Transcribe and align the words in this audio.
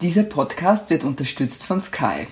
Dieser 0.00 0.22
Podcast 0.22 0.90
wird 0.90 1.02
unterstützt 1.02 1.64
von 1.64 1.80
Sky. 1.80 2.28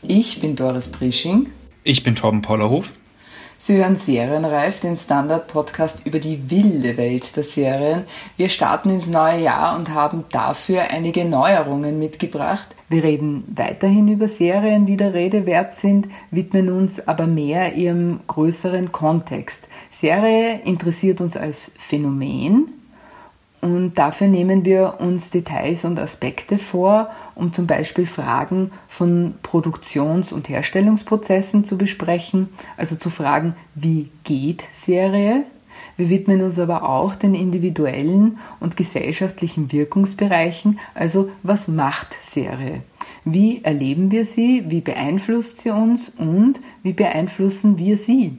Ich 0.00 0.40
bin 0.40 0.56
Doris 0.56 0.88
Prisching. 0.88 1.50
Ich 1.84 2.02
bin 2.02 2.14
Torben 2.14 2.40
Pollerhof. 2.40 2.92
Sie 3.62 3.76
hören 3.76 3.96
Serienreif, 3.96 4.80
den 4.80 4.96
Standard-Podcast 4.96 6.06
über 6.06 6.18
die 6.18 6.50
wilde 6.50 6.96
Welt 6.96 7.36
der 7.36 7.42
Serien. 7.44 8.04
Wir 8.38 8.48
starten 8.48 8.88
ins 8.88 9.10
neue 9.10 9.42
Jahr 9.42 9.76
und 9.76 9.90
haben 9.90 10.24
dafür 10.32 10.84
einige 10.84 11.26
Neuerungen 11.26 11.98
mitgebracht. 11.98 12.74
Wir 12.88 13.04
reden 13.04 13.44
weiterhin 13.54 14.08
über 14.08 14.28
Serien, 14.28 14.86
die 14.86 14.96
der 14.96 15.12
Rede 15.12 15.44
wert 15.44 15.76
sind, 15.76 16.08
widmen 16.30 16.70
uns 16.70 17.06
aber 17.06 17.26
mehr 17.26 17.74
ihrem 17.74 18.20
größeren 18.28 18.92
Kontext. 18.92 19.68
Serie 19.90 20.62
interessiert 20.64 21.20
uns 21.20 21.36
als 21.36 21.72
Phänomen, 21.76 22.79
und 23.60 23.94
dafür 23.98 24.28
nehmen 24.28 24.64
wir 24.64 24.96
uns 25.00 25.30
Details 25.30 25.84
und 25.84 25.98
Aspekte 25.98 26.56
vor, 26.56 27.10
um 27.34 27.52
zum 27.52 27.66
Beispiel 27.66 28.06
Fragen 28.06 28.72
von 28.88 29.34
Produktions- 29.42 30.32
und 30.32 30.48
Herstellungsprozessen 30.48 31.64
zu 31.64 31.76
besprechen, 31.76 32.48
also 32.76 32.96
zu 32.96 33.10
fragen, 33.10 33.54
wie 33.74 34.08
geht 34.24 34.64
Serie? 34.72 35.44
Wir 35.96 36.08
widmen 36.08 36.42
uns 36.42 36.58
aber 36.58 36.88
auch 36.88 37.14
den 37.14 37.34
individuellen 37.34 38.38
und 38.60 38.76
gesellschaftlichen 38.76 39.70
Wirkungsbereichen, 39.72 40.78
also 40.94 41.30
was 41.42 41.68
macht 41.68 42.16
Serie? 42.22 42.82
Wie 43.24 43.62
erleben 43.62 44.10
wir 44.10 44.24
sie? 44.24 44.64
Wie 44.68 44.80
beeinflusst 44.80 45.58
sie 45.58 45.70
uns? 45.70 46.08
Und 46.08 46.60
wie 46.82 46.94
beeinflussen 46.94 47.76
wir 47.76 47.98
sie? 47.98 48.38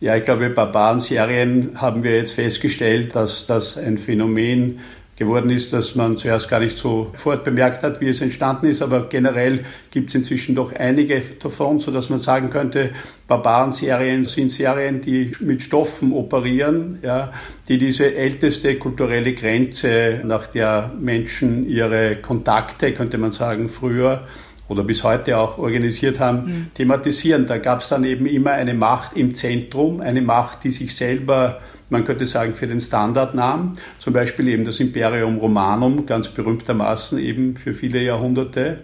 Ja, 0.00 0.14
ich 0.14 0.22
glaube, 0.22 0.48
Barbaren-Serien 0.48 1.80
haben 1.80 2.04
wir 2.04 2.16
jetzt 2.16 2.32
festgestellt, 2.32 3.16
dass 3.16 3.46
das 3.46 3.76
ein 3.76 3.98
Phänomen 3.98 4.78
geworden 5.16 5.50
ist, 5.50 5.72
dass 5.72 5.96
man 5.96 6.16
zuerst 6.16 6.48
gar 6.48 6.60
nicht 6.60 6.78
so 6.78 7.10
sofort 7.10 7.42
bemerkt 7.42 7.82
hat, 7.82 8.00
wie 8.00 8.08
es 8.08 8.20
entstanden 8.20 8.66
ist. 8.66 8.80
Aber 8.80 9.08
generell 9.08 9.64
gibt 9.90 10.10
es 10.10 10.14
inzwischen 10.14 10.54
doch 10.54 10.72
einige 10.72 11.20
davon, 11.42 11.80
so 11.80 11.90
dass 11.90 12.10
man 12.10 12.20
sagen 12.20 12.48
könnte, 12.48 12.90
Barbaren-Serien 13.26 14.22
sind 14.24 14.52
Serien, 14.52 15.00
die 15.00 15.32
mit 15.40 15.62
Stoffen 15.62 16.12
operieren, 16.12 17.00
ja, 17.02 17.32
die 17.68 17.78
diese 17.78 18.14
älteste 18.14 18.76
kulturelle 18.76 19.34
Grenze, 19.34 20.20
nach 20.22 20.46
der 20.46 20.92
Menschen 21.00 21.68
ihre 21.68 22.16
Kontakte, 22.22 22.94
könnte 22.94 23.18
man 23.18 23.32
sagen, 23.32 23.68
früher 23.68 24.28
oder 24.68 24.84
bis 24.84 25.02
heute 25.02 25.38
auch 25.38 25.58
organisiert 25.58 26.20
haben, 26.20 26.44
mhm. 26.44 26.70
thematisieren. 26.74 27.46
Da 27.46 27.58
gab 27.58 27.80
es 27.80 27.88
dann 27.88 28.04
eben 28.04 28.26
immer 28.26 28.52
eine 28.52 28.74
Macht 28.74 29.16
im 29.16 29.34
Zentrum, 29.34 30.00
eine 30.00 30.22
Macht, 30.22 30.64
die 30.64 30.70
sich 30.70 30.94
selber, 30.94 31.60
man 31.90 32.04
könnte 32.04 32.26
sagen, 32.26 32.54
für 32.54 32.66
den 32.66 32.80
Standard 32.80 33.34
nahm. 33.34 33.72
Zum 33.98 34.12
Beispiel 34.12 34.48
eben 34.48 34.64
das 34.64 34.78
Imperium 34.80 35.38
Romanum, 35.38 36.04
ganz 36.04 36.28
berühmtermaßen 36.28 37.18
eben 37.18 37.56
für 37.56 37.72
viele 37.72 38.02
Jahrhunderte. 38.02 38.80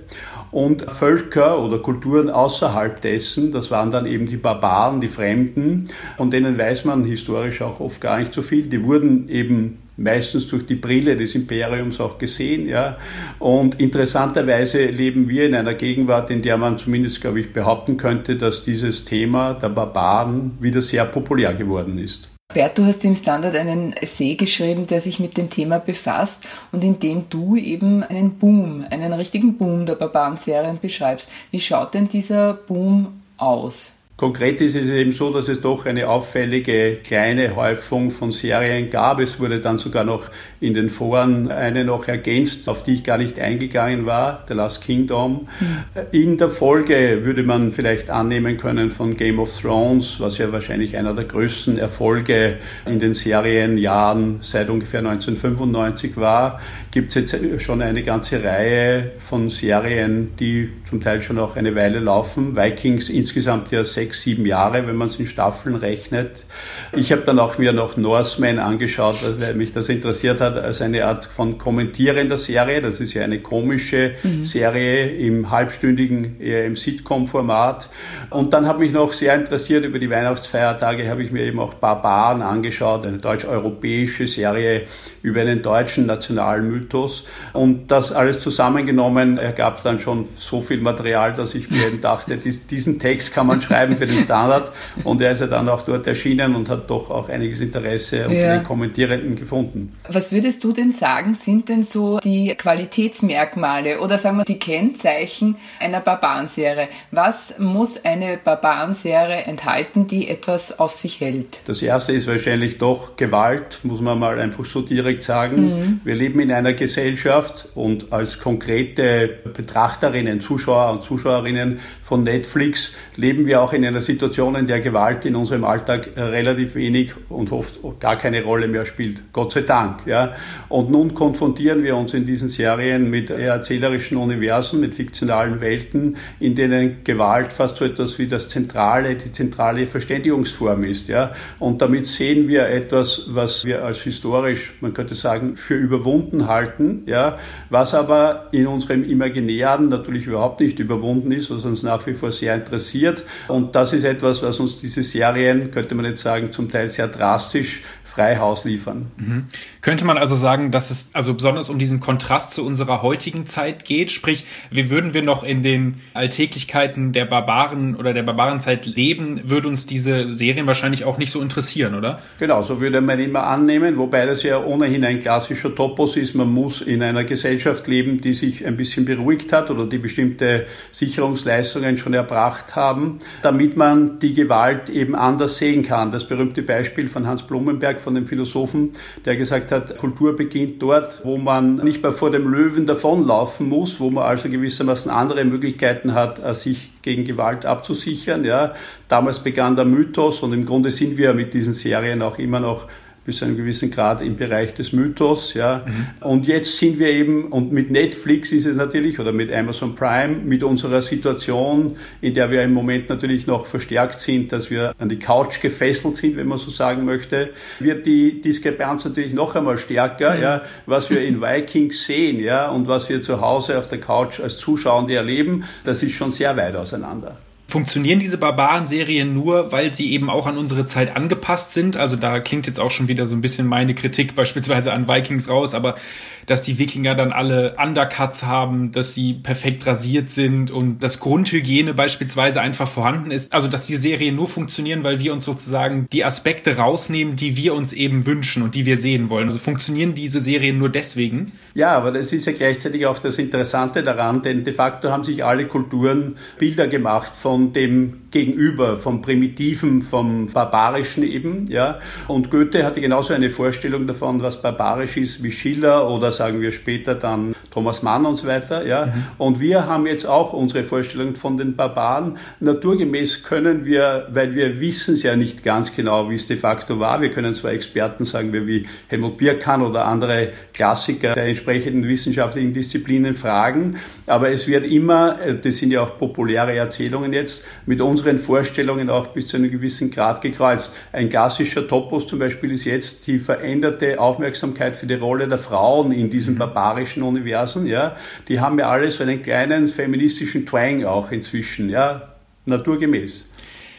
Und 0.51 0.83
Völker 0.83 1.59
oder 1.59 1.81
Kulturen 1.81 2.31
außerhalb 2.31 3.01
dessen, 3.01 3.51
das 3.51 3.73
waren 3.73 3.91
dann 3.91 4.07
eben 4.07 4.27
die 4.27 4.37
Barbaren, 4.37 5.01
die 5.01 5.09
Fremden, 5.09 5.87
von 6.17 6.31
denen 6.31 6.57
weiß 6.57 6.85
man 6.85 7.05
historisch 7.05 7.61
auch 7.61 7.81
oft 7.81 8.01
gar 8.01 8.21
nicht 8.21 8.33
so 8.33 8.41
viel. 8.41 8.69
Die 8.69 8.85
wurden 8.85 9.29
eben 9.29 9.79
meistens 9.97 10.49
durch 10.49 10.67
die 10.67 10.75
Brille 10.75 11.17
des 11.17 11.35
Imperiums 11.35 12.01
auch 12.01 12.19
gesehen. 12.19 12.69
Ja. 12.69 12.99
Und 13.39 13.81
interessanterweise 13.81 14.87
leben 14.87 15.29
wir 15.29 15.47
in 15.47 15.55
einer 15.55 15.75
Gegenwart, 15.75 16.31
in 16.31 16.43
der 16.43 16.57
man 16.57 16.79
zumindest, 16.79 17.21
glaube 17.21 17.41
ich, 17.41 17.53
behaupten 17.53 17.97
könnte, 17.97 18.37
dass 18.37 18.63
dieses 18.63 19.05
Thema 19.05 19.55
der 19.55 19.69
Barbaren 19.69 20.59
wieder 20.61 20.83
sehr 20.83 21.05
populär 21.05 21.55
geworden 21.55 21.99
ist. 21.99 22.29
Bert, 22.53 22.79
du 22.79 22.85
hast 22.85 23.05
im 23.05 23.17
Standard 23.17 23.57
einen 23.57 23.95
Essay 23.95 24.35
geschrieben, 24.37 24.87
der 24.87 25.01
sich 25.01 25.19
mit 25.19 25.37
dem 25.37 25.51
Thema 25.51 25.79
befasst 25.79 26.45
und 26.73 26.85
in 26.85 26.99
dem 26.99 27.25
du 27.31 27.57
eben 27.57 28.03
einen 28.03 28.39
Boom, 28.39 28.85
einen 28.91 29.13
richtigen 29.13 29.57
Boom 29.57 29.87
der 29.87 29.95
Barbaren-Serien 29.95 30.79
beschreibst. 30.81 31.33
Wie 31.51 31.59
schaut 31.59 31.95
denn 31.95 32.07
dieser 32.07 32.55
Boom 32.55 33.23
aus? 33.39 33.95
Konkret 34.17 34.61
ist 34.61 34.77
es 34.77 34.91
eben 34.91 35.11
so, 35.11 35.33
dass 35.33 35.49
es 35.49 35.61
doch 35.61 35.87
eine 35.87 36.09
auffällige 36.09 36.99
kleine 37.03 37.57
Häufung 37.57 38.13
von 38.13 38.31
Serien 38.31 38.89
gab. 38.89 39.19
Es 39.19 39.41
wurde 39.41 39.59
dann 39.59 39.77
sogar 39.77 40.05
noch 40.05 40.31
in 40.61 40.73
den 40.73 40.89
Foren 40.89 41.51
eine 41.51 41.85
noch 41.85 42.07
ergänzt, 42.07 42.69
auf 42.69 42.85
die 42.85 42.95
ich 42.95 43.03
gar 43.03 43.19
nicht 43.19 43.41
eingegangen 43.41 44.07
war, 44.07 44.45
The 44.47 44.55
Last 44.55 44.85
Kingdom. 44.85 45.49
Mhm. 45.59 46.01
In 46.13 46.39
der 46.39 46.49
Folge 46.49 47.25
würde 47.25 47.43
man 47.43 47.73
vielleicht 47.73 48.09
annehmen 48.09 48.57
können 48.57 48.93
von 48.93 49.17
Game 49.17 49.41
of 49.41 49.61
Thrones, 49.61 50.21
was 50.21 50.39
ja 50.39 50.53
wahrscheinlich 50.53 50.97
einer 50.97 51.13
der 51.13 51.25
größten 51.25 51.77
Erfolge 51.77 52.59
in 52.87 53.01
den 53.01 53.15
Serienjahren 53.15 54.39
seit 54.43 54.71
ungefähr 54.71 55.01
1995 55.01 56.17
war, 56.17 56.61
gibt 56.93 57.17
es 57.17 57.33
jetzt 57.33 57.63
schon 57.63 57.83
eine 57.83 58.05
ganze 58.05 58.45
Reihe 58.45 59.11
von 59.19 59.49
Serien, 59.49 60.37
die 60.39 60.71
zum 60.89 61.01
Teil 61.01 61.21
schon 61.21 61.41
auch 61.41 61.57
eine 61.57 61.75
Weile 61.75 61.99
laufen. 61.99 62.55
Vikings 62.55 63.11
insgesamt 63.11 63.73
ja 63.73 63.85
sechs 63.85 64.14
sechs, 64.15 64.23
sieben 64.23 64.47
Jahre, 64.47 64.87
wenn 64.87 64.97
man 64.97 65.09
es 65.09 65.17
in 65.17 65.27
Staffeln 65.27 65.77
rechnet. 65.77 66.45
Ich 66.93 67.13
habe 67.13 67.23
dann 67.23 67.39
auch 67.39 67.59
mir 67.59 67.73
noch 67.73 67.97
Norseman 67.97 68.59
angeschaut, 68.59 69.17
weil 69.41 69.55
mich 69.55 69.73
das 69.73 69.89
interessiert 69.89 70.41
hat, 70.41 70.57
als 70.57 70.81
eine 70.81 71.05
Art 71.05 71.25
von 71.25 71.59
kommentierender 71.59 72.37
Serie. 72.37 72.81
Das 72.81 73.01
ist 73.01 73.15
ja 73.15 73.25
eine 73.25 73.41
komische 73.41 74.13
mhm. 74.23 74.45
Serie 74.45 75.09
im 75.09 75.51
halbstündigen, 75.51 76.41
eher 76.41 76.65
im 76.65 76.77
Sitcom-Format. 76.77 77.89
Und 78.31 78.53
dann 78.53 78.67
habe 78.67 78.81
mich 78.81 78.93
noch 78.93 79.13
sehr 79.13 79.35
interessiert 79.35 79.85
über 79.85 79.99
die 79.99 80.11
Weihnachtsfeiertage, 80.11 81.09
habe 81.09 81.23
ich 81.23 81.33
mir 81.33 81.43
eben 81.43 81.59
auch 81.59 81.75
Barbaren 81.75 82.43
angeschaut, 82.43 83.07
eine 83.07 83.19
deutsch-europäische 83.19 84.27
Serie 84.27 84.83
über 85.25 85.41
einen 85.41 85.63
deutschen 85.63 86.05
nationalen 86.05 86.71
Mythos. 86.71 87.25
Und 87.55 87.91
das 87.91 88.13
alles 88.13 88.41
zusammengenommen 88.41 89.39
ergab 89.39 89.83
dann 89.83 89.99
schon 89.99 90.29
so 90.37 90.61
viel 90.61 90.83
Material, 90.83 91.33
dass 91.33 91.55
ich 91.55 91.71
mir 91.71 91.87
eben 91.87 92.03
dachte, 92.03 92.37
diesen 92.37 92.99
Text 92.99 93.33
kann 93.33 93.47
man 93.47 93.63
schreiben 93.63 93.97
für 93.97 94.05
den 94.05 94.19
Standard 94.19 94.71
und 95.03 95.23
er 95.23 95.31
ist 95.31 95.41
ja 95.41 95.47
dann 95.47 95.67
auch 95.71 95.81
dort 95.81 96.07
erschienen 96.07 96.55
und 96.55 96.69
hat 96.69 96.91
doch 96.91 97.11
auch 97.11 97.31
einiges 97.31 97.63
Interesse 97.63 98.25
unter 98.25 98.35
ja. 98.35 98.57
den 98.57 98.65
Kommentierenden 98.65 99.35
gefunden. 99.35 99.97
Was 100.11 100.31
würdest 100.31 100.63
du 100.63 100.73
denn 100.73 100.93
sagen, 100.93 101.35
sind 101.35 101.71
denn 101.71 101.85
so 101.85 102.19
die 102.19 102.55
Qualitätsmerkmale 102.55 104.01
oder 104.01 104.19
sagen 104.19 104.37
wir 104.37 104.45
die 104.45 104.59
Kennzeichen 104.59 105.57
einer 105.81 106.01
Barbarenserie? 106.01 106.89
Was 107.13 107.59
muss 107.59 108.05
eine 108.05 108.37
Barbarenserie 108.37 109.45
enthalten, 109.45 110.07
die 110.07 110.29
etwas 110.29 110.79
auf 110.79 110.93
sich 110.93 111.21
hält? 111.21 111.61
Das 111.65 111.81
erste 111.81 112.13
ist 112.13 112.27
wahrscheinlich 112.27 112.77
doch 112.77 113.17
Gewalt, 113.17 113.81
muss 113.85 114.03
man 114.03 114.19
mal 114.19 114.39
einfach 114.39 114.67
so 114.67 114.83
direkt 114.83 115.14
sagen. 115.23 115.63
Mhm. 115.63 116.01
Wir 116.05 116.17
leben 116.17 116.41
in 116.41 116.51
einer 116.51 116.73
Gesellschaft 116.73 117.69
und 117.77 118.13
als 118.13 118.41
konkrete 118.41 119.31
Betrachterinnen, 119.55 120.41
Zuschauer 120.41 120.91
und 120.91 121.03
Zuschauerinnen 121.05 121.79
von 122.03 122.25
Netflix 122.25 122.93
leben 123.17 123.47
wir 123.47 123.63
auch 123.63 123.73
in 123.73 123.85
in 123.85 123.89
einer 123.89 124.01
Situation, 124.01 124.55
in 124.55 124.67
der 124.67 124.81
Gewalt 124.81 125.27
in 125.27 125.37
unserem 125.37 125.65
Alltag 125.65 126.11
relativ 126.17 126.75
wenig 126.75 127.13
und 127.29 127.53
oft 127.53 127.79
gar 128.01 128.17
keine 128.17 128.43
Rolle 128.43 128.67
mehr 128.67 128.87
spielt. 128.87 129.33
Gott 129.33 129.53
sei 129.53 129.61
Dank. 129.61 130.07
Ja. 130.07 130.35
Und 130.69 130.91
nun 130.91 131.13
konfrontieren 131.13 131.83
wir 131.85 131.97
uns 131.97 132.15
in 132.15 132.25
diesen 132.25 132.49
Serien 132.49 133.11
mit 133.11 133.31
erzählerischen 133.31 134.17
Universen, 134.17 134.81
mit 134.81 134.95
fiktionalen 134.95 135.61
Welten, 135.61 136.17
in 136.41 136.55
denen 136.55 137.05
Gewalt 137.05 137.53
fast 137.53 137.77
so 137.77 137.85
etwas 137.85 138.19
wie 138.19 138.27
das 138.27 138.49
zentrale, 138.49 139.17
die 139.17 139.33
zentrale 139.33 139.87
Verständigungsform 139.87 140.85
ist. 140.85 141.09
Ja. 141.09 141.33
Und 141.59 141.83
damit 141.83 142.07
sehen 142.07 142.49
wir 142.49 142.67
etwas, 142.69 143.25
was 143.29 143.65
wir 143.65 143.85
als 143.85 144.03
historisch, 144.03 144.73
man 144.81 144.95
könnte 144.95 145.04
sagen, 145.13 145.57
für 145.57 145.75
überwunden 145.75 146.49
halten, 146.49 147.03
ja, 147.05 147.37
was 147.69 147.93
aber 147.93 148.49
in 148.53 148.67
unserem 148.67 149.05
Imaginären 149.05 149.91
natürlich 149.91 150.27
überhaupt 150.27 150.61
nicht 150.61 150.79
überwunden 150.79 151.33
ist, 151.33 151.51
was 151.51 151.67
uns 151.67 151.83
nach 151.83 152.07
wie 152.07 152.15
vor 152.15 152.33
sehr 152.33 152.55
interessiert. 152.55 153.25
Und 153.49 153.77
das 153.77 153.93
ist 153.93 154.05
etwas, 154.05 154.43
was 154.43 154.59
uns 154.61 154.81
diese 154.81 155.03
Serien, 155.03 155.71
könnte 155.71 155.95
man 155.95 156.07
jetzt 156.07 156.23
sagen, 156.23 156.53
zum 156.53 156.71
Teil 156.71 156.89
sehr 156.89 157.09
drastisch 157.09 157.83
frei 158.15 158.37
Haus 158.37 158.65
liefern. 158.65 159.11
Mhm. 159.17 159.45
Könnte 159.81 160.05
man 160.05 160.19
also 160.19 160.37
sagen, 160.37 160.71
dass 160.71 160.91
es 160.91 161.11
also 161.13 161.35
besonders 161.35 161.69
um 161.69 161.79
diesen 161.79 161.99
Kontrast 161.99 162.55
zu 162.55 162.65
unserer 162.65 163.03
heutigen 163.03 163.45
Zeit 163.47 163.85
geht? 163.85 164.13
Sprich, 164.13 164.47
wie 164.71 164.89
würden 164.89 165.15
wir 165.15 165.23
noch 165.23 165.43
in 165.43 165.65
den 165.65 166.01
Alltäglichkeiten 166.15 167.13
der 167.13 167.25
Barbaren 167.25 167.97
oder 167.97 168.15
der 168.15 168.23
Barbarenzeit 168.23 168.87
leben, 168.87 169.41
würde 169.51 169.67
uns 169.67 169.87
diese 169.87 170.33
Serien 170.33 170.69
wahrscheinlich 170.69 171.05
auch 171.05 171.19
nicht 171.19 171.33
so 171.33 171.41
interessieren, 171.41 171.97
oder? 171.97 172.21
Genau, 172.39 172.63
so 172.63 172.81
würde 172.81 173.01
man 173.01 173.19
immer 173.19 173.49
annehmen, 173.49 173.97
wobei 173.97 174.27
das 174.27 174.45
ja 174.45 174.63
ohnehin 174.63 175.05
ein 175.05 175.19
klassischer 175.19 175.75
Topos 175.75 176.17
ist. 176.17 176.35
Man 176.35 176.53
muss 176.53 176.83
in 176.83 177.03
einer 177.03 177.25
Gesellschaft 177.25 177.89
leben, 177.89 178.21
die 178.21 178.33
sich 178.33 178.65
ein 178.65 178.77
bisschen 178.77 179.05
beruhigt 179.07 179.53
hat 179.53 179.71
oder 179.71 179.87
die 179.87 179.99
bestimmte 179.99 180.67
Sicherungsleistungen 180.93 181.99
schon 181.99 182.15
erbracht 182.15 182.77
haben, 182.77 183.19
damit 183.43 183.77
man 183.77 184.21
die 184.21 184.35
Gewalt 184.35 184.89
eben 184.89 185.17
anders 185.17 185.59
sehen 185.59 185.83
kann. 185.83 186.13
Das 186.13 186.29
berühmte 186.29 186.63
Beispiel 186.63 187.09
von 187.09 187.27
Hans 187.27 187.43
Blumenberg 187.43 188.04
von 188.05 188.15
dem 188.15 188.27
Philosophen, 188.27 188.93
der 189.25 189.37
gesagt 189.37 189.73
hat, 189.73 189.99
Kultur 189.99 190.37
beginnt 190.37 190.81
dort, 190.81 191.25
wo 191.25 191.37
man 191.37 191.77
nicht 191.77 192.03
mehr 192.03 192.13
vor 192.13 192.31
dem 192.31 192.49
Löwen 192.49 192.87
davonlaufen 192.87 193.69
muss, 193.69 193.99
wo 193.99 194.11
man 194.11 194.25
also 194.25 194.49
gewissermaßen 194.49 195.11
andere 195.11 195.45
Möglichkeiten 195.45 196.15
hat, 196.15 196.45
äh, 196.45 196.55
sich 196.55 196.93
gegen 197.03 197.25
Gewalt 197.25 197.67
abzusichern. 197.67 198.45
Ja. 198.45 198.75
Damals 199.09 199.41
begann 199.41 199.75
der 199.75 199.85
Mythos 199.85 200.43
und 200.43 200.53
im 200.53 200.65
Grunde 200.65 200.91
sind 200.91 201.19
wir 201.19 201.35
mit 201.35 201.55
diesen 201.55 201.73
Serien 201.73 202.23
auch 202.23 202.39
immer 202.39 202.61
noch 202.61 202.87
bis 203.25 203.39
zu 203.39 203.45
einem 203.45 203.57
gewissen 203.57 203.91
Grad 203.91 204.21
im 204.23 204.37
Bereich 204.37 204.75
des 204.75 204.93
Mythos. 204.93 205.55
Ja. 205.55 205.85
Mhm. 205.87 206.27
Und 206.27 206.47
jetzt 206.47 206.77
sind 206.79 206.99
wir 206.99 207.09
eben, 207.09 207.47
und 207.47 207.73
mit 207.73 207.91
Netflix 207.91 208.53
ist 208.53 208.67
es 208.67 208.77
natürlich, 208.77 209.19
oder 209.19 209.33
mit 209.33 209.53
Amazon 209.53 209.95
Prime, 209.95 210.37
mit 210.45 210.63
unserer 210.63 211.03
Situation, 211.03 211.97
in 212.21 212.35
der 212.35 212.51
wir 212.51 212.63
im 212.63 212.75
Moment 212.75 213.09
natürlich 213.09 213.47
noch 213.47 213.67
verstärkt 213.67 214.19
sind, 214.19 214.53
dass 214.53 214.71
wir 214.71 214.95
an 214.99 215.09
die 215.09 215.19
Couch 215.19 215.61
gefesselt 215.61 216.17
sind, 216.17 216.37
wenn 216.37 216.49
man 216.49 216.59
so 216.59 216.71
sagen 216.71 217.05
möchte, 217.05 217.51
wird 217.81 218.07
die 218.07 218.41
Diskrepanz 218.41 219.05
natürlich 219.05 219.33
noch 219.33 219.55
einmal 219.55 219.79
stärker. 219.79 220.35
Mhm. 220.35 220.43
Ja. 220.43 220.63
Was 220.87 221.11
wir 221.11 221.23
in 221.23 221.41
Vikings 221.41 222.05
sehen 222.05 222.41
ja, 222.41 222.69
und 222.71 222.89
was 222.89 223.09
wir 223.09 223.23
zu 223.23 223.41
Hause 223.41 223.79
auf 223.79 223.89
der 223.89 224.01
Couch 224.01 224.41
als 224.41 224.59
Zuschauende 224.59 225.15
erleben, 225.15 225.65
das 225.85 226.03
ist 226.03 226.13
schon 226.13 226.31
sehr 226.31 226.57
weit 226.57 226.77
auseinander. 226.77 227.39
Funktionieren 227.75 228.21
diese 228.21 228.39
Barbaren-Serien 228.39 229.35
nur, 229.35 229.73
weil 229.73 229.93
sie 229.93 230.13
eben 230.13 230.31
auch 230.31 230.47
an 230.47 230.57
unsere 230.57 230.85
Zeit 230.85 231.17
angepasst 231.17 231.73
sind? 231.73 231.97
Also 231.97 232.15
da 232.15 232.39
klingt 232.39 232.69
jetzt 232.69 232.79
auch 232.79 232.93
schon 232.93 233.09
wieder 233.09 233.27
so 233.27 233.35
ein 233.35 233.41
bisschen 233.41 233.67
meine 233.67 233.97
Kritik 233.97 234.37
beispielsweise 234.37 234.93
an 234.93 235.09
Vikings 235.09 235.49
raus, 235.49 235.75
aber 235.75 235.97
dass 236.47 236.63
die 236.63 236.79
Wikinger 236.79 237.15
dann 237.15 237.33
alle 237.33 237.77
Undercuts 237.83 238.45
haben, 238.45 238.93
dass 238.93 239.15
sie 239.15 239.35
perfekt 239.35 239.87
rasiert 239.87 240.31
sind 240.31 240.71
und 240.71 241.03
dass 241.03 241.21
Grundhygiene 241.21 241.95
beispielsweise 241.95 242.61
einfach 242.61 242.89
vorhanden 242.89 243.31
ist. 243.31 243.53
Also 243.53 243.69
dass 243.69 243.87
die 243.87 243.97
Serien 243.97 244.37
nur 244.37 244.49
funktionieren, 244.49 245.05
weil 245.05 245.21
wir 245.21 245.33
uns 245.33 245.45
sozusagen 245.45 246.07
die 246.13 246.25
Aspekte 246.25 246.77
rausnehmen, 246.77 247.37
die 247.37 247.57
wir 247.57 247.75
uns 247.75 247.93
eben 247.93 248.27
wünschen 248.27 248.63
und 248.63 248.75
die 248.75 248.87
wir 248.87 248.97
sehen 248.97 249.31
wollen. 249.31 249.49
Also 249.49 249.59
funktionieren 249.59 250.15
diese 250.15 250.41
Serien 250.41 250.79
nur 250.79 250.89
deswegen? 250.89 251.53
Ja, 251.75 251.97
aber 251.97 252.13
das 252.13 252.33
ist 252.33 252.47
ja 252.47 252.53
gleichzeitig 252.53 253.07
auch 253.07 253.19
das 253.19 253.39
Interessante 253.39 254.03
daran, 254.03 254.43
denn 254.43 254.65
de 254.65 254.73
facto 254.73 255.11
haben 255.11 255.25
sich 255.25 255.45
alle 255.45 255.67
Kulturen 255.67 256.37
Bilder 256.59 256.89
gemacht 256.89 257.35
von 257.35 257.73
dem 257.73 258.24
Gegenüber, 258.35 258.97
vom 258.97 259.23
Primitiven, 259.23 260.03
vom 260.03 260.49
Barbarischen 260.49 261.23
eben. 261.23 261.67
Ja. 261.69 262.01
Und 262.27 262.51
Goethe 262.51 262.85
hatte 262.85 263.01
genauso 263.01 263.33
eine 263.33 263.49
Vorstellung 263.49 264.09
davon, 264.09 264.43
was 264.43 264.61
barbarisch 264.61 265.17
ist, 265.17 265.45
wie 265.45 265.53
Schiller 265.53 266.11
oder 266.11 266.33
sagen 266.33 266.61
wir 266.61 266.73
später 266.73 267.15
dann 267.15 267.55
Thomas 267.71 268.03
Mann 268.03 268.27
und 268.27 268.35
so 268.37 268.49
weiter. 268.49 268.85
Ja. 268.85 269.07
Mhm. 269.07 269.13
Und 269.39 269.61
wir 269.61 269.87
haben 269.87 270.07
jetzt 270.07 270.27
auch 270.27 270.53
unsere 270.53 270.83
Vorstellung 270.83 271.37
von 271.37 271.57
den 271.57 271.77
Barbaren. 271.77 272.37
Naturgemäß 272.59 273.45
können 273.45 273.85
wir, 273.85 274.27
weil 274.33 274.57
wir 274.57 274.81
wissen 274.81 275.15
es 275.15 275.23
ja 275.23 275.37
nicht 275.37 275.63
ganz 275.63 275.95
genau, 275.95 276.29
wie 276.29 276.35
es 276.35 276.49
de 276.49 276.57
facto 276.57 276.99
war. 276.99 277.23
Wir 277.23 277.31
können 277.31 277.55
zwar 277.55 277.71
Experten, 277.71 278.25
sagen 278.25 278.53
wir, 278.53 278.67
wie 278.67 278.85
Helmut 279.07 279.37
Birkan 279.37 279.81
oder 279.83 280.07
andere 280.07 280.51
Klassiker 280.73 281.35
der 281.35 281.45
entsprechenden 281.45 282.09
wissenschaftlichen 282.09 282.73
Disziplinen 282.73 283.37
fragen, 283.37 283.97
aber 284.27 284.51
es 284.51 284.67
wird 284.67 284.87
immer, 284.87 285.41
äh, 285.41 285.55
das 285.55 285.77
sind 285.77 285.93
ja 285.93 286.03
auch 286.03 286.19
populäre 286.19 286.75
Erzählungen 286.75 287.33
jetzt, 287.33 287.65
mit 287.87 288.01
unseren 288.25 288.39
Vorstellungen 288.39 289.11
auch 289.11 289.29
bis 289.29 289.49
zu 289.49 289.57
einem 289.57 289.71
gewissen 289.71 290.11
Grad 290.11 290.41
gekreuzt. 290.41 290.95
Ein 291.13 291.29
klassischer 291.29 291.87
Topos 291.87 292.27
zum 292.27 292.39
Beispiel 292.39 292.71
ist 292.73 292.85
jetzt 292.85 293.27
die 293.27 293.39
veränderte 293.39 294.19
Aufmerksamkeit 294.19 294.97
für 294.97 295.07
die 295.07 295.15
Rolle 295.15 295.47
der 295.47 295.59
Frauen 295.59 296.11
in 296.11 296.31
diesen 296.31 296.55
mhm. 296.55 296.59
barbarischen 296.59 297.23
Universen, 297.23 297.87
ja, 297.87 298.17
die 298.49 298.61
haben 298.61 298.79
ja 298.79 298.89
alle 298.89 299.11
so 299.11 299.23
einen 299.23 299.43
kleinen 299.43 299.87
feministischen 299.89 300.65
Twang 300.65 301.05
auch 301.05 301.31
inzwischen, 301.31 301.91
ja, 301.91 302.35
naturgemäß. 302.65 303.47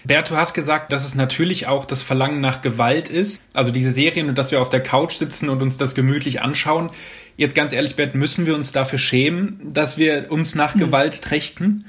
Bert, 0.07 0.29
du 0.29 0.35
hast 0.35 0.53
gesagt, 0.53 0.91
dass 0.91 1.03
es 1.03 1.15
natürlich 1.15 1.67
auch 1.67 1.85
das 1.85 2.03
Verlangen 2.03 2.39
nach 2.39 2.61
Gewalt 2.61 3.09
ist. 3.09 3.41
Also 3.53 3.71
diese 3.71 3.89
Serien 3.89 4.29
und 4.29 4.37
dass 4.37 4.51
wir 4.51 4.61
auf 4.61 4.69
der 4.69 4.81
Couch 4.81 5.13
sitzen 5.13 5.49
und 5.49 5.63
uns 5.63 5.77
das 5.77 5.95
gemütlich 5.95 6.41
anschauen. 6.41 6.91
Jetzt 7.37 7.55
ganz 7.55 7.73
ehrlich, 7.73 7.95
Bert, 7.95 8.13
müssen 8.13 8.45
wir 8.45 8.53
uns 8.53 8.71
dafür 8.71 8.99
schämen, 8.99 9.59
dass 9.63 9.97
wir 9.97 10.27
uns 10.29 10.53
nach 10.53 10.75
mhm. 10.75 10.79
Gewalt 10.79 11.23
trächten? 11.23 11.85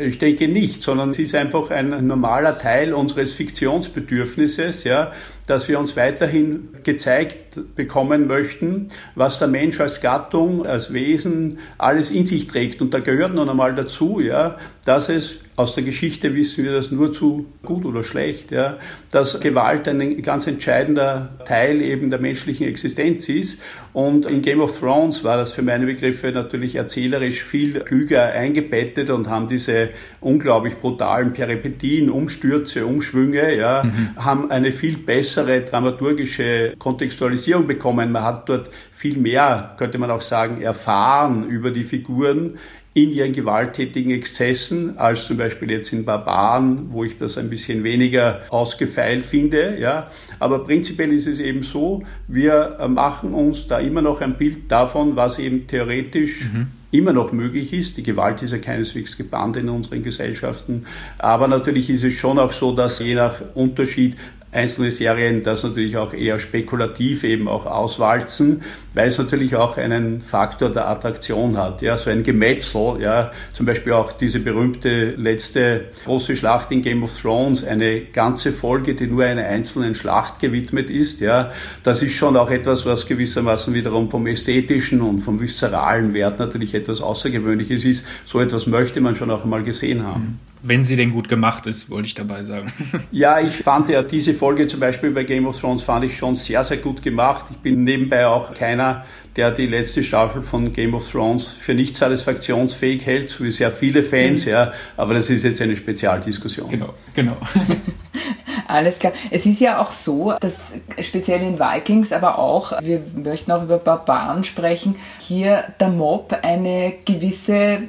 Ich 0.00 0.18
denke 0.18 0.48
nicht, 0.48 0.82
sondern 0.82 1.10
es 1.10 1.18
ist 1.18 1.34
einfach 1.34 1.70
ein 1.70 2.06
normaler 2.06 2.58
Teil 2.58 2.94
unseres 2.94 3.32
Fiktionsbedürfnisses, 3.32 4.84
ja, 4.84 5.12
dass 5.50 5.66
wir 5.66 5.80
uns 5.80 5.96
weiterhin 5.96 6.68
gezeigt 6.84 7.58
bekommen 7.74 8.28
möchten, 8.28 8.86
was 9.16 9.40
der 9.40 9.48
Mensch 9.48 9.80
als 9.80 10.00
Gattung, 10.00 10.64
als 10.64 10.92
Wesen 10.92 11.58
alles 11.76 12.12
in 12.12 12.24
sich 12.24 12.46
trägt. 12.46 12.80
Und 12.80 12.94
da 12.94 13.00
gehört 13.00 13.34
nun 13.34 13.48
einmal 13.48 13.74
dazu, 13.74 14.20
ja, 14.20 14.56
dass 14.84 15.08
es 15.08 15.38
aus 15.56 15.74
der 15.74 15.84
Geschichte 15.84 16.34
wissen 16.34 16.64
wir 16.64 16.72
das 16.72 16.90
nur 16.90 17.12
zu 17.12 17.46
gut 17.62 17.84
oder 17.84 18.02
schlecht, 18.02 18.50
ja, 18.50 18.78
dass 19.10 19.38
Gewalt 19.40 19.86
ein 19.88 20.22
ganz 20.22 20.46
entscheidender 20.46 21.30
Teil 21.44 21.82
eben 21.82 22.08
der 22.08 22.18
menschlichen 22.18 22.66
Existenz 22.66 23.28
ist. 23.28 23.60
Und 23.92 24.24
in 24.24 24.40
Game 24.40 24.60
of 24.60 24.78
Thrones 24.78 25.22
war 25.22 25.36
das 25.36 25.52
für 25.52 25.62
meine 25.62 25.84
Begriffe 25.84 26.32
natürlich 26.32 26.76
erzählerisch 26.76 27.42
viel 27.42 27.80
klüger 27.80 28.22
eingebettet 28.22 29.10
und 29.10 29.28
haben 29.28 29.48
diese 29.48 29.90
unglaublich 30.20 30.76
brutalen 30.76 31.34
Peripetien, 31.34 32.08
Umstürze, 32.08 32.86
Umschwünge, 32.86 33.54
ja, 33.54 33.82
mhm. 33.82 34.16
haben 34.16 34.50
eine 34.50 34.72
viel 34.72 34.96
bessere 34.96 35.39
bessere 35.40 35.60
dramaturgische 35.62 36.74
Kontextualisierung 36.78 37.66
bekommen. 37.66 38.12
Man 38.12 38.22
hat 38.22 38.48
dort 38.48 38.70
viel 38.92 39.18
mehr, 39.18 39.74
könnte 39.78 39.98
man 39.98 40.10
auch 40.10 40.20
sagen, 40.20 40.62
erfahren 40.62 41.48
über 41.48 41.70
die 41.70 41.84
Figuren 41.84 42.58
in 42.92 43.12
ihren 43.12 43.32
gewalttätigen 43.32 44.10
Exzessen, 44.10 44.98
als 44.98 45.24
zum 45.26 45.36
Beispiel 45.36 45.70
jetzt 45.70 45.92
in 45.92 46.04
Barbaren, 46.04 46.90
wo 46.90 47.04
ich 47.04 47.16
das 47.16 47.38
ein 47.38 47.48
bisschen 47.48 47.84
weniger 47.84 48.40
ausgefeilt 48.48 49.24
finde. 49.24 49.78
Ja. 49.78 50.10
Aber 50.40 50.64
prinzipiell 50.64 51.12
ist 51.12 51.28
es 51.28 51.38
eben 51.38 51.62
so, 51.62 52.02
wir 52.26 52.78
machen 52.88 53.32
uns 53.32 53.66
da 53.68 53.78
immer 53.78 54.02
noch 54.02 54.20
ein 54.20 54.36
Bild 54.36 54.70
davon, 54.70 55.14
was 55.14 55.38
eben 55.38 55.66
theoretisch 55.66 56.46
mhm 56.52 56.66
immer 56.90 57.12
noch 57.12 57.32
möglich 57.32 57.72
ist. 57.72 57.96
Die 57.96 58.02
Gewalt 58.02 58.42
ist 58.42 58.52
ja 58.52 58.58
keineswegs 58.58 59.16
gebannt 59.16 59.56
in 59.56 59.68
unseren 59.68 60.02
Gesellschaften. 60.02 60.86
Aber 61.18 61.48
natürlich 61.48 61.88
ist 61.90 62.04
es 62.04 62.14
schon 62.14 62.38
auch 62.38 62.52
so, 62.52 62.72
dass 62.72 62.98
je 62.98 63.14
nach 63.14 63.40
Unterschied 63.54 64.16
einzelne 64.52 64.90
Serien 64.90 65.42
das 65.42 65.62
natürlich 65.62 65.96
auch 65.96 66.12
eher 66.12 66.38
spekulativ 66.38 67.22
eben 67.22 67.46
auch 67.46 67.66
auswalzen, 67.66 68.62
weil 68.94 69.08
es 69.08 69.18
natürlich 69.18 69.54
auch 69.54 69.76
einen 69.76 70.22
Faktor 70.22 70.70
der 70.70 70.88
Attraktion 70.88 71.56
hat. 71.56 71.82
Ja, 71.82 71.96
so 71.96 72.10
ein 72.10 72.22
Gemetzel, 72.24 73.00
ja, 73.00 73.30
zum 73.52 73.66
Beispiel 73.66 73.92
auch 73.92 74.12
diese 74.12 74.40
berühmte 74.40 75.12
letzte 75.12 75.86
große 76.04 76.34
Schlacht 76.34 76.72
in 76.72 76.82
Game 76.82 77.04
of 77.04 77.16
Thrones, 77.20 77.64
eine 77.64 78.00
ganze 78.00 78.52
Folge, 78.52 78.94
die 78.94 79.06
nur 79.06 79.24
einer 79.24 79.44
einzelnen 79.44 79.94
Schlacht 79.94 80.40
gewidmet 80.40 80.90
ist, 80.90 81.20
ja, 81.20 81.50
das 81.84 82.02
ist 82.02 82.14
schon 82.14 82.36
auch 82.36 82.50
etwas, 82.50 82.84
was 82.86 83.06
gewissermaßen 83.06 83.72
wiederum 83.72 84.10
vom 84.10 84.26
ästhetischen 84.26 85.00
und 85.00 85.20
vom 85.20 85.40
viszeralen 85.40 86.12
Wert 86.12 86.40
natürlich 86.40 86.74
etwas 86.74 87.00
Außergewöhnliches 87.00 87.84
ist. 87.84 88.06
So 88.24 88.40
etwas 88.40 88.66
möchte 88.66 89.00
man 89.00 89.14
schon 89.14 89.30
auch 89.30 89.44
einmal 89.44 89.62
gesehen 89.62 90.04
haben. 90.04 90.40
Wenn 90.62 90.84
sie 90.84 90.96
denn 90.96 91.10
gut 91.10 91.28
gemacht 91.28 91.66
ist, 91.66 91.90
wollte 91.90 92.06
ich 92.06 92.14
dabei 92.14 92.42
sagen. 92.42 92.72
Ja, 93.12 93.40
ich 93.40 93.56
fand 93.56 93.88
ja 93.88 94.02
diese 94.02 94.34
Folge 94.34 94.66
zum 94.66 94.80
Beispiel 94.80 95.10
bei 95.10 95.24
Game 95.24 95.46
of 95.46 95.58
Thrones 95.58 95.82
fand 95.82 96.04
ich 96.04 96.16
schon 96.16 96.36
sehr, 96.36 96.62
sehr 96.64 96.76
gut 96.76 97.02
gemacht. 97.02 97.46
Ich 97.50 97.56
bin 97.56 97.84
nebenbei 97.84 98.26
auch 98.26 98.54
keiner, 98.54 99.04
der 99.36 99.50
die 99.50 99.66
letzte 99.66 100.02
Staffel 100.02 100.42
von 100.42 100.72
Game 100.72 100.94
of 100.94 101.10
Thrones 101.10 101.46
für 101.46 101.74
nicht 101.74 101.96
satisfaktionsfähig 101.96 103.04
hält, 103.04 103.30
so 103.30 103.44
wie 103.44 103.50
sehr 103.50 103.70
viele 103.70 104.02
Fans, 104.02 104.44
mhm. 104.44 104.52
ja. 104.52 104.72
Aber 104.96 105.14
das 105.14 105.30
ist 105.30 105.44
jetzt 105.44 105.60
eine 105.60 105.76
Spezialdiskussion. 105.76 106.68
Genau, 106.68 106.94
genau. 107.14 107.36
Alles 108.66 108.98
klar. 109.00 109.12
Es 109.30 109.46
ist 109.46 109.60
ja 109.60 109.80
auch 109.80 109.90
so, 109.90 110.34
dass 110.40 110.74
speziell 111.00 111.42
in 111.42 111.58
Vikings, 111.58 112.12
aber 112.12 112.38
auch, 112.38 112.80
wir 112.80 113.02
möchten 113.14 113.50
auch 113.50 113.64
über 113.64 113.78
Barbaren 113.78 114.44
sprechen, 114.44 114.94
hier 115.18 115.64
der 115.80 115.88
Mob 115.88 116.38
eine 116.42 116.94
gewisse 117.04 117.82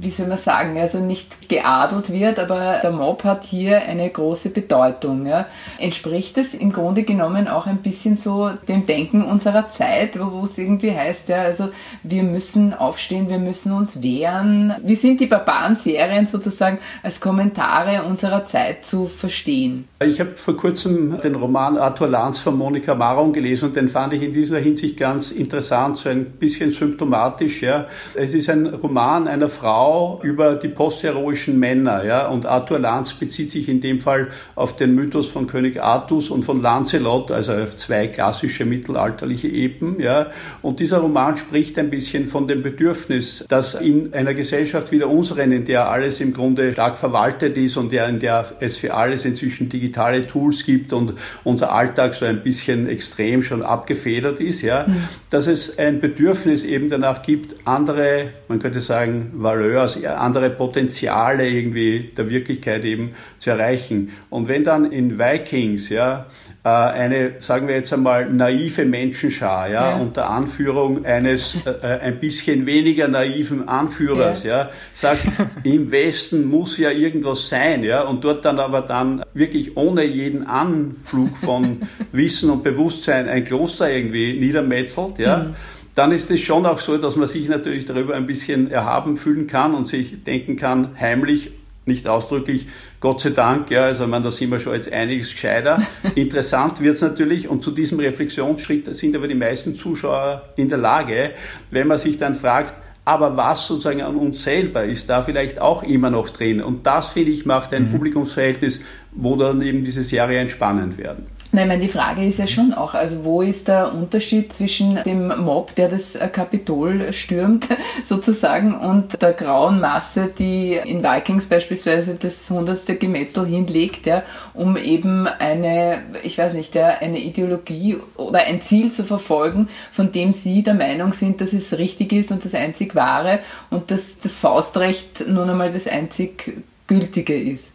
wie 0.00 0.10
soll 0.10 0.26
man 0.26 0.38
sagen, 0.38 0.78
also 0.78 1.00
nicht 1.00 1.48
geadelt 1.48 2.12
wird, 2.12 2.38
aber 2.38 2.80
der 2.82 2.92
Mob 2.92 3.24
hat 3.24 3.44
hier 3.44 3.82
eine 3.82 4.08
große 4.08 4.50
Bedeutung. 4.50 5.26
Ja. 5.26 5.46
Entspricht 5.78 6.38
es 6.38 6.54
im 6.54 6.72
Grunde 6.72 7.02
genommen 7.02 7.48
auch 7.48 7.66
ein 7.66 7.78
bisschen 7.78 8.16
so 8.16 8.50
dem 8.68 8.86
Denken 8.86 9.24
unserer 9.24 9.68
Zeit, 9.70 10.18
wo 10.18 10.44
es 10.44 10.58
irgendwie 10.58 10.92
heißt, 10.92 11.28
ja, 11.28 11.42
also 11.42 11.70
wir 12.02 12.22
müssen 12.22 12.74
aufstehen, 12.74 13.28
wir 13.28 13.38
müssen 13.38 13.72
uns 13.72 14.02
wehren. 14.02 14.74
Wie 14.82 14.94
sind 14.94 15.20
die 15.20 15.26
Barbaren-Serien 15.26 16.26
sozusagen 16.26 16.78
als 17.02 17.20
Kommentare 17.20 18.04
unserer 18.04 18.44
Zeit 18.46 18.84
zu 18.84 19.06
verstehen? 19.06 19.88
Ich 20.00 20.20
habe 20.20 20.36
vor 20.36 20.56
kurzem 20.56 21.18
den 21.24 21.34
Roman 21.34 21.76
Arthur 21.76 22.06
Lanz 22.06 22.38
von 22.38 22.56
Monika 22.56 22.94
Maron 22.94 23.32
gelesen 23.32 23.64
und 23.64 23.74
den 23.74 23.88
fand 23.88 24.12
ich 24.12 24.22
in 24.22 24.32
dieser 24.32 24.60
Hinsicht 24.60 24.96
ganz 24.96 25.32
interessant, 25.32 25.96
so 25.96 26.08
ein 26.08 26.24
bisschen 26.24 26.70
symptomatisch. 26.70 27.62
Ja. 27.62 27.88
Es 28.14 28.32
ist 28.32 28.48
ein 28.48 28.66
Roman 28.66 29.26
einer 29.26 29.48
Frau, 29.48 30.20
über 30.22 30.54
die 30.54 30.68
postheroischen 30.68 31.58
Männer. 31.58 32.04
Ja? 32.04 32.28
Und 32.28 32.46
Arthur 32.46 32.78
Lanz 32.78 33.12
bezieht 33.12 33.50
sich 33.50 33.68
in 33.68 33.80
dem 33.80 34.00
Fall 34.00 34.28
auf 34.54 34.76
den 34.76 34.94
Mythos 34.94 35.26
von 35.26 35.48
König 35.48 35.82
Artus 35.82 36.30
und 36.30 36.44
von 36.44 36.62
Lancelot, 36.62 37.32
also 37.32 37.54
auf 37.54 37.74
zwei 37.74 38.06
klassische 38.06 38.64
mittelalterliche 38.64 39.48
Epen. 39.48 39.98
Ja? 39.98 40.28
Und 40.62 40.78
dieser 40.78 40.98
Roman 40.98 41.36
spricht 41.36 41.76
ein 41.76 41.90
bisschen 41.90 42.26
von 42.26 42.46
dem 42.46 42.62
Bedürfnis, 42.62 43.44
dass 43.48 43.74
in 43.74 44.14
einer 44.14 44.34
Gesellschaft 44.34 44.92
wie 44.92 44.98
der 44.98 45.10
unseren, 45.10 45.50
in 45.50 45.64
der 45.64 45.90
alles 45.90 46.20
im 46.20 46.32
Grunde 46.32 46.72
stark 46.72 46.96
verwaltet 46.98 47.58
ist 47.58 47.76
und 47.76 47.92
in 47.92 48.20
der 48.20 48.52
es 48.60 48.78
für 48.78 48.94
alles 48.94 49.24
inzwischen 49.24 49.68
digitale 49.88 50.26
Tools 50.26 50.64
gibt 50.64 50.92
und 50.92 51.14
unser 51.44 51.72
Alltag 51.72 52.14
so 52.14 52.24
ein 52.24 52.42
bisschen 52.42 52.88
extrem 52.88 53.42
schon 53.42 53.62
abgefedert 53.62 54.40
ist, 54.40 54.62
ja, 54.62 54.86
mhm. 54.86 54.96
dass 55.30 55.46
es 55.46 55.78
ein 55.78 56.00
Bedürfnis 56.00 56.64
eben 56.64 56.88
danach 56.88 57.22
gibt, 57.22 57.56
andere, 57.64 58.32
man 58.48 58.58
könnte 58.58 58.80
sagen, 58.80 59.32
Valeur 59.34 59.78
Couleurs, 59.78 60.02
andere 60.04 60.50
Potenziale 60.50 61.48
irgendwie 61.48 62.10
der 62.16 62.30
Wirklichkeit 62.30 62.84
eben 62.84 63.12
zu 63.38 63.50
erreichen. 63.50 64.10
Und 64.30 64.48
wenn 64.48 64.64
dann 64.64 64.90
in 64.90 65.18
Vikings, 65.18 65.88
ja, 65.88 66.26
äh, 66.64 66.68
eine, 66.68 67.32
sagen 67.38 67.68
wir 67.68 67.76
jetzt 67.76 67.92
einmal, 67.92 68.28
naive 68.28 68.84
Menschenschar, 68.84 69.68
ja, 69.68 69.90
ja. 69.90 69.96
unter 69.96 70.28
Anführung 70.28 71.04
eines 71.04 71.56
äh, 71.64 71.70
äh, 71.70 72.00
ein 72.00 72.18
bisschen 72.18 72.66
weniger 72.66 73.08
naiven 73.08 73.68
Anführers, 73.68 74.42
ja. 74.42 74.64
ja, 74.64 74.70
sagt, 74.92 75.28
im 75.62 75.90
Westen 75.90 76.46
muss 76.46 76.76
ja 76.78 76.90
irgendwas 76.90 77.48
sein, 77.48 77.84
ja, 77.84 78.02
und 78.02 78.24
dort 78.24 78.44
dann 78.44 78.58
aber 78.58 78.82
dann 78.82 79.22
wirklich 79.34 79.76
ohne 79.76 80.04
jeden 80.04 80.46
Anflug 80.46 81.36
von 81.36 81.80
Wissen 82.12 82.50
und 82.50 82.64
Bewusstsein 82.64 83.28
ein 83.28 83.44
Kloster 83.44 83.90
irgendwie 83.90 84.38
niedermetzelt, 84.38 85.18
ja. 85.18 85.38
Mhm 85.38 85.54
dann 85.98 86.12
ist 86.12 86.30
es 86.30 86.38
schon 86.38 86.64
auch 86.64 86.78
so, 86.78 86.96
dass 86.96 87.16
man 87.16 87.26
sich 87.26 87.48
natürlich 87.48 87.84
darüber 87.84 88.14
ein 88.14 88.24
bisschen 88.24 88.70
erhaben 88.70 89.16
fühlen 89.16 89.48
kann 89.48 89.74
und 89.74 89.88
sich 89.88 90.22
denken 90.22 90.54
kann, 90.54 90.90
heimlich, 90.96 91.50
nicht 91.88 92.06
ausdrücklich, 92.06 92.66
Gott 93.00 93.20
sei 93.20 93.30
Dank, 93.30 93.70
ja, 93.70 93.82
also 93.82 94.06
man, 94.06 94.22
da 94.22 94.30
sind 94.30 94.50
wir 94.50 94.60
schon 94.60 94.74
jetzt 94.74 94.92
einiges 94.92 95.32
gescheiter. 95.32 95.82
Interessant 96.14 96.80
wird 96.80 96.94
es 96.94 97.02
natürlich 97.02 97.48
und 97.48 97.64
zu 97.64 97.72
diesem 97.72 97.98
Reflexionsschritt 97.98 98.94
sind 98.94 99.16
aber 99.16 99.26
die 99.26 99.34
meisten 99.34 99.74
Zuschauer 99.74 100.50
in 100.56 100.68
der 100.68 100.78
Lage, 100.78 101.32
wenn 101.72 101.88
man 101.88 101.98
sich 101.98 102.16
dann 102.16 102.36
fragt, 102.36 102.74
aber 103.04 103.38
was 103.38 103.66
sozusagen 103.66 104.02
an 104.02 104.16
uns 104.16 104.42
selber 104.44 104.84
ist 104.84 105.08
da 105.08 105.22
vielleicht 105.22 105.60
auch 105.60 105.82
immer 105.82 106.10
noch 106.10 106.28
drin. 106.28 106.62
Und 106.62 106.86
das, 106.86 107.08
finde 107.08 107.32
ich, 107.32 107.46
macht 107.46 107.72
ein 107.72 107.84
mhm. 107.84 107.92
Publikumsverhältnis, 107.92 108.82
wo 109.12 109.34
dann 109.34 109.62
eben 109.62 109.82
diese 109.82 110.02
Serien 110.02 110.46
spannend 110.46 110.98
werden. 110.98 111.26
Nein, 111.50 111.62
ich 111.62 111.68
meine, 111.68 111.82
die 111.82 111.88
Frage 111.88 112.26
ist 112.26 112.38
ja 112.38 112.46
schon 112.46 112.74
auch, 112.74 112.92
also 112.92 113.24
wo 113.24 113.40
ist 113.40 113.68
der 113.68 113.94
Unterschied 113.94 114.52
zwischen 114.52 115.02
dem 115.04 115.28
Mob, 115.28 115.74
der 115.76 115.88
das 115.88 116.14
äh, 116.14 116.28
Kapitol 116.28 117.10
stürmt, 117.14 117.68
sozusagen, 118.04 118.74
und 118.74 119.22
der 119.22 119.32
grauen 119.32 119.80
Masse, 119.80 120.30
die 120.38 120.74
in 120.74 121.02
Vikings 121.02 121.46
beispielsweise 121.46 122.16
das 122.16 122.50
hundertste 122.50 122.96
Gemetzel 122.96 123.46
hinlegt, 123.46 124.04
ja, 124.04 124.24
um 124.52 124.76
eben 124.76 125.26
eine, 125.26 126.02
ich 126.22 126.36
weiß 126.36 126.52
nicht, 126.52 126.74
ja, 126.74 126.88
eine 127.00 127.18
Ideologie 127.18 127.96
oder 128.16 128.40
ein 128.40 128.60
Ziel 128.60 128.92
zu 128.92 129.04
verfolgen, 129.04 129.70
von 129.90 130.12
dem 130.12 130.32
sie 130.32 130.62
der 130.62 130.74
Meinung 130.74 131.12
sind, 131.12 131.40
dass 131.40 131.54
es 131.54 131.78
richtig 131.78 132.12
ist 132.12 132.30
und 132.30 132.44
das 132.44 132.54
einzig 132.54 132.94
wahre 132.94 133.38
und 133.70 133.90
dass 133.90 134.20
das 134.20 134.36
Faustrecht 134.36 135.26
nun 135.26 135.48
einmal 135.48 135.72
das 135.72 135.88
einzig 135.88 136.62
gültige 136.86 137.40
ist. 137.40 137.72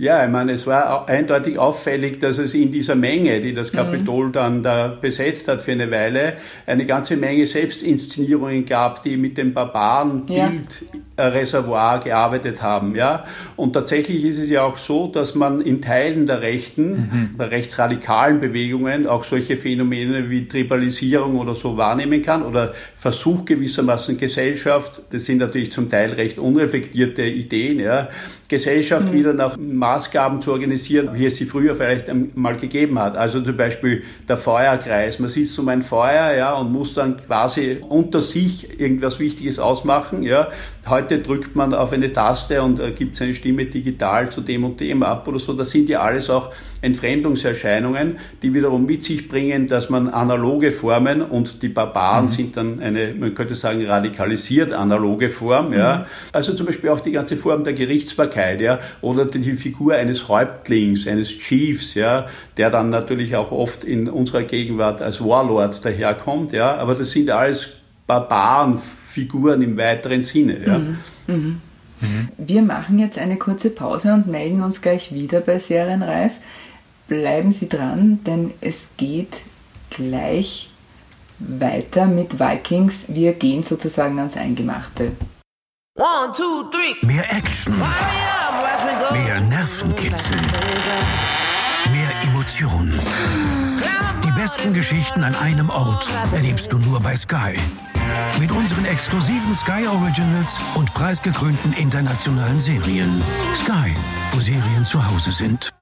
Ja, 0.00 0.24
ich 0.24 0.30
meine, 0.30 0.52
es 0.52 0.66
war 0.66 1.06
eindeutig 1.10 1.58
auffällig, 1.58 2.20
dass 2.20 2.38
es 2.38 2.54
in 2.54 2.72
dieser 2.72 2.94
Menge, 2.94 3.42
die 3.42 3.52
das 3.52 3.70
mhm. 3.70 3.76
Kapitol 3.76 4.32
dann 4.32 4.62
da 4.62 4.88
besetzt 4.88 5.46
hat 5.46 5.60
für 5.60 5.72
eine 5.72 5.90
Weile, 5.90 6.38
eine 6.64 6.86
ganze 6.86 7.18
Menge 7.18 7.44
Selbstinszenierungen 7.44 8.64
gab, 8.64 9.02
die 9.02 9.18
mit 9.18 9.36
dem 9.36 9.52
Barbarenbildreservoir 9.52 11.96
ja. 11.96 11.98
gearbeitet 11.98 12.62
haben. 12.62 12.96
Ja? 12.96 13.24
Und 13.56 13.74
tatsächlich 13.74 14.24
ist 14.24 14.38
es 14.38 14.48
ja 14.48 14.62
auch 14.62 14.78
so, 14.78 15.06
dass 15.06 15.34
man 15.34 15.60
in 15.60 15.82
Teilen 15.82 16.24
der 16.24 16.40
rechten, 16.40 16.92
mhm. 16.92 17.34
der 17.38 17.50
rechtsradikalen 17.50 18.40
Bewegungen 18.40 19.06
auch 19.06 19.24
solche 19.24 19.58
Phänomene 19.58 20.30
wie 20.30 20.48
Tribalisierung 20.48 21.38
oder 21.38 21.54
so 21.54 21.76
wahrnehmen 21.76 22.22
kann 22.22 22.42
oder 22.42 22.72
Versuch 22.96 23.44
gewissermaßen 23.44 24.16
Gesellschaft, 24.16 25.02
das 25.10 25.26
sind 25.26 25.36
natürlich 25.36 25.72
zum 25.72 25.90
Teil 25.90 26.14
recht 26.14 26.38
unreflektierte 26.38 27.24
Ideen, 27.24 27.80
ja, 27.80 28.08
Gesellschaft 28.50 29.08
mhm. 29.08 29.12
wieder 29.12 29.32
nach 29.32 29.56
Maßgaben 29.56 30.40
zu 30.40 30.50
organisieren, 30.50 31.10
wie 31.14 31.24
es 31.24 31.36
sie 31.36 31.46
früher 31.46 31.76
vielleicht 31.76 32.10
mal 32.36 32.56
gegeben 32.56 32.98
hat. 32.98 33.16
Also 33.16 33.40
zum 33.40 33.56
Beispiel 33.56 34.02
der 34.28 34.36
Feuerkreis. 34.36 35.20
Man 35.20 35.28
sitzt 35.28 35.56
um 35.60 35.68
ein 35.68 35.82
Feuer, 35.82 36.36
ja, 36.36 36.52
und 36.54 36.72
muss 36.72 36.92
dann 36.92 37.16
quasi 37.16 37.78
unter 37.88 38.20
sich 38.20 38.80
irgendwas 38.80 39.20
Wichtiges 39.20 39.60
ausmachen, 39.60 40.24
ja. 40.24 40.48
Heute 40.88 41.20
drückt 41.20 41.54
man 41.54 41.74
auf 41.74 41.92
eine 41.92 42.12
Taste 42.12 42.62
und 42.62 42.80
äh, 42.80 42.90
gibt 42.90 43.16
seine 43.16 43.34
Stimme 43.34 43.66
digital 43.66 44.30
zu 44.30 44.40
dem 44.40 44.64
und 44.64 44.80
dem 44.80 45.02
ab 45.02 45.28
oder 45.28 45.38
so. 45.38 45.52
Das 45.52 45.70
sind 45.70 45.88
ja 45.88 46.00
alles 46.00 46.28
auch 46.28 46.52
Entfremdungserscheinungen, 46.80 48.16
die 48.42 48.54
wiederum 48.54 48.86
mit 48.86 49.04
sich 49.04 49.28
bringen, 49.28 49.66
dass 49.66 49.90
man 49.90 50.08
analoge 50.08 50.72
Formen 50.72 51.22
und 51.22 51.62
die 51.62 51.68
Barbaren 51.68 52.24
mhm. 52.24 52.28
sind 52.28 52.56
dann 52.56 52.80
eine, 52.80 53.14
man 53.14 53.34
könnte 53.34 53.54
sagen, 53.54 53.84
radikalisiert 53.84 54.72
analoge 54.72 55.28
Form, 55.28 55.72
ja. 55.72 55.98
Mhm. 55.98 56.04
Also 56.32 56.54
zum 56.54 56.66
Beispiel 56.66 56.90
auch 56.90 57.00
die 57.00 57.12
ganze 57.12 57.36
Form 57.36 57.62
der 57.62 57.74
Gerichtsbarkeit, 57.74 58.39
ja, 58.60 58.78
oder 59.00 59.24
die 59.24 59.56
Figur 59.56 59.94
eines 59.94 60.28
Häuptlings, 60.28 61.06
eines 61.06 61.28
Chiefs, 61.30 61.94
ja, 61.94 62.26
der 62.56 62.70
dann 62.70 62.88
natürlich 62.88 63.36
auch 63.36 63.52
oft 63.52 63.84
in 63.84 64.08
unserer 64.08 64.42
Gegenwart 64.42 65.02
als 65.02 65.24
Warlord 65.24 65.84
daherkommt, 65.84 66.52
ja. 66.52 66.76
Aber 66.76 66.94
das 66.94 67.10
sind 67.10 67.30
alles 67.30 67.68
Barbarenfiguren 68.06 69.62
im 69.62 69.76
weiteren 69.76 70.22
Sinne, 70.22 70.58
ja. 70.66 70.78
Mhm. 70.78 70.98
Mhm. 71.26 71.60
Wir 72.38 72.62
machen 72.62 72.98
jetzt 72.98 73.18
eine 73.18 73.36
kurze 73.36 73.70
Pause 73.70 74.14
und 74.14 74.26
melden 74.26 74.62
uns 74.62 74.80
gleich 74.80 75.12
wieder 75.12 75.40
bei 75.40 75.58
Serienreif 75.58 76.32
bleiben 77.10 77.50
Sie 77.50 77.68
dran, 77.68 78.20
denn 78.24 78.52
es 78.60 78.92
geht 78.96 79.42
gleich 79.90 80.70
weiter 81.40 82.06
mit 82.06 82.38
Vikings. 82.38 83.12
Wir 83.12 83.32
gehen 83.32 83.64
sozusagen 83.64 84.18
ans 84.18 84.36
Eingemachte. 84.36 85.12
One, 86.00 86.32
two, 86.34 86.64
three. 86.70 86.96
Mehr 87.06 87.30
Action. 87.30 87.78
Mehr 89.12 89.38
Nervenkitzel. 89.38 90.40
Mehr 91.92 92.22
Emotionen. 92.22 92.98
Die 94.24 94.30
besten 94.30 94.72
Geschichten 94.72 95.22
an 95.22 95.34
einem 95.34 95.68
Ort 95.68 96.08
erlebst 96.32 96.72
du 96.72 96.78
nur 96.78 97.00
bei 97.00 97.14
Sky. 97.16 97.54
Mit 98.38 98.50
unseren 98.50 98.86
exklusiven 98.86 99.54
Sky 99.54 99.86
Originals 99.88 100.58
und 100.74 100.90
preisgekrönten 100.94 101.74
internationalen 101.74 102.60
Serien. 102.60 103.22
Sky, 103.54 103.94
wo 104.32 104.40
Serien 104.40 104.86
zu 104.86 105.06
Hause 105.06 105.32
sind. 105.32 105.74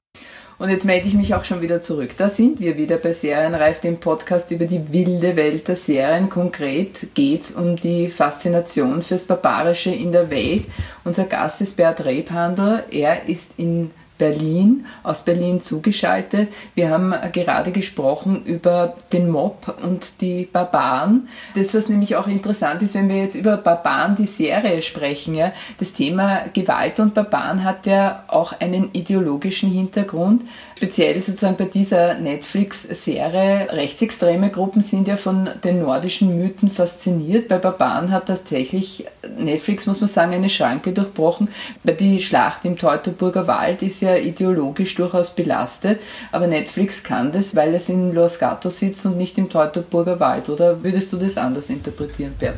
Und 0.59 0.69
jetzt 0.69 0.83
melde 0.83 1.07
ich 1.07 1.13
mich 1.13 1.33
auch 1.33 1.45
schon 1.45 1.61
wieder 1.61 1.79
zurück. 1.79 2.11
Da 2.17 2.27
sind 2.27 2.59
wir 2.59 2.77
wieder 2.77 2.97
bei 2.97 3.13
Serienreif, 3.13 3.79
dem 3.79 3.97
Podcast 3.97 4.51
über 4.51 4.65
die 4.65 4.91
wilde 4.91 5.37
Welt 5.37 5.69
der 5.69 5.77
Serien. 5.77 6.29
Konkret 6.29 7.15
geht 7.15 7.43
es 7.43 7.51
um 7.53 7.77
die 7.77 8.09
Faszination 8.09 9.01
fürs 9.01 9.23
Barbarische 9.23 9.91
in 9.91 10.11
der 10.11 10.29
Welt. 10.29 10.65
Unser 11.05 11.23
Gast 11.23 11.61
ist 11.61 11.77
Bert 11.77 12.03
Rebhandel. 12.03 12.83
Er 12.91 13.29
ist 13.29 13.53
in 13.57 13.91
Berlin, 14.19 14.85
aus 15.01 15.25
Berlin 15.25 15.61
zugeschaltet. 15.61 16.49
Wir 16.75 16.91
haben 16.91 17.15
gerade 17.31 17.71
gesprochen 17.71 18.43
über 18.45 18.93
den 19.11 19.31
Mob 19.31 19.75
und 19.81 20.21
die 20.21 20.45
Barbaren. 20.45 21.29
Das, 21.55 21.73
was 21.73 21.89
nämlich 21.89 22.15
auch 22.15 22.27
interessant 22.27 22.83
ist, 22.83 22.93
wenn 22.93 23.09
wir 23.09 23.17
jetzt 23.17 23.33
über 23.33 23.57
Barbaren, 23.57 24.15
die 24.15 24.27
Serie 24.27 24.83
sprechen, 24.83 25.33
ja, 25.33 25.53
das 25.79 25.93
Thema 25.93 26.43
Gewalt 26.53 26.99
und 26.99 27.15
Barbaren 27.15 27.63
hat 27.63 27.87
ja 27.87 28.25
auch 28.27 28.53
einen 28.59 28.89
ideologischen 28.93 29.71
Hintergrund. 29.71 30.43
Speziell 30.79 31.21
sozusagen 31.21 31.57
bei 31.57 31.65
dieser 31.65 32.17
Netflix-Serie, 32.19 33.67
rechtsextreme 33.69 34.49
Gruppen 34.49 34.81
sind 34.81 35.09
ja 35.09 35.17
von 35.17 35.49
den 35.61 35.81
nordischen 35.81 36.39
Mythen 36.39 36.71
fasziniert. 36.71 37.49
Bei 37.49 37.57
Barbaren 37.57 38.13
hat 38.13 38.27
tatsächlich 38.27 39.05
Netflix, 39.37 39.87
muss 39.87 39.99
man 39.99 40.07
sagen, 40.07 40.31
eine 40.31 40.47
Schranke 40.47 40.93
durchbrochen. 40.93 41.49
Bei 41.83 41.91
die 41.91 42.21
Schlacht 42.21 42.63
im 42.63 42.77
Teutoburger 42.77 43.45
Wald 43.45 43.81
ist 43.81 44.01
ja 44.01 44.15
ideologisch 44.15 44.95
durchaus 44.95 45.31
belastet, 45.31 45.99
aber 46.31 46.47
Netflix 46.47 47.03
kann 47.03 47.33
das, 47.33 47.53
weil 47.53 47.75
es 47.75 47.89
in 47.89 48.13
Los 48.13 48.39
Gatos 48.39 48.79
sitzt 48.79 49.05
und 49.05 49.17
nicht 49.17 49.37
im 49.37 49.49
Teutoburger 49.49 50.21
Wald. 50.21 50.47
Oder 50.47 50.81
würdest 50.81 51.11
du 51.11 51.17
das 51.17 51.37
anders 51.37 51.69
interpretieren, 51.69 52.35
Bert? 52.39 52.55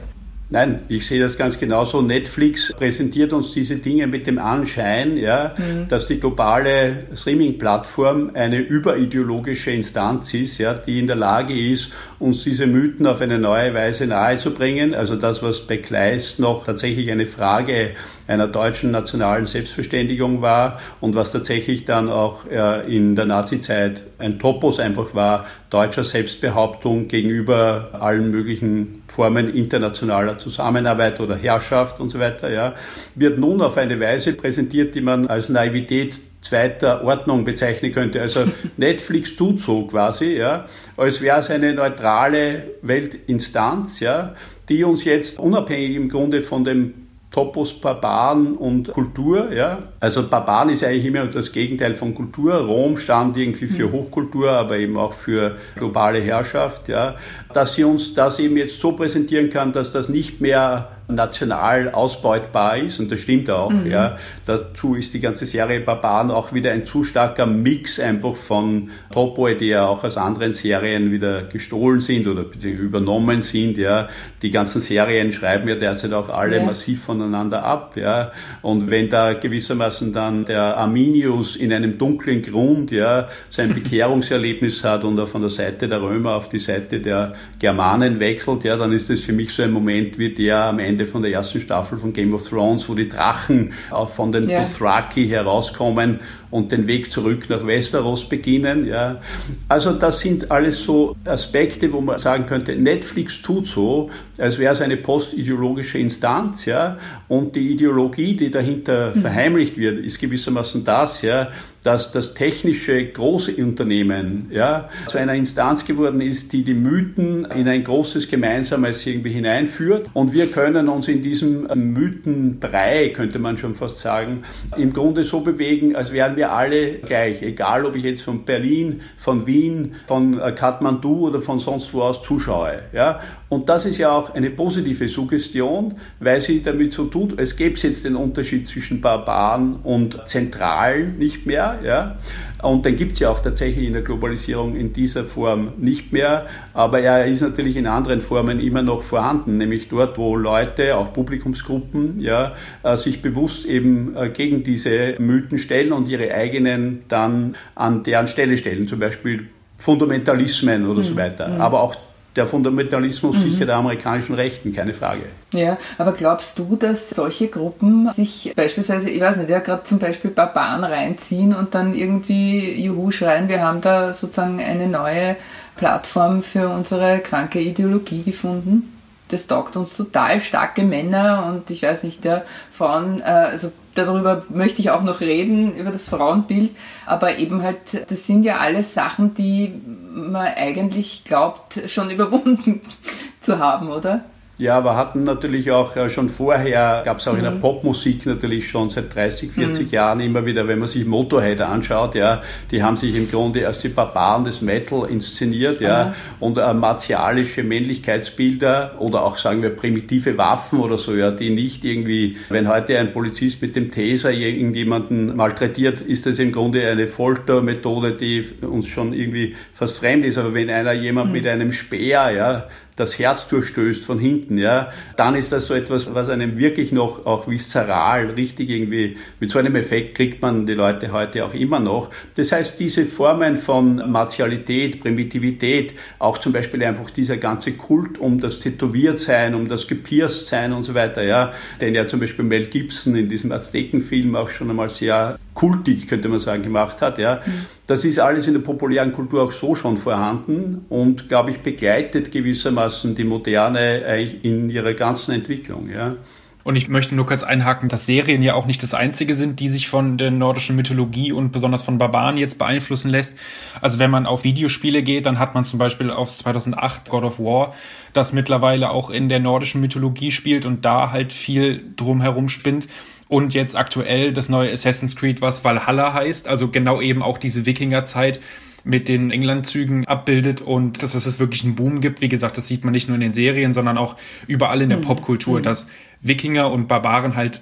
Nein, 0.54 0.82
ich 0.90 1.08
sehe 1.08 1.22
das 1.22 1.38
ganz 1.38 1.58
genauso. 1.58 2.02
Netflix 2.02 2.74
präsentiert 2.74 3.32
uns 3.32 3.54
diese 3.54 3.78
Dinge 3.78 4.06
mit 4.06 4.28
dem 4.28 4.38
Anschein, 4.38 5.16
ja, 5.16 5.56
mhm. 5.58 5.88
dass 5.88 6.08
die 6.08 6.20
globale 6.20 7.08
Streaming-Plattform 7.16 8.32
eine 8.34 8.58
überideologische 8.58 9.72
Instanz 9.72 10.34
ist, 10.34 10.58
ja, 10.58 10.74
die 10.74 11.00
in 11.00 11.08
der 11.08 11.16
Lage 11.16 11.58
ist, 11.58 11.92
uns 12.20 12.44
diese 12.44 12.68
Mythen 12.68 13.08
auf 13.08 13.22
eine 13.22 13.40
neue 13.40 13.74
Weise 13.74 14.08
nahezubringen. 14.08 14.94
Also 14.94 15.16
das, 15.16 15.42
was 15.42 15.62
bei 15.62 15.78
Kleist 15.78 16.42
noch 16.42 16.66
tatsächlich 16.66 17.10
eine 17.12 17.28
Frage 17.28 17.92
einer 18.32 18.48
deutschen 18.48 18.92
nationalen 18.92 19.46
Selbstverständigung 19.46 20.42
war 20.42 20.80
und 21.02 21.16
was 21.16 21.32
tatsächlich 21.32 21.86
dann 21.86 22.10
auch 22.10 22.46
äh, 22.50 22.94
in 22.94 23.16
der 23.16 23.26
Nazizeit 23.26 24.04
ein 24.20 24.40
Topos 24.40 24.80
einfach 24.80 25.14
war, 25.14 25.46
deutscher 25.70 26.06
Selbstbehauptung 26.06 27.10
gegenüber 27.10 27.90
allen 28.00 28.32
möglichen 28.32 29.04
Formen 29.08 29.54
internationaler 29.54 30.38
Zusammenarbeit 30.38 31.20
oder 31.20 31.36
Herrschaft 31.36 32.00
und 32.00 32.10
so 32.10 32.20
weiter, 32.20 32.50
ja, 32.50 32.74
wird 33.16 33.38
nun 33.38 33.62
auf 33.62 33.78
eine 33.78 34.00
Weise 34.00 34.34
präsentiert, 34.34 34.96
die 34.96 35.02
man 35.02 35.28
als 35.28 35.50
Naivität 35.50 36.20
zweiter 36.42 37.04
Ordnung 37.04 37.44
bezeichnen 37.44 37.92
könnte. 37.92 38.22
Also 38.22 38.46
Netflix 38.78 39.36
tut 39.36 39.60
so 39.60 39.86
quasi, 39.88 40.38
ja, 40.38 40.66
als 40.96 41.22
wäre 41.22 41.40
es 41.40 41.50
eine 41.50 41.74
neutrale 41.74 42.64
Weltinstanz, 42.82 44.00
ja, 44.00 44.36
die 44.70 44.86
uns 44.86 45.04
jetzt 45.04 45.38
unabhängig 45.38 45.96
im 45.98 46.08
Grunde 46.08 46.42
von 46.42 46.64
dem 46.64 46.94
Topos 47.32 47.74
Barbaren 47.74 48.58
und 48.58 48.92
Kultur. 48.92 49.54
Ja? 49.54 49.84
Also 50.02 50.28
Barbaren 50.28 50.70
ist 50.70 50.84
eigentlich 50.84 51.06
immer 51.06 51.26
das 51.28 51.52
Gegenteil 51.52 51.96
von 51.96 52.14
Kultur. 52.14 52.56
Rom 52.56 52.98
stand 52.98 53.38
irgendwie 53.38 53.68
für 53.68 53.88
mhm. 53.88 53.94
Hochkultur, 53.94 54.52
aber 54.52 54.78
eben 54.78 54.98
auch 54.98 55.14
für 55.14 55.56
globale 55.76 56.20
Herrschaft. 56.20 56.90
Ja? 56.90 57.16
Dass 57.54 57.76
sie 57.76 57.86
uns 57.86 58.14
das 58.14 58.38
eben 58.40 58.58
jetzt 58.58 58.80
so 58.82 58.92
präsentieren 58.92 59.50
kann, 59.50 59.72
dass 59.72 59.94
das 59.94 60.10
nicht 60.10 60.42
mehr 60.42 60.90
national 61.16 61.92
ausbeutbar 61.92 62.78
ist 62.78 63.00
und 63.00 63.12
das 63.12 63.20
stimmt 63.20 63.50
auch. 63.50 63.72
Mhm. 63.72 63.90
Ja. 63.90 64.18
Dazu 64.46 64.96
ist 64.96 65.14
die 65.14 65.20
ganze 65.20 65.46
Serie 65.46 65.80
Barbaren 65.80 66.32
auch 66.32 66.54
wieder 66.54 66.72
ein 66.72 66.86
zu 66.86 67.04
starker 67.04 67.46
Mix 67.46 68.00
einfach 68.00 68.36
von 68.36 68.90
Topoi, 69.12 69.56
die 69.56 69.68
ja 69.68 69.86
auch 69.86 70.04
aus 70.04 70.18
anderen 70.18 70.54
Serien 70.54 71.12
wieder 71.12 71.44
gestohlen 71.44 72.02
sind 72.02 72.28
oder 72.28 72.44
beziehungsweise 72.44 72.86
übernommen 72.86 73.42
sind. 73.42 73.78
Ja. 73.78 74.08
Die 74.42 74.52
ganzen 74.52 74.80
Serien 74.80 75.32
schreiben 75.32 75.68
ja 75.68 75.76
derzeit 75.76 76.14
auch 76.14 76.30
alle 76.30 76.58
ja. 76.58 76.64
massiv 76.64 77.04
voneinander 77.04 77.64
ab. 77.64 77.96
Ja. 77.96 78.32
Und 78.62 78.90
wenn 78.90 79.10
da 79.10 79.34
gewissermaßen 79.34 80.12
dann 80.12 80.46
der 80.46 80.78
Arminius 80.78 81.56
in 81.56 81.74
einem 81.74 81.98
dunklen 81.98 82.42
Grund 82.42 82.92
ja, 82.92 83.28
sein 83.50 83.74
Bekehrungserlebnis 83.74 84.84
hat 84.84 85.04
und 85.04 85.18
er 85.18 85.28
von 85.28 85.42
der 85.42 85.50
Seite 85.50 85.88
der 85.88 86.02
Römer 86.02 86.36
auf 86.36 86.50
die 86.50 86.60
Seite 86.60 87.00
der 87.00 87.34
Germanen 87.60 88.20
wechselt, 88.20 88.64
ja, 88.64 88.76
dann 88.76 88.92
ist 88.92 89.10
das 89.10 89.20
für 89.20 89.34
mich 89.34 89.54
so 89.54 89.64
ein 89.64 89.72
Moment 89.72 90.18
wie 90.18 90.30
der 90.30 90.66
am 90.66 90.80
Ende 90.80 91.01
Ende 91.02 91.12
von 91.12 91.22
der 91.24 91.32
ersten 91.32 91.60
Staffel 91.60 91.98
von 91.98 92.14
Game 92.14 92.34
of 92.34 92.48
Thrones, 92.48 92.88
wo 92.88 92.94
die 92.94 93.10
Drachen 93.10 93.74
auch 93.90 94.10
von 94.10 94.32
den 94.32 94.48
ja. 94.48 94.66
Dothraki 94.66 95.28
herauskommen 95.28 96.20
und 96.52 96.72
den 96.72 96.86
Weg 96.86 97.12
zurück 97.12 97.50
nach 97.50 97.66
Westeros 97.66 98.28
beginnen. 98.28 98.86
Ja. 98.86 99.20
Also 99.68 99.94
das 99.94 100.20
sind 100.20 100.52
alles 100.52 100.84
so 100.84 101.16
Aspekte, 101.26 101.92
wo 101.92 102.02
man 102.02 102.18
sagen 102.18 102.46
könnte, 102.46 102.76
Netflix 102.76 103.42
tut 103.42 103.68
so, 103.68 104.10
als 104.38 104.60
wäre 104.60 104.74
es 104.74 104.82
eine 104.82 104.98
postideologische 104.98 105.98
Instanz, 105.98 106.66
ja, 106.66 106.98
und 107.28 107.56
die 107.56 107.72
Ideologie, 107.72 108.36
die 108.36 108.52
dahinter 108.52 109.16
mhm. 109.16 109.22
verheimlicht 109.22 109.78
wird, 109.78 110.00
ist 110.00 110.20
gewissermaßen 110.20 110.84
das, 110.84 111.22
ja, 111.22 111.50
dass 111.84 112.12
das 112.12 112.34
technische 112.34 113.04
große 113.06 113.56
Unternehmen 113.56 114.48
ja, 114.52 114.90
zu 115.08 115.18
einer 115.18 115.34
Instanz 115.34 115.86
geworden 115.86 116.22
ist, 116.22 116.54
die 116.54 116.64
die 116.64 116.74
Mythen 116.74 117.46
in 117.46 117.68
ein 117.68 117.84
großes 117.84 118.30
Gemeinsames 118.30 119.06
irgendwie 119.06 119.32
hineinführt. 119.32 120.10
Und 120.14 120.34
wir 120.34 120.48
können 120.48 120.90
uns 120.90 121.08
in 121.08 121.22
diesem 121.22 121.64
Mythenbrei, 121.94 123.10
könnte 123.10 123.40
man 123.40 123.58
schon 123.58 123.76
fast 123.76 124.00
sagen, 124.00 124.44
im 124.78 124.94
Grunde 124.94 125.24
so 125.24 125.40
bewegen, 125.40 125.96
als 125.96 126.12
wären 126.12 126.36
wir 126.36 126.52
alle 126.52 127.00
gleich. 127.00 127.42
Egal, 127.42 127.86
ob 127.86 127.96
ich 127.96 128.04
jetzt 128.04 128.22
von 128.22 128.46
Berlin, 128.46 129.02
von 129.18 129.48
Wien, 129.48 129.96
von 130.08 130.40
äh, 130.40 130.52
Kathmandu 130.52 131.28
oder 131.28 131.42
von 131.42 131.60
sonst 131.60 131.94
wo 131.94 132.02
aus 132.02 132.22
zuschaue. 132.22 132.80
Ja? 132.94 133.20
Und 133.50 133.68
das 133.68 133.86
ist 133.86 133.98
ja 133.98 134.12
auch 134.12 134.34
eine 134.34 134.50
positive 134.50 135.10
Suggestion, 135.10 135.96
weil 136.22 136.40
sie 136.40 136.62
damit 136.62 136.94
so 136.94 137.06
tut, 137.06 137.38
es 137.38 137.58
gäbe 137.58 137.78
jetzt 137.78 138.06
den 138.06 138.16
Unterschied 138.16 138.66
zwischen 138.66 139.02
Barbaren 139.02 139.76
und 139.84 140.26
Zentralen 140.26 141.18
nicht 141.18 141.46
mehr. 141.46 141.71
Ja? 141.84 142.18
Und 142.62 142.86
den 142.86 142.96
gibt 142.96 143.14
es 143.14 143.20
ja 143.20 143.30
auch 143.30 143.40
tatsächlich 143.40 143.86
in 143.86 143.94
der 143.94 144.02
Globalisierung 144.02 144.76
in 144.76 144.94
dieser 144.94 145.24
Form 145.24 145.74
nicht 145.78 146.14
mehr. 146.14 146.46
Aber 146.74 147.00
er 147.00 147.26
ist 147.26 147.42
natürlich 147.42 147.78
in 147.78 147.88
anderen 147.88 148.22
Formen 148.22 148.60
immer 148.60 148.82
noch 148.82 149.02
vorhanden, 149.02 149.58
nämlich 149.58 149.90
dort, 149.90 150.18
wo 150.18 150.36
Leute, 150.36 150.98
auch 150.98 151.14
Publikumsgruppen, 151.14 152.20
ja, 152.20 152.54
äh, 152.84 152.96
sich 152.98 153.22
bewusst 153.22 153.66
eben 153.66 154.16
äh, 154.16 154.30
gegen 154.30 154.64
diese 154.64 155.16
Mythen 155.20 155.58
stellen 155.58 155.92
und 155.92 156.08
ihre 156.08 156.34
eigenen 156.34 157.04
dann 157.08 157.56
an 157.76 158.04
deren 158.04 158.28
Stelle 158.28 158.58
stellen, 158.58 158.88
zum 158.88 159.00
Beispiel 159.00 159.48
Fundamentalismen 159.78 160.88
oder 160.88 161.00
mhm. 161.00 161.06
so 161.06 161.16
weiter. 161.16 161.48
Mhm. 161.48 161.62
Aber 161.62 161.82
auch 161.82 161.96
der 162.36 162.48
Fundamentalismus 162.48 163.38
mhm. 163.38 163.42
sicher 163.42 163.66
der 163.66 163.76
amerikanischen 163.76 164.36
Rechten, 164.36 164.74
keine 164.74 164.94
Frage. 164.94 165.24
Ja, 165.54 165.78
aber 165.98 166.14
glaubst 166.14 166.58
du, 166.60 166.76
dass 166.78 167.10
solche 167.10 167.48
Gruppen 167.50 168.12
sich 168.14 168.54
beispielsweise, 168.56 169.10
ich 169.10 169.20
weiß 169.20 169.38
nicht, 169.38 169.50
ja 169.50 169.60
gerade 169.60 169.84
zum 169.84 170.00
Beispiel 170.00 170.32
Barbaren 170.32 170.84
reinziehen 170.84 171.54
und 171.54 171.76
dann 171.76 171.94
irgendwie 171.94 172.82
Juhu 172.82 173.12
schreien, 173.12 173.50
wir 173.50 173.62
haben 173.62 173.82
da 173.82 174.14
sozusagen 174.14 174.62
eine 174.62 174.88
neue 174.88 175.36
Plattform 175.76 176.42
für 176.42 176.70
unsere 176.70 177.20
kranke 177.20 177.60
Ideologie 177.60 178.24
gefunden? 178.24 179.01
Das 179.32 179.48
taugt 179.48 179.76
uns 179.76 179.96
total 179.96 180.42
starke 180.42 180.84
Männer 180.84 181.46
und 181.48 181.70
ich 181.70 181.84
weiß 181.84 182.04
nicht, 182.04 182.24
der 182.24 182.46
Frauen, 182.72 183.22
äh, 183.22 183.24
also 183.24 183.72
darüber 183.96 184.44
möchte 184.50 184.82
ich 184.82 184.92
auch 184.92 185.04
noch 185.04 185.22
reden, 185.22 185.76
über 185.76 185.92
das 185.92 186.10
Frauenbild, 186.10 186.72
aber 187.06 187.38
eben 187.38 187.62
halt, 187.64 188.10
das 188.10 188.28
sind 188.28 188.44
ja 188.44 188.58
alles 188.58 188.94
Sachen, 188.94 189.34
die 189.34 189.82
man 190.14 190.48
eigentlich 190.56 191.24
glaubt, 191.24 191.80
schon 191.88 192.10
überwunden 192.10 192.82
zu 193.42 193.60
haben, 193.60 193.90
oder? 193.90 194.26
Ja, 194.62 194.84
wir 194.84 194.96
hatten 194.96 195.24
natürlich 195.24 195.72
auch 195.72 195.96
äh, 195.96 196.08
schon 196.08 196.30
vorher, 196.30 197.02
gab 197.04 197.18
es 197.18 197.28
auch 197.28 197.32
mhm. 197.32 197.40
in 197.40 197.44
der 197.46 197.54
mhm. 197.54 197.62
Popmusik 197.62 198.28
natürlich 198.28 198.70
schon 198.70 198.92
seit 198.92 199.16
30, 199.16 199.52
40 199.52 199.88
mhm. 199.88 199.92
Jahren 199.92 200.20
immer 200.20 200.46
wieder, 200.46 200.68
wenn 200.68 200.78
man 200.78 200.88
sich 200.88 201.04
Motorhead 201.04 201.62
anschaut, 201.62 202.14
ja, 202.14 202.44
die 202.70 202.84
haben 202.84 202.96
sich 202.96 203.18
im 203.18 203.28
Grunde 203.28 203.66
als 203.66 203.80
die 203.80 203.90
Barbaren 203.90 204.44
des 204.44 204.62
Metal 204.62 205.10
inszeniert, 205.10 205.82
ja, 205.82 206.06
mhm. 206.06 206.14
und 206.42 206.58
äh, 206.60 206.76
martialische 206.76 207.64
Männlichkeitsbilder 207.64 208.98
oder 209.00 209.24
auch 209.24 209.38
sagen 209.38 209.64
wir 209.64 209.72
primitive 209.72 210.38
Waffen 210.38 210.80
oder 210.80 211.00
so, 211.00 211.16
ja, 211.16 211.32
die 211.32 211.50
nicht 211.50 211.84
irgendwie, 211.84 212.38
wenn 212.50 212.70
heute 212.70 213.00
ein 213.00 213.14
Polizist 213.14 213.64
mit 213.64 213.76
dem 213.76 213.90
Taser 213.90 214.32
irgendjemanden 214.32 215.36
malträtiert, 215.36 216.02
ist 216.02 216.28
das 216.28 216.38
im 216.38 216.52
Grunde 216.52 216.88
eine 216.88 217.08
Foltermethode, 217.08 218.14
die 218.14 218.46
uns 218.62 218.90
schon 218.90 219.14
irgendwie 219.14 219.56
fast 219.74 219.98
fremd 219.98 220.24
ist, 220.24 220.38
aber 220.38 220.54
wenn 220.54 220.70
einer 220.70 220.94
jemand 220.94 221.30
mhm. 221.30 221.34
mit 221.34 221.48
einem 221.48 221.72
Speer, 221.72 222.30
ja, 222.30 222.68
das 223.02 223.20
Herz 223.20 223.48
durchstößt 223.48 224.04
von 224.04 224.20
hinten, 224.20 224.58
ja, 224.58 224.92
dann 225.18 225.36
ist 225.36 225.52
das 225.52 225.68
so 225.68 225.74
etwas, 225.74 226.14
was 226.14 226.30
einem 226.30 226.58
wirklich 226.58 226.92
noch 226.92 227.26
auch 227.26 227.48
viszeral 227.48 228.28
richtig 228.28 228.70
irgendwie, 228.70 229.18
mit 229.40 229.50
so 229.50 229.60
einem 229.60 229.76
Effekt 229.76 230.16
kriegt 230.16 230.42
man 230.42 230.66
die 230.66 230.74
Leute 230.74 231.12
heute 231.12 231.46
auch 231.46 231.54
immer 231.54 231.80
noch. 231.80 232.10
Das 232.36 232.52
heißt, 232.52 232.80
diese 232.80 233.06
Formen 233.06 233.58
von 233.58 234.12
Martialität, 234.12 235.02
Primitivität, 235.02 235.96
auch 236.20 236.38
zum 236.38 236.54
Beispiel 236.54 236.84
einfach 236.84 237.10
dieser 237.10 237.38
ganze 237.38 237.74
Kult 237.74 238.20
um 238.20 238.40
das 238.40 238.60
Tätowiertsein, 238.60 239.56
um 239.56 239.68
das 239.68 239.88
Gepierstsein 239.88 240.72
und 240.72 240.84
so 240.84 240.94
weiter, 240.94 241.24
ja, 241.24 241.52
den 241.82 241.96
ja 241.96 242.08
zum 242.08 242.20
Beispiel 242.20 242.46
Mel 242.46 242.68
Gibson 242.68 243.16
in 243.16 243.28
diesem 243.28 243.52
Aztekenfilm 243.52 244.36
auch 244.36 244.50
schon 244.50 244.70
einmal 244.70 244.90
sehr 244.90 245.38
kultig, 245.62 246.08
könnte 246.08 246.28
man 246.28 246.40
sagen, 246.40 246.64
gemacht 246.64 247.04
hat, 247.04 247.20
ja. 247.20 247.36
Mhm. 247.36 247.52
Das 247.86 248.04
ist 248.04 248.18
alles 248.18 248.48
in 248.48 248.56
der 248.56 248.62
populären 248.62 249.14
Kultur 249.14 249.44
auch 249.44 249.52
so 249.52 249.76
schon 249.76 249.96
vorhanden 249.96 250.86
und, 250.90 251.30
glaube 251.30 251.52
ich, 251.52 251.60
begleitet 251.60 252.32
gewissermaßen 252.32 253.14
die 253.14 253.26
Moderne 253.26 254.04
eigentlich 254.08 254.44
in 254.44 254.70
ihrer 254.72 254.96
ganzen 254.96 255.36
Entwicklung. 255.36 255.88
Ja. 255.88 256.16
Und 256.64 256.78
ich 256.78 256.90
möchte 256.90 257.14
nur 257.14 257.28
kurz 257.28 257.44
einhaken, 257.44 257.90
dass 257.90 258.08
Serien 258.08 258.42
ja 258.42 258.56
auch 258.56 258.66
nicht 258.66 258.82
das 258.82 258.96
einzige 258.96 259.36
sind, 259.36 259.60
die 259.60 259.68
sich 259.68 259.88
von 259.88 260.18
der 260.18 260.32
nordischen 260.32 260.76
Mythologie 260.76 261.32
und 261.32 261.52
besonders 261.52 261.84
von 261.84 262.00
Barbaren 262.00 262.38
jetzt 262.38 262.58
beeinflussen 262.58 263.12
lässt. 263.12 263.38
Also 263.82 264.00
wenn 264.00 264.10
man 264.10 264.26
auf 264.26 264.44
Videospiele 264.44 265.04
geht, 265.04 265.28
dann 265.28 265.38
hat 265.38 265.54
man 265.54 265.64
zum 265.64 265.78
Beispiel 265.78 266.10
auf 266.10 266.32
2008 266.32 267.08
God 267.08 267.24
of 267.24 267.40
War, 267.40 267.76
das 268.14 268.34
mittlerweile 268.34 268.90
auch 268.90 269.12
in 269.12 269.30
der 269.30 269.40
nordischen 269.40 269.80
Mythologie 269.80 270.32
spielt 270.32 270.66
und 270.66 270.86
da 270.86 271.12
halt 271.12 271.34
viel 271.34 271.84
drumherum 271.96 272.50
spinnt. 272.50 272.88
Und 273.32 273.54
jetzt 273.54 273.78
aktuell 273.78 274.34
das 274.34 274.50
neue 274.50 274.74
Assassin's 274.74 275.16
Creed, 275.16 275.42
was 275.42 275.64
Valhalla 275.64 276.14
heißt, 276.14 276.50
also 276.50 276.68
genau 276.68 277.00
eben 277.00 277.24
auch 277.24 277.38
diese 277.38 277.66
Wikingerzeit 277.66 278.42
mit 278.84 279.08
den 279.08 279.32
Englandzügen 279.32 280.06
abbildet 280.06 280.60
und 280.60 281.02
dass 281.02 281.16
es 281.16 281.40
wirklich 281.40 281.64
einen 281.64 281.76
Boom 281.76 282.02
gibt. 282.02 282.20
Wie 282.20 282.28
gesagt, 282.28 282.58
das 282.58 282.68
sieht 282.68 282.84
man 282.84 282.92
nicht 282.92 283.08
nur 283.08 283.16
in 283.16 283.22
den 283.22 283.32
Serien, 283.32 283.72
sondern 283.72 283.98
auch 283.98 284.18
überall 284.48 284.82
in 284.82 284.90
der 284.90 284.98
mhm. 284.98 285.04
Popkultur, 285.04 285.60
mhm. 285.60 285.64
dass 285.64 285.88
Wikinger 286.20 286.70
und 286.74 286.90
Barbaren 286.90 287.38
halt 287.38 287.62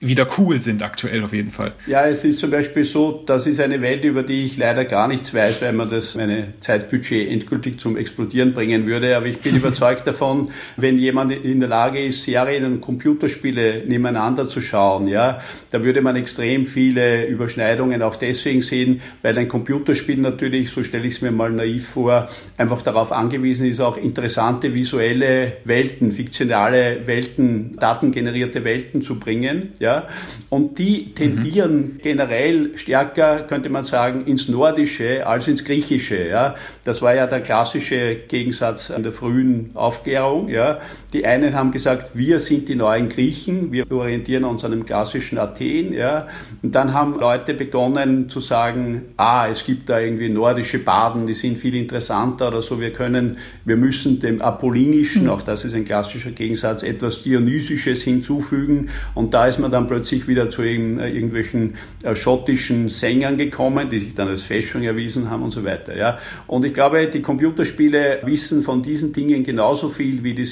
wieder 0.00 0.28
cool 0.38 0.60
sind 0.60 0.80
aktuell 0.82 1.24
auf 1.24 1.32
jeden 1.32 1.50
Fall. 1.50 1.72
Ja, 1.88 2.06
es 2.06 2.22
ist 2.22 2.38
zum 2.38 2.52
Beispiel 2.52 2.84
so, 2.84 3.24
das 3.26 3.48
ist 3.48 3.58
eine 3.58 3.82
Welt, 3.82 4.04
über 4.04 4.22
die 4.22 4.44
ich 4.44 4.56
leider 4.56 4.84
gar 4.84 5.08
nichts 5.08 5.34
weiß, 5.34 5.60
weil 5.62 5.72
man 5.72 5.90
das 5.90 6.14
meine 6.14 6.54
Zeitbudget 6.60 7.28
endgültig 7.28 7.80
zum 7.80 7.96
Explodieren 7.96 8.54
bringen 8.54 8.86
würde. 8.86 9.16
Aber 9.16 9.26
ich 9.26 9.40
bin 9.40 9.56
überzeugt 9.56 10.06
davon, 10.06 10.50
wenn 10.76 10.98
jemand 10.98 11.32
in 11.32 11.58
der 11.58 11.68
Lage 11.68 12.00
ist, 12.04 12.22
Serien 12.22 12.64
und 12.64 12.80
Computerspiele 12.80 13.86
nebeneinander 13.86 14.48
zu 14.48 14.60
schauen, 14.60 15.08
ja, 15.08 15.40
da 15.70 15.82
würde 15.82 16.00
man 16.00 16.14
extrem 16.14 16.64
viele 16.64 17.26
Überschneidungen 17.26 18.00
auch 18.02 18.14
deswegen 18.14 18.62
sehen, 18.62 19.00
weil 19.22 19.36
ein 19.36 19.48
Computerspiel 19.48 20.18
natürlich, 20.18 20.70
so 20.70 20.84
stelle 20.84 21.08
ich 21.08 21.14
es 21.14 21.22
mir 21.22 21.32
mal 21.32 21.50
naiv 21.50 21.88
vor, 21.88 22.28
einfach 22.56 22.82
darauf 22.82 23.10
angewiesen 23.10 23.66
ist, 23.66 23.80
auch 23.80 23.96
interessante 23.96 24.74
visuelle 24.74 25.56
Welten, 25.64 26.12
fiktionale 26.12 27.06
Welten, 27.06 27.76
datengenerierte 27.76 28.62
Welten 28.62 29.02
zu 29.02 29.18
bringen. 29.18 29.70
Ja, 29.80 29.87
ja, 29.88 30.06
und 30.50 30.78
die 30.78 31.14
tendieren 31.14 31.76
mhm. 31.76 31.98
generell 32.02 32.76
stärker, 32.76 33.40
könnte 33.42 33.70
man 33.70 33.84
sagen, 33.84 34.26
ins 34.26 34.48
Nordische 34.48 35.26
als 35.26 35.48
ins 35.48 35.64
Griechische. 35.64 36.28
Ja. 36.28 36.54
Das 36.84 37.02
war 37.02 37.14
ja 37.14 37.26
der 37.26 37.40
klassische 37.40 38.16
Gegensatz 38.28 38.90
an 38.90 39.02
der 39.02 39.12
frühen 39.12 39.70
Aufklärung. 39.74 40.48
Ja. 40.48 40.80
Die 41.14 41.24
einen 41.24 41.54
haben 41.54 41.70
gesagt, 41.70 42.10
wir 42.14 42.38
sind 42.38 42.68
die 42.68 42.74
neuen 42.74 43.08
Griechen, 43.08 43.72
wir 43.72 43.90
orientieren 43.90 44.44
uns 44.44 44.62
an 44.62 44.72
dem 44.72 44.84
klassischen 44.84 45.38
Athen. 45.38 45.94
Ja. 45.94 46.26
Und 46.62 46.74
dann 46.74 46.92
haben 46.92 47.18
Leute 47.18 47.54
begonnen 47.54 48.28
zu 48.28 48.40
sagen, 48.40 49.06
ah, 49.16 49.48
es 49.48 49.64
gibt 49.64 49.88
da 49.88 50.00
irgendwie 50.00 50.28
nordische 50.28 50.78
Baden, 50.78 51.26
die 51.26 51.32
sind 51.32 51.56
viel 51.56 51.76
interessanter 51.76 52.48
oder 52.48 52.60
so. 52.60 52.78
Wir 52.78 52.92
können, 52.92 53.38
wir 53.64 53.78
müssen 53.78 54.20
dem 54.20 54.42
Apollinischen, 54.42 55.24
mhm. 55.24 55.30
auch 55.30 55.40
das 55.40 55.64
ist 55.64 55.72
ein 55.72 55.86
klassischer 55.86 56.32
Gegensatz, 56.32 56.82
etwas 56.82 57.22
Dionysisches 57.22 58.02
hinzufügen. 58.02 58.90
Und 59.14 59.32
da 59.32 59.46
ist 59.46 59.58
man 59.58 59.70
dann 59.70 59.86
plötzlich 59.86 60.28
wieder 60.28 60.50
zu 60.50 60.60
äh, 60.60 60.74
irgendwelchen 60.74 61.76
äh, 62.02 62.14
schottischen 62.14 62.90
Sängern 62.90 63.38
gekommen, 63.38 63.88
die 63.88 63.98
sich 63.98 64.14
dann 64.14 64.28
als 64.28 64.42
Fälschung 64.42 64.82
erwiesen 64.82 65.30
haben 65.30 65.42
und 65.42 65.52
so 65.52 65.64
weiter. 65.64 65.96
Ja. 65.96 66.18
Und 66.46 66.66
ich 66.66 66.74
glaube, 66.74 67.06
die 67.06 67.22
Computerspiele 67.22 68.18
wissen 68.24 68.62
von 68.62 68.82
diesen 68.82 69.14
Dingen 69.14 69.42
genauso 69.42 69.88
viel 69.88 70.22
wie 70.22 70.34
die 70.34 70.44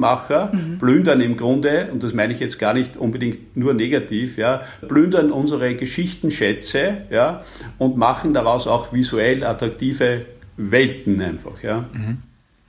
Serienmacher, 0.00 0.50
mhm. 0.52 0.78
plündern 0.78 1.20
im 1.20 1.36
Grunde, 1.36 1.88
und 1.92 2.02
das 2.02 2.14
meine 2.14 2.32
ich 2.32 2.40
jetzt 2.40 2.58
gar 2.58 2.74
nicht 2.74 2.96
unbedingt 2.96 3.56
nur 3.56 3.74
negativ, 3.74 4.38
ja, 4.38 4.62
plündern 4.86 5.30
unsere 5.30 5.74
Geschichtenschätze 5.74 7.02
ja, 7.10 7.44
und 7.78 7.96
machen 7.96 8.34
daraus 8.34 8.66
auch 8.66 8.92
visuell 8.92 9.44
attraktive 9.44 10.26
Welten 10.56 11.20
einfach. 11.20 11.62
Ja. 11.62 11.84
Mhm. 11.92 12.18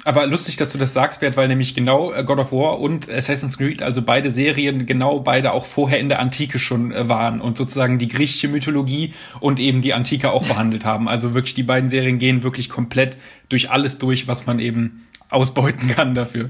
Aber 0.04 0.26
lustig, 0.26 0.58
dass 0.58 0.72
du 0.72 0.80
das 0.80 0.94
sagst, 0.94 1.20
Bert, 1.20 1.38
weil 1.38 1.48
nämlich 1.48 1.76
genau 1.76 2.12
äh, 2.12 2.24
God 2.24 2.40
of 2.40 2.52
War 2.52 2.80
und 2.80 3.08
Assassin's 3.08 3.60
Creed, 3.60 3.84
also 3.84 4.02
beide 4.02 4.32
Serien, 4.32 4.88
genau 4.88 5.20
beide 5.20 5.52
auch 5.52 5.64
vorher 5.64 6.00
in 6.00 6.10
der 6.10 6.20
Antike 6.20 6.58
schon 6.58 6.92
äh, 6.92 7.08
waren 7.08 7.40
und 7.40 7.56
sozusagen 7.56 8.00
die 8.00 8.08
griechische 8.08 8.48
Mythologie 8.48 9.14
und 9.40 9.60
eben 9.60 9.82
die 9.82 9.94
Antike 9.94 10.32
auch 10.32 10.48
behandelt 10.48 10.86
haben. 10.86 11.08
Also 11.08 11.36
wirklich 11.36 11.54
die 11.54 11.64
beiden 11.64 11.90
Serien 11.90 12.18
gehen 12.18 12.42
wirklich 12.42 12.68
komplett 12.68 13.16
durch 13.50 13.70
alles 13.70 14.00
durch, 14.00 14.28
was 14.28 14.48
man 14.48 14.58
eben 14.60 15.06
ausbeuten 15.32 15.88
kann 15.88 16.14
dafür. 16.14 16.50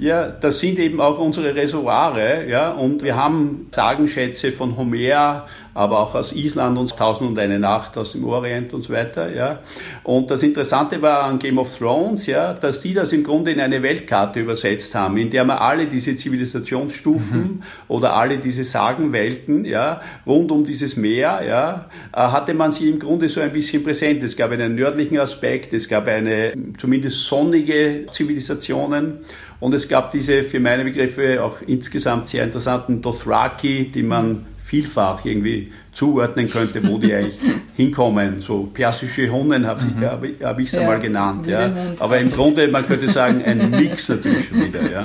Ja, 0.00 0.28
das 0.28 0.60
sind 0.60 0.78
eben 0.78 0.98
auch 0.98 1.18
unsere 1.18 1.54
Reservoire, 1.54 2.48
ja, 2.48 2.70
und 2.70 3.02
wir 3.02 3.16
haben 3.16 3.68
Sagenschätze 3.70 4.50
von 4.50 4.78
Homer, 4.78 5.46
aber 5.74 6.00
auch 6.00 6.14
aus 6.14 6.32
Island 6.32 6.78
und 6.78 6.96
Tausend 6.96 7.30
und 7.30 7.38
eine 7.38 7.58
Nacht 7.58 7.96
aus 7.96 8.12
dem 8.12 8.24
Orient 8.24 8.74
und 8.74 8.82
so 8.82 8.92
weiter, 8.92 9.32
ja. 9.32 9.60
Und 10.02 10.30
das 10.30 10.42
Interessante 10.42 11.00
war 11.02 11.24
an 11.24 11.38
Game 11.38 11.58
of 11.58 11.76
Thrones, 11.76 12.26
ja, 12.26 12.52
dass 12.54 12.80
die 12.80 12.94
das 12.94 13.12
im 13.12 13.22
Grunde 13.22 13.52
in 13.52 13.60
eine 13.60 13.82
Weltkarte 13.82 14.40
übersetzt 14.40 14.94
haben, 14.94 15.16
in 15.16 15.30
der 15.30 15.44
man 15.44 15.58
alle 15.58 15.86
diese 15.86 16.14
Zivilisationsstufen 16.14 17.40
mhm. 17.40 17.62
oder 17.88 18.14
alle 18.14 18.38
diese 18.38 18.64
Sagenwelten, 18.64 19.64
ja, 19.64 20.00
rund 20.26 20.50
um 20.50 20.64
dieses 20.64 20.96
Meer, 20.96 21.42
ja, 21.46 21.88
äh, 22.12 22.18
hatte 22.20 22.54
man 22.54 22.72
sie 22.72 22.88
im 22.88 22.98
Grunde 22.98 23.28
so 23.28 23.40
ein 23.40 23.52
bisschen 23.52 23.82
präsent. 23.82 24.22
Es 24.22 24.36
gab 24.36 24.50
einen 24.50 24.74
nördlichen 24.74 25.18
Aspekt, 25.18 25.72
es 25.72 25.88
gab 25.88 26.08
eine 26.08 26.52
zumindest 26.78 27.24
sonnige 27.24 28.06
Zivilisationen 28.10 29.18
und 29.60 29.74
es 29.74 29.88
gab 29.88 30.10
diese 30.10 30.42
für 30.42 30.58
meine 30.58 30.84
Begriffe 30.84 31.42
auch 31.42 31.58
insgesamt 31.66 32.26
sehr 32.28 32.44
interessanten 32.44 33.02
Dothraki, 33.02 33.90
die 33.90 34.02
man 34.02 34.46
vielfach 34.70 35.24
irgendwie 35.24 35.72
zuordnen 35.90 36.48
könnte, 36.48 36.80
wo 36.88 36.96
die 36.98 37.12
eigentlich 37.12 37.38
hinkommen. 37.76 38.40
So 38.40 38.70
persische 38.72 39.28
Hunden 39.28 39.66
habe 39.66 39.84
mhm. 39.84 40.04
hab, 40.04 40.24
hab 40.44 40.60
ich 40.60 40.68
es 40.68 40.74
ja, 40.74 40.82
einmal 40.82 41.00
genannt. 41.00 41.48
Ja. 41.48 41.72
Aber 41.98 42.18
im 42.18 42.30
Grunde, 42.30 42.68
man 42.68 42.86
könnte 42.86 43.08
sagen, 43.08 43.42
ein 43.44 43.70
Mix 43.70 44.08
natürlich 44.08 44.46
schon 44.46 44.64
wieder. 44.64 44.88
Ja. 44.88 45.02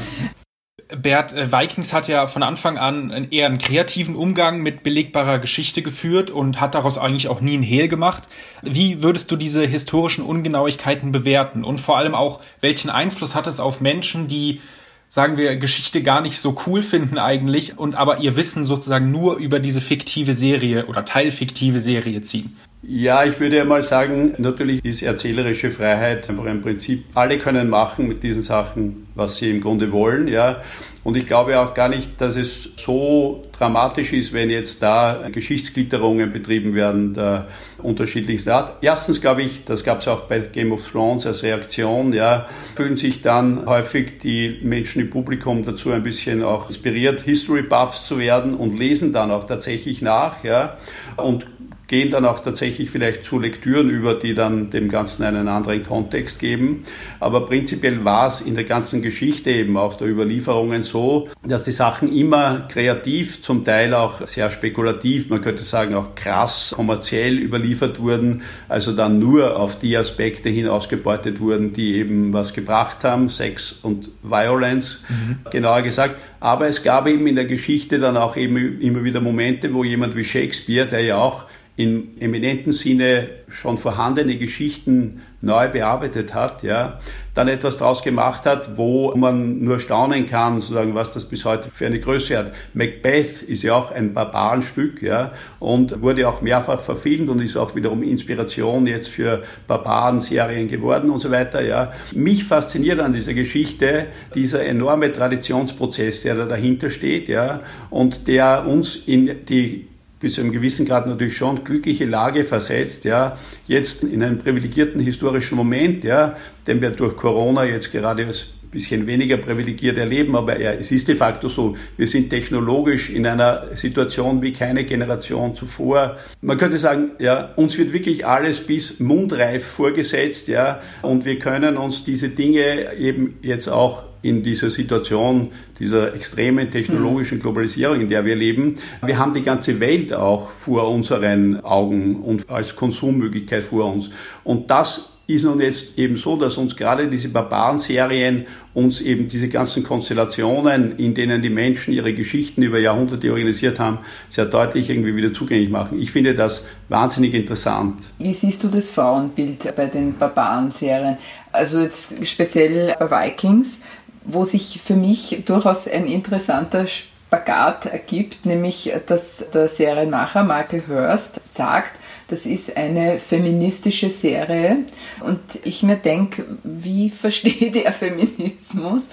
Bert, 0.95 1.33
äh, 1.33 1.51
Vikings 1.51 1.93
hat 1.93 2.07
ja 2.07 2.27
von 2.27 2.43
Anfang 2.43 2.77
an 2.77 3.27
eher 3.31 3.47
einen 3.47 3.57
kreativen 3.57 4.15
Umgang 4.15 4.61
mit 4.61 4.83
belegbarer 4.83 5.39
Geschichte 5.39 5.81
geführt 5.81 6.29
und 6.29 6.61
hat 6.61 6.75
daraus 6.75 6.99
eigentlich 6.99 7.27
auch 7.27 7.41
nie 7.41 7.57
ein 7.57 7.63
Hehl 7.63 7.87
gemacht. 7.87 8.27
Wie 8.61 9.01
würdest 9.01 9.31
du 9.31 9.35
diese 9.35 9.65
historischen 9.65 10.23
Ungenauigkeiten 10.23 11.11
bewerten? 11.11 11.63
Und 11.63 11.79
vor 11.79 11.97
allem 11.97 12.13
auch, 12.13 12.39
welchen 12.61 12.91
Einfluss 12.91 13.33
hat 13.33 13.47
es 13.47 13.59
auf 13.59 13.81
Menschen, 13.81 14.27
die 14.27 14.61
sagen 15.07 15.37
wir, 15.37 15.55
Geschichte 15.55 16.03
gar 16.03 16.21
nicht 16.21 16.39
so 16.39 16.55
cool 16.67 16.81
finden 16.81 17.17
eigentlich 17.17 17.77
und 17.77 17.95
aber 17.95 18.19
ihr 18.19 18.35
Wissen 18.35 18.65
sozusagen 18.65 19.11
nur 19.11 19.37
über 19.37 19.59
diese 19.59 19.81
fiktive 19.81 20.33
Serie 20.33 20.85
oder 20.85 21.05
teilfiktive 21.05 21.79
Serie 21.79 22.21
ziehen? 22.21 22.57
Ja, 22.87 23.23
ich 23.23 23.39
würde 23.39 23.57
ja 23.57 23.65
mal 23.65 23.81
sagen, 23.81 24.35
natürlich 24.37 24.85
ist 24.85 25.01
erzählerische 25.01 25.71
Freiheit 25.71 26.29
einfach 26.29 26.45
ein 26.45 26.61
Prinzip. 26.61 27.05
Alle 27.15 27.39
können 27.39 27.69
machen 27.69 28.07
mit 28.07 28.21
diesen 28.21 28.43
Sachen, 28.43 29.07
was 29.15 29.37
sie 29.37 29.49
im 29.49 29.61
Grunde 29.61 29.91
wollen, 29.91 30.27
ja. 30.27 30.61
Und 31.05 31.15
ich 31.15 31.27
glaube 31.27 31.59
auch 31.59 31.75
gar 31.75 31.87
nicht, 31.87 32.19
dass 32.19 32.35
es 32.35 32.71
so 32.77 33.43
dramatisch 33.51 34.11
ist, 34.11 34.33
wenn 34.33 34.49
jetzt 34.49 34.81
da 34.81 35.29
Geschichtsglitterungen 35.31 36.33
betrieben 36.33 36.73
werden 36.73 37.13
der 37.13 37.47
unterschiedlichsten 37.77 38.49
Art. 38.49 38.77
Erstens 38.81 39.21
glaube 39.21 39.43
ich, 39.43 39.63
das 39.65 39.83
gab 39.83 39.99
es 39.99 40.07
auch 40.07 40.21
bei 40.21 40.39
Game 40.39 40.71
of 40.71 40.91
Thrones 40.91 41.27
als 41.27 41.43
Reaktion, 41.43 42.11
ja, 42.11 42.47
fühlen 42.75 42.97
sich 42.97 43.21
dann 43.21 43.67
häufig 43.67 44.17
die 44.17 44.59
Menschen 44.63 44.99
im 44.99 45.11
Publikum 45.11 45.63
dazu 45.63 45.91
ein 45.91 46.01
bisschen 46.01 46.41
auch 46.41 46.69
inspiriert, 46.69 47.19
History 47.19 47.61
Buffs 47.61 48.07
zu 48.07 48.17
werden 48.17 48.55
und 48.55 48.75
lesen 48.75 49.13
dann 49.13 49.29
auch 49.29 49.43
tatsächlich 49.43 50.01
nach, 50.01 50.43
ja, 50.43 50.75
und 51.17 51.45
gehen 51.87 52.09
dann 52.09 52.25
auch 52.25 52.39
tatsächlich 52.39 52.89
vielleicht 52.89 53.25
zu 53.25 53.39
Lektüren 53.39 53.89
über, 53.89 54.15
die 54.15 54.33
dann 54.33 54.69
dem 54.69 54.89
Ganzen 54.89 55.23
einen 55.23 55.47
anderen 55.47 55.83
Kontext 55.83 56.39
geben. 56.39 56.83
Aber 57.19 57.45
prinzipiell 57.45 58.03
war 58.03 58.27
es 58.27 58.41
in 58.41 58.55
der 58.55 58.63
ganzen 58.63 59.01
Geschichte 59.01 59.51
eben 59.51 59.77
auch 59.77 59.95
der 59.95 60.07
Überlieferungen 60.07 60.83
so, 60.83 61.29
dass 61.45 61.63
die 61.63 61.71
Sachen 61.71 62.13
immer 62.13 62.67
kreativ, 62.69 63.41
zum 63.41 63.63
Teil 63.63 63.93
auch 63.93 64.25
sehr 64.25 64.49
spekulativ, 64.49 65.29
man 65.29 65.41
könnte 65.41 65.63
sagen 65.63 65.95
auch 65.95 66.15
krass 66.15 66.73
kommerziell 66.75 67.37
überliefert 67.37 67.99
wurden, 67.99 68.41
also 68.67 68.91
dann 68.91 69.19
nur 69.19 69.57
auf 69.59 69.77
die 69.77 69.95
Aspekte 69.95 70.49
hin 70.49 70.67
ausgebeutet 70.67 71.39
wurden, 71.39 71.73
die 71.73 71.95
eben 71.95 72.33
was 72.33 72.53
gebracht 72.53 73.03
haben, 73.03 73.29
Sex 73.29 73.73
und 73.81 74.11
Violence, 74.23 75.01
mhm. 75.09 75.49
genauer 75.51 75.81
gesagt. 75.83 76.21
Aber 76.39 76.67
es 76.67 76.83
gab 76.83 77.07
eben 77.07 77.25
in 77.27 77.35
der 77.35 77.45
Geschichte 77.45 77.99
dann 77.99 78.17
auch 78.17 78.35
eben 78.35 78.79
immer 78.79 79.03
wieder 79.03 79.21
Momente, 79.21 79.73
wo 79.73 79.83
jemand 79.83 80.15
wie 80.15 80.23
Shakespeare, 80.23 80.87
der 80.87 81.01
ja 81.01 81.17
auch 81.17 81.45
im 81.77 82.11
eminenten 82.19 82.71
Sinne 82.71 83.29
schon 83.49 83.77
vorhandene 83.77 84.37
Geschichten 84.37 85.21
neu 85.41 85.67
bearbeitet 85.67 86.33
hat, 86.33 86.63
ja, 86.63 86.99
dann 87.33 87.47
etwas 87.49 87.77
daraus 87.77 88.01
gemacht 88.01 88.45
hat, 88.45 88.77
wo 88.77 89.13
man 89.15 89.59
nur 89.63 89.79
staunen 89.79 90.25
kann, 90.25 90.61
sozusagen, 90.61 90.95
was 90.95 91.13
das 91.13 91.25
bis 91.25 91.43
heute 91.43 91.69
für 91.69 91.85
eine 91.85 91.99
Größe 91.99 92.37
hat. 92.37 92.53
Macbeth 92.73 93.41
ist 93.41 93.63
ja 93.63 93.75
auch 93.75 93.91
ein 93.91 94.13
Barbarenstück, 94.13 95.01
ja, 95.01 95.33
und 95.59 96.01
wurde 96.01 96.27
auch 96.29 96.41
mehrfach 96.41 96.79
verfilmt 96.79 97.29
und 97.29 97.41
ist 97.41 97.57
auch 97.57 97.75
wiederum 97.75 98.03
Inspiration 98.03 98.87
jetzt 98.87 99.09
für 99.09 99.43
Barbaren-Serien 99.67 100.67
geworden 100.67 101.09
und 101.09 101.19
so 101.19 101.29
weiter, 101.29 101.61
ja. 101.61 101.91
Mich 102.15 102.45
fasziniert 102.45 102.99
an 102.99 103.13
dieser 103.13 103.33
Geschichte 103.33 104.07
dieser 104.33 104.65
enorme 104.65 105.11
Traditionsprozess, 105.11 106.23
der 106.23 106.35
da 106.35 106.45
dahinter 106.45 106.89
steht, 106.89 107.27
ja, 107.27 107.59
und 107.89 108.27
der 108.27 108.65
uns 108.65 108.95
in 108.95 109.45
die 109.45 109.87
bis 110.19 110.35
zu 110.35 110.41
einem 110.41 110.51
gewissen 110.51 110.85
Grad 110.85 111.07
natürlich 111.07 111.35
schon 111.35 111.63
glückliche 111.63 112.05
Lage 112.05 112.43
versetzt, 112.43 113.05
ja, 113.05 113.37
jetzt 113.67 114.03
in 114.03 114.23
einem 114.23 114.37
privilegierten 114.37 115.01
historischen 115.01 115.55
Moment, 115.55 116.03
ja, 116.03 116.35
den 116.67 116.81
wir 116.81 116.91
durch 116.91 117.15
Corona 117.15 117.65
jetzt 117.65 117.91
gerade 117.91 118.25
als 118.25 118.47
bisschen 118.75 119.07
weniger 119.07 119.37
privilegiert 119.37 119.97
erleben, 119.97 120.35
aber 120.35 120.59
ja, 120.59 120.73
es 120.73 120.91
ist 120.91 121.07
de 121.07 121.15
facto 121.15 121.47
so, 121.47 121.75
wir 121.97 122.07
sind 122.07 122.29
technologisch 122.29 123.09
in 123.09 123.25
einer 123.25 123.67
Situation 123.73 124.41
wie 124.41 124.51
keine 124.51 124.83
Generation 124.83 125.55
zuvor. 125.55 126.17
Man 126.41 126.57
könnte 126.57 126.77
sagen, 126.77 127.11
ja, 127.17 127.53
uns 127.55 127.77
wird 127.77 127.93
wirklich 127.93 128.25
alles 128.25 128.59
bis 128.59 128.99
mundreif 128.99 129.65
vorgesetzt, 129.65 130.49
ja, 130.49 130.81
und 131.01 131.25
wir 131.25 131.39
können 131.39 131.77
uns 131.77 132.03
diese 132.03 132.29
Dinge 132.29 132.95
eben 132.97 133.35
jetzt 133.41 133.69
auch 133.69 134.03
in 134.25 134.41
dieser 134.41 134.69
Situation 134.69 135.49
dieser 135.79 136.13
extremen 136.15 136.71
technologischen 136.71 137.39
Globalisierung, 137.39 138.01
in 138.01 138.09
der 138.09 138.25
wir 138.25 138.35
leben. 138.35 138.75
Wir 139.03 139.17
haben 139.19 139.33
die 139.33 139.43
ganze 139.43 139.79
Welt 139.79 140.13
auch 140.13 140.49
vor 140.49 140.89
unseren 140.89 141.63
Augen 141.63 142.17
und 142.17 142.49
als 142.49 142.75
Konsummöglichkeit 142.75 143.63
vor 143.63 143.85
uns. 143.93 144.09
Und 144.43 144.71
das 144.71 145.15
ist 145.27 145.43
nun 145.43 145.59
jetzt 145.59 145.97
eben 145.97 146.17
so, 146.17 146.37
dass 146.37 146.57
uns 146.57 146.75
gerade 146.75 147.07
diese 147.07 147.29
Barbaren-Serien 147.29 148.45
uns 148.75 149.01
eben 149.01 149.27
diese 149.27 149.49
ganzen 149.49 149.83
Konstellationen, 149.83 150.97
in 150.97 151.13
denen 151.15 151.41
die 151.41 151.49
Menschen 151.49 151.93
ihre 151.93 152.13
Geschichten 152.13 152.61
über 152.61 152.77
Jahrhunderte 152.77 153.31
organisiert 153.31 153.79
haben, 153.79 153.99
sehr 154.29 154.45
deutlich 154.45 154.89
irgendwie 154.89 155.15
wieder 155.15 155.33
zugänglich 155.33 155.69
machen. 155.69 155.99
Ich 155.99 156.11
finde 156.11 156.35
das 156.35 156.65
wahnsinnig 156.89 157.33
interessant. 157.33 158.09
Wie 158.19 158.33
siehst 158.33 158.63
du 158.63 158.67
das 158.67 158.89
Frauenbild 158.89 159.75
bei 159.75 159.85
den 159.87 160.15
Barbaren-Serien? 160.17 161.17
Also 161.51 161.79
jetzt 161.79 162.13
speziell 162.27 162.95
bei 162.99 163.09
Vikings, 163.09 163.81
wo 164.25 164.43
sich 164.43 164.81
für 164.83 164.95
mich 164.95 165.43
durchaus 165.45 165.87
ein 165.87 166.07
interessanter 166.07 166.85
Spagat 166.87 167.85
ergibt, 167.85 168.45
nämlich 168.45 168.91
dass 169.07 169.49
der 169.53 169.67
Serienmacher 169.67 170.43
Michael 170.43 170.83
Hurst 170.87 171.41
sagt, 171.45 171.91
das 172.27 172.47
ist 172.47 172.75
eine 172.75 173.19
feministische 173.19 174.09
Serie 174.09 174.77
und 175.23 175.39
ich 175.63 175.83
mir 175.83 175.97
denke, 175.97 176.43
wie 176.63 177.11
versteht 177.11 177.75
er 177.75 177.91
Feminismus? 177.91 179.07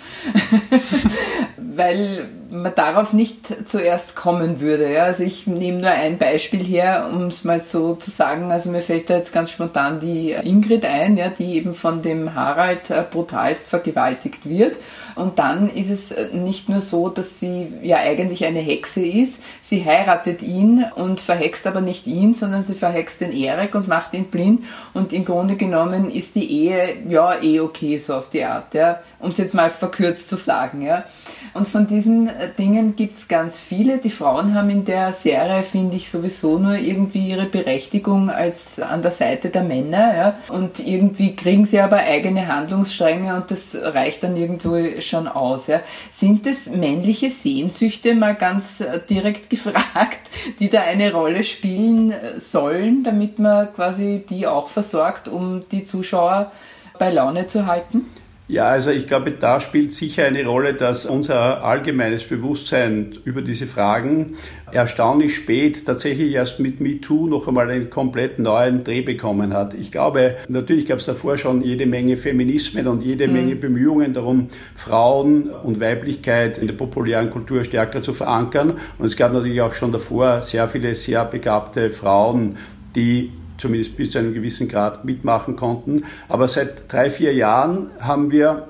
Weil 1.58 2.28
man 2.50 2.74
darauf 2.74 3.12
nicht 3.12 3.68
zuerst 3.68 4.16
kommen 4.16 4.60
würde. 4.60 4.90
Ja? 4.90 5.04
Also 5.04 5.24
ich 5.24 5.46
nehme 5.46 5.80
nur 5.80 5.90
ein 5.90 6.16
Beispiel 6.16 6.64
her, 6.64 7.10
um 7.12 7.26
es 7.26 7.44
mal 7.44 7.60
so 7.60 7.96
zu 7.96 8.10
sagen. 8.10 8.50
Also 8.50 8.70
mir 8.70 8.80
fällt 8.80 9.10
da 9.10 9.16
jetzt 9.16 9.32
ganz 9.34 9.50
spontan 9.50 10.00
die 10.00 10.32
Ingrid 10.32 10.86
ein, 10.86 11.18
ja, 11.18 11.28
die 11.28 11.54
eben 11.56 11.74
von 11.74 12.00
dem 12.00 12.34
Harald 12.34 12.90
äh, 12.90 13.04
brutalst 13.10 13.68
vergewaltigt 13.68 14.48
wird. 14.48 14.76
Und 15.16 15.38
dann 15.38 15.68
ist 15.68 15.90
es 15.90 16.14
nicht 16.32 16.68
nur 16.68 16.80
so, 16.80 17.08
dass 17.08 17.40
sie 17.40 17.72
ja 17.82 17.96
eigentlich 17.96 18.44
eine 18.44 18.60
Hexe 18.60 19.04
ist, 19.04 19.42
sie 19.60 19.84
heiratet 19.84 20.42
ihn 20.42 20.84
und 20.94 21.20
verhext 21.20 21.66
aber 21.66 21.80
nicht 21.80 22.06
ihn, 22.06 22.34
sondern 22.34 22.64
sie 22.64 22.74
verhext 22.74 23.02
verhext 23.02 23.20
den 23.20 23.32
Erik 23.32 23.74
und 23.74 23.88
macht 23.88 24.14
ihn 24.14 24.26
blind. 24.26 24.64
Und 24.94 25.12
im 25.12 25.24
Grunde 25.24 25.56
genommen 25.56 26.10
ist 26.10 26.34
die 26.34 26.50
Ehe 26.50 27.02
ja 27.08 27.40
eh 27.42 27.60
okay 27.60 27.98
so 27.98 28.14
auf 28.14 28.30
die 28.30 28.44
Art, 28.44 28.74
ja, 28.74 29.00
um 29.18 29.30
es 29.30 29.38
jetzt 29.38 29.54
mal 29.54 29.70
verkürzt 29.70 30.28
zu 30.28 30.36
sagen, 30.36 30.82
ja. 30.82 31.04
Und 31.54 31.68
von 31.68 31.86
diesen 31.86 32.28
äh, 32.28 32.48
Dingen 32.58 32.96
gibt 32.96 33.14
es 33.14 33.28
ganz 33.28 33.60
viele. 33.60 33.98
Die 33.98 34.10
Frauen 34.10 34.54
haben 34.54 34.70
in 34.70 34.84
der 34.84 35.12
Serie, 35.12 35.62
finde 35.62 35.96
ich, 35.96 36.10
sowieso 36.10 36.58
nur 36.58 36.76
irgendwie 36.76 37.28
ihre 37.28 37.44
Berechtigung 37.44 38.30
als 38.30 38.80
an 38.80 39.02
der 39.02 39.10
Seite 39.10 39.50
der 39.50 39.62
Männer. 39.62 40.16
Ja? 40.16 40.38
Und 40.48 40.86
irgendwie 40.86 41.36
kriegen 41.36 41.66
sie 41.66 41.80
aber 41.80 41.98
eigene 41.98 42.48
Handlungsstränge 42.48 43.34
und 43.36 43.50
das 43.50 43.76
reicht 43.80 44.22
dann 44.22 44.36
irgendwo 44.36 45.00
schon 45.00 45.28
aus. 45.28 45.66
Ja? 45.66 45.80
Sind 46.10 46.46
es 46.46 46.70
männliche 46.70 47.30
Sehnsüchte, 47.30 48.14
mal 48.14 48.34
ganz 48.34 48.80
äh, 48.80 49.00
direkt 49.08 49.50
gefragt, 49.50 50.20
die 50.58 50.70
da 50.70 50.82
eine 50.82 51.12
Rolle 51.12 51.44
spielen 51.44 52.12
äh, 52.12 52.40
sollen, 52.40 53.04
damit 53.04 53.38
man 53.38 53.72
quasi 53.74 54.24
die 54.28 54.46
auch 54.46 54.68
versorgt, 54.68 55.28
um 55.28 55.64
die 55.70 55.84
Zuschauer 55.84 56.50
bei 56.98 57.10
Laune 57.10 57.46
zu 57.46 57.66
halten? 57.66 58.06
Ja, 58.48 58.66
also 58.66 58.90
ich 58.90 59.06
glaube, 59.06 59.30
da 59.30 59.60
spielt 59.60 59.92
sicher 59.92 60.24
eine 60.24 60.44
Rolle, 60.44 60.74
dass 60.74 61.06
unser 61.06 61.62
allgemeines 61.64 62.24
Bewusstsein 62.24 63.12
über 63.24 63.40
diese 63.40 63.66
Fragen 63.66 64.34
erstaunlich 64.72 65.36
spät, 65.36 65.86
tatsächlich 65.86 66.34
erst 66.34 66.58
mit 66.58 66.80
MeToo 66.80 67.28
noch 67.28 67.46
einmal 67.46 67.70
einen 67.70 67.88
komplett 67.88 68.40
neuen 68.40 68.82
Dreh 68.82 69.00
bekommen 69.02 69.54
hat. 69.54 69.74
Ich 69.74 69.92
glaube, 69.92 70.36
natürlich 70.48 70.86
gab 70.86 70.98
es 70.98 71.06
davor 71.06 71.38
schon 71.38 71.62
jede 71.62 71.86
Menge 71.86 72.16
Feminismen 72.16 72.88
und 72.88 73.02
jede 73.02 73.28
mhm. 73.28 73.32
Menge 73.32 73.56
Bemühungen 73.56 74.12
darum, 74.12 74.48
Frauen 74.74 75.48
und 75.48 75.80
Weiblichkeit 75.80 76.58
in 76.58 76.66
der 76.66 76.74
populären 76.74 77.30
Kultur 77.30 77.62
stärker 77.62 78.02
zu 78.02 78.12
verankern. 78.12 78.74
Und 78.98 79.06
es 79.06 79.16
gab 79.16 79.32
natürlich 79.32 79.60
auch 79.60 79.74
schon 79.74 79.92
davor 79.92 80.42
sehr 80.42 80.66
viele 80.68 80.94
sehr 80.96 81.24
begabte 81.24 81.90
Frauen, 81.90 82.56
die 82.96 83.30
zumindest 83.62 83.96
bis 83.96 84.10
zu 84.10 84.18
einem 84.18 84.34
gewissen 84.34 84.68
Grad 84.68 85.04
mitmachen 85.04 85.56
konnten. 85.56 86.04
Aber 86.28 86.48
seit 86.48 86.92
drei, 86.92 87.08
vier 87.08 87.32
Jahren 87.32 87.90
haben 88.00 88.30
wir 88.30 88.68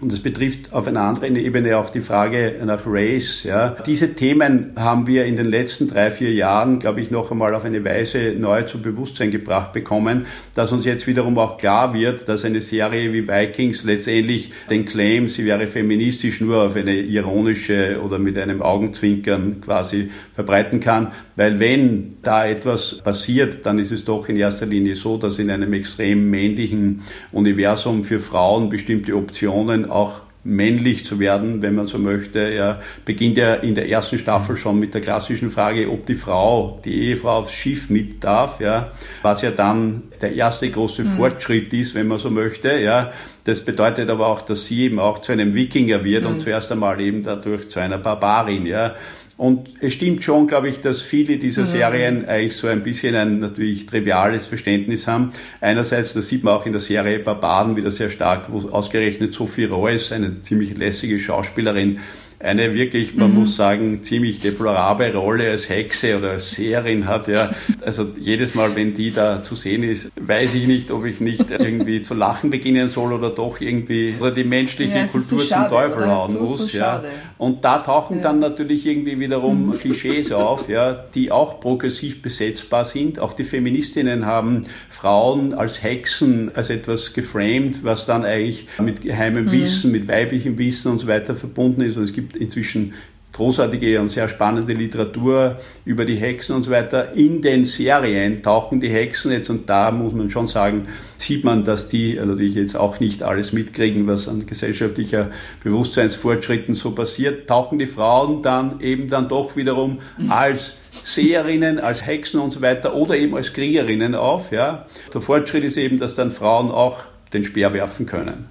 und 0.00 0.12
das 0.12 0.20
betrifft 0.20 0.72
auf 0.72 0.88
einer 0.88 1.02
anderen 1.02 1.36
Ebene 1.36 1.78
auch 1.78 1.88
die 1.88 2.00
Frage 2.00 2.56
nach 2.64 2.82
Race. 2.84 3.44
Ja. 3.44 3.76
Diese 3.86 4.14
Themen 4.14 4.72
haben 4.76 5.06
wir 5.06 5.24
in 5.24 5.36
den 5.36 5.46
letzten 5.46 5.88
drei, 5.88 6.10
vier 6.10 6.32
Jahren, 6.32 6.80
glaube 6.80 7.00
ich, 7.00 7.12
noch 7.12 7.30
einmal 7.30 7.54
auf 7.54 7.64
eine 7.64 7.84
Weise 7.84 8.34
neu 8.36 8.64
zu 8.64 8.82
Bewusstsein 8.82 9.30
gebracht 9.30 9.72
bekommen, 9.72 10.26
dass 10.54 10.72
uns 10.72 10.84
jetzt 10.84 11.06
wiederum 11.06 11.38
auch 11.38 11.58
klar 11.58 11.94
wird, 11.94 12.28
dass 12.28 12.44
eine 12.44 12.60
Serie 12.60 13.12
wie 13.12 13.28
Vikings 13.28 13.84
letztendlich 13.84 14.52
den 14.68 14.84
Claim, 14.84 15.28
sie 15.28 15.44
wäre 15.44 15.68
feministisch, 15.68 16.40
nur 16.40 16.64
auf 16.64 16.76
eine 16.76 16.96
ironische 16.96 18.02
oder 18.04 18.18
mit 18.18 18.36
einem 18.36 18.62
Augenzwinkern 18.62 19.60
quasi 19.60 20.10
verbreiten 20.34 20.80
kann. 20.80 21.12
Weil 21.36 21.58
wenn 21.58 22.16
da 22.22 22.46
etwas 22.46 22.98
passiert, 23.02 23.66
dann 23.66 23.78
ist 23.78 23.92
es 23.92 24.04
doch 24.04 24.28
in 24.28 24.36
erster 24.36 24.66
Linie 24.66 24.94
so, 24.94 25.16
dass 25.16 25.38
in 25.38 25.50
einem 25.50 25.72
extrem 25.72 26.30
männlichen 26.30 27.02
Universum 27.32 28.04
für 28.04 28.20
Frauen 28.20 28.68
bestimmte 28.68 29.16
Optionen 29.16 29.90
auch 29.90 30.20
männlich 30.44 31.06
zu 31.06 31.18
werden, 31.18 31.62
wenn 31.62 31.74
man 31.74 31.86
so 31.86 31.98
möchte. 31.98 32.38
Er 32.38 32.80
beginnt 33.04 33.38
ja 33.38 33.54
in 33.54 33.74
der 33.74 33.88
ersten 33.88 34.18
Staffel 34.18 34.56
schon 34.56 34.78
mit 34.78 34.92
der 34.92 35.00
klassischen 35.00 35.50
Frage, 35.50 35.90
ob 35.90 36.06
die 36.06 36.14
Frau, 36.14 36.80
die 36.84 37.08
Ehefrau 37.08 37.38
aufs 37.38 37.52
Schiff 37.52 37.88
mit 37.88 38.22
darf, 38.22 38.60
ja, 38.60 38.92
was 39.22 39.42
ja 39.42 39.50
dann 39.50 40.04
der 40.20 40.34
erste 40.34 40.70
große 40.70 41.02
mhm. 41.02 41.08
Fortschritt 41.08 41.72
ist, 41.72 41.94
wenn 41.94 42.06
man 42.06 42.18
so 42.18 42.30
möchte, 42.30 42.78
ja. 42.78 43.10
Das 43.44 43.62
bedeutet 43.62 44.08
aber 44.08 44.28
auch, 44.28 44.40
dass 44.40 44.64
sie 44.66 44.84
eben 44.84 44.98
auch 44.98 45.18
zu 45.18 45.32
einem 45.32 45.54
Wikinger 45.54 46.02
wird 46.04 46.24
mhm. 46.24 46.30
und 46.30 46.40
zuerst 46.40 46.72
einmal 46.72 47.00
eben 47.00 47.22
dadurch 47.22 47.68
zu 47.68 47.80
einer 47.80 47.98
Barbarin, 47.98 48.66
ja. 48.66 48.94
Und 49.36 49.68
es 49.80 49.94
stimmt 49.94 50.22
schon, 50.22 50.46
glaube 50.46 50.68
ich, 50.68 50.80
dass 50.80 51.02
viele 51.02 51.38
dieser 51.38 51.62
mhm. 51.62 51.66
Serien 51.66 52.24
eigentlich 52.26 52.56
so 52.56 52.68
ein 52.68 52.82
bisschen 52.84 53.16
ein 53.16 53.40
natürlich 53.40 53.84
triviales 53.86 54.46
Verständnis 54.46 55.08
haben. 55.08 55.30
Einerseits, 55.60 56.14
das 56.14 56.28
sieht 56.28 56.44
man 56.44 56.54
auch 56.54 56.66
in 56.66 56.72
der 56.72 56.80
Serie 56.80 57.18
Barbaren 57.18 57.74
wieder 57.74 57.90
sehr 57.90 58.10
stark, 58.10 58.52
wo 58.52 58.68
ausgerechnet 58.68 59.34
Sophie 59.34 59.64
Reuss, 59.64 60.12
eine 60.12 60.40
ziemlich 60.40 60.76
lässige 60.76 61.18
Schauspielerin, 61.18 61.98
eine 62.44 62.74
wirklich, 62.74 63.14
man 63.14 63.30
mhm. 63.30 63.38
muss 63.38 63.56
sagen, 63.56 64.02
ziemlich 64.02 64.38
deplorable 64.38 65.14
Rolle 65.14 65.50
als 65.50 65.68
Hexe 65.68 66.18
oder 66.18 66.32
als 66.32 66.52
Seherin 66.52 67.06
hat. 67.06 67.26
Ja. 67.28 67.50
Also 67.80 68.06
jedes 68.20 68.54
Mal, 68.54 68.76
wenn 68.76 68.92
die 68.92 69.12
da 69.12 69.42
zu 69.42 69.54
sehen 69.54 69.82
ist, 69.82 70.12
weiß 70.20 70.54
ich 70.54 70.66
nicht, 70.66 70.90
ob 70.90 71.06
ich 71.06 71.20
nicht 71.20 71.50
irgendwie 71.50 72.02
zu 72.02 72.14
lachen 72.14 72.50
beginnen 72.50 72.90
soll 72.90 73.12
oder 73.14 73.30
doch 73.30 73.60
irgendwie 73.60 74.14
oder 74.20 74.30
die 74.30 74.44
menschliche 74.44 74.96
ja, 74.96 75.06
Kultur 75.06 75.40
so 75.40 75.54
zum 75.54 75.68
Teufel 75.68 76.06
hauen 76.06 76.38
muss. 76.38 76.68
So 76.68 76.78
ja. 76.78 77.02
Und 77.38 77.64
da 77.64 77.78
tauchen 77.78 78.18
ja. 78.18 78.22
dann 78.24 78.40
natürlich 78.40 78.86
irgendwie 78.86 79.18
wiederum 79.18 79.68
mhm. 79.68 79.78
Klischees 79.78 80.30
auf, 80.30 80.68
ja, 80.68 80.92
die 80.92 81.32
auch 81.32 81.60
progressiv 81.60 82.20
besetzbar 82.20 82.84
sind. 82.84 83.18
Auch 83.18 83.32
die 83.32 83.44
Feministinnen 83.44 84.26
haben 84.26 84.62
Frauen 84.90 85.54
als 85.54 85.82
Hexen, 85.82 86.54
als 86.54 86.68
etwas 86.68 87.14
geframed, 87.14 87.84
was 87.84 88.04
dann 88.06 88.24
eigentlich 88.24 88.66
mit 88.82 89.00
geheimem 89.00 89.46
mhm. 89.46 89.52
Wissen, 89.52 89.92
mit 89.92 90.08
weiblichem 90.08 90.58
Wissen 90.58 90.92
und 90.92 90.98
so 90.98 91.06
weiter 91.06 91.34
verbunden 91.34 91.80
ist. 91.80 91.96
Und 91.96 92.04
es 92.04 92.12
gibt 92.12 92.33
inzwischen 92.36 92.94
großartige 93.34 94.00
und 94.00 94.08
sehr 94.08 94.28
spannende 94.28 94.72
Literatur 94.72 95.58
über 95.84 96.04
die 96.04 96.14
Hexen 96.14 96.54
und 96.54 96.62
so 96.62 96.70
weiter. 96.70 97.14
In 97.14 97.42
den 97.42 97.64
Serien 97.64 98.42
tauchen 98.42 98.80
die 98.80 98.88
Hexen 98.88 99.32
jetzt, 99.32 99.50
und 99.50 99.68
da 99.68 99.90
muss 99.90 100.14
man 100.14 100.30
schon 100.30 100.46
sagen, 100.46 100.86
sieht 101.16 101.42
man, 101.42 101.64
dass 101.64 101.88
die 101.88 102.14
natürlich 102.14 102.54
jetzt 102.54 102.76
auch 102.76 103.00
nicht 103.00 103.22
alles 103.22 103.52
mitkriegen, 103.52 104.06
was 104.06 104.28
an 104.28 104.46
gesellschaftlicher 104.46 105.30
Bewusstseinsfortschritten 105.64 106.74
so 106.74 106.92
passiert, 106.92 107.48
tauchen 107.48 107.78
die 107.78 107.86
Frauen 107.86 108.40
dann 108.42 108.80
eben 108.80 109.08
dann 109.08 109.28
doch 109.28 109.56
wiederum 109.56 109.98
als 110.28 110.74
Seherinnen, 111.02 111.80
als 111.80 112.06
Hexen 112.06 112.38
und 112.38 112.52
so 112.52 112.62
weiter 112.62 112.94
oder 112.94 113.16
eben 113.16 113.34
als 113.34 113.52
Kriegerinnen 113.52 114.14
auf. 114.14 114.52
Ja. 114.52 114.86
Der 115.12 115.20
Fortschritt 115.20 115.64
ist 115.64 115.76
eben, 115.76 115.98
dass 115.98 116.14
dann 116.14 116.30
Frauen 116.30 116.70
auch 116.70 117.00
den 117.32 117.42
Speer 117.42 117.72
werfen 117.72 118.06
können. 118.06 118.44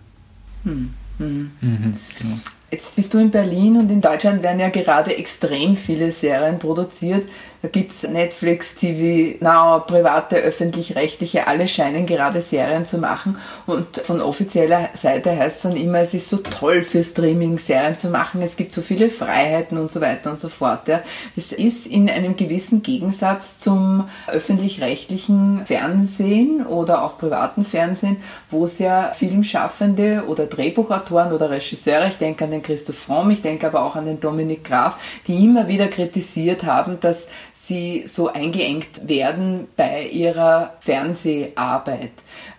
Hm. 0.66 0.90
Mhm. 1.20 1.52
Mhm. 1.62 1.98
Genau. 2.20 2.36
Jetzt 2.74 2.96
bist 2.96 3.14
du 3.14 3.20
in 3.20 3.30
Berlin 3.30 3.78
und 3.78 3.92
in 3.92 4.02
Deutschland 4.02 4.42
werden 4.42 4.60
ja 4.60 4.70
gerade 4.70 5.16
extrem 5.16 5.76
viele 5.76 6.12
Serien 6.12 6.58
produziert. 6.58 7.30
Da 7.64 7.70
gibt 7.70 7.94
es 7.94 8.04
Netflix, 8.04 8.76
TV 8.76 9.38
Now, 9.40 9.80
private, 9.88 10.36
öffentlich-rechtliche, 10.36 11.48
alle 11.48 11.70
scheinen 11.70 12.06
gerade 12.06 12.42
Serien 12.42 12.86
zu 12.86 12.98
machen. 12.98 13.38
Und 13.66 14.00
von 14.00 14.20
offizieller 14.20 14.90
Seite 14.96 15.32
heißt 15.32 15.56
es 15.56 15.62
dann 15.62 15.78
immer, 15.78 16.00
es 16.00 16.14
ist 16.14 16.28
so 16.28 16.36
toll 16.36 16.82
für 16.82 17.06
Streaming 17.06 17.58
Serien 17.60 17.96
zu 17.96 18.10
machen, 18.10 18.42
es 18.42 18.58
gibt 18.58 18.74
so 18.74 18.82
viele 18.82 19.10
Freiheiten 19.10 19.78
und 19.78 19.94
so 19.94 20.02
weiter 20.02 20.30
und 20.32 20.42
so 20.42 20.50
fort. 20.50 20.90
Ja. 20.90 21.04
Das 21.38 21.54
ist 21.54 21.88
in 21.88 22.10
einem 22.10 22.36
gewissen 22.36 22.84
Gegensatz 22.84 23.60
zum 23.60 24.10
öffentlich-rechtlichen 24.28 25.66
Fernsehen 25.66 26.66
oder 26.66 27.02
auch 27.02 27.18
privaten 27.18 27.64
Fernsehen, 27.64 28.18
wo 28.52 28.66
es 28.66 28.80
ja 28.80 29.14
Filmschaffende 29.14 30.26
oder 30.28 30.48
Drehbuchautoren 30.48 31.32
oder 31.32 31.50
Regisseure, 31.50 32.10
ich 32.10 32.18
denke 32.18 32.44
an 32.44 32.52
den 32.52 32.62
Christoph 32.62 32.98
Fromm, 32.98 33.30
ich 33.30 33.42
denke 33.42 33.68
aber 33.68 33.84
auch 33.84 33.96
an 33.96 34.06
den 34.06 34.20
Dominik 34.20 34.66
Graf, 34.66 34.98
die 35.28 35.46
immer 35.46 35.70
wieder 35.70 35.88
kritisiert 35.88 36.66
haben, 36.66 37.00
dass 37.00 37.30
sie 37.66 38.04
so 38.08 38.28
eingeengt 38.28 39.08
werden 39.08 39.68
bei 39.78 40.08
ihrer 40.08 40.74
Fernseharbeit. 40.82 42.12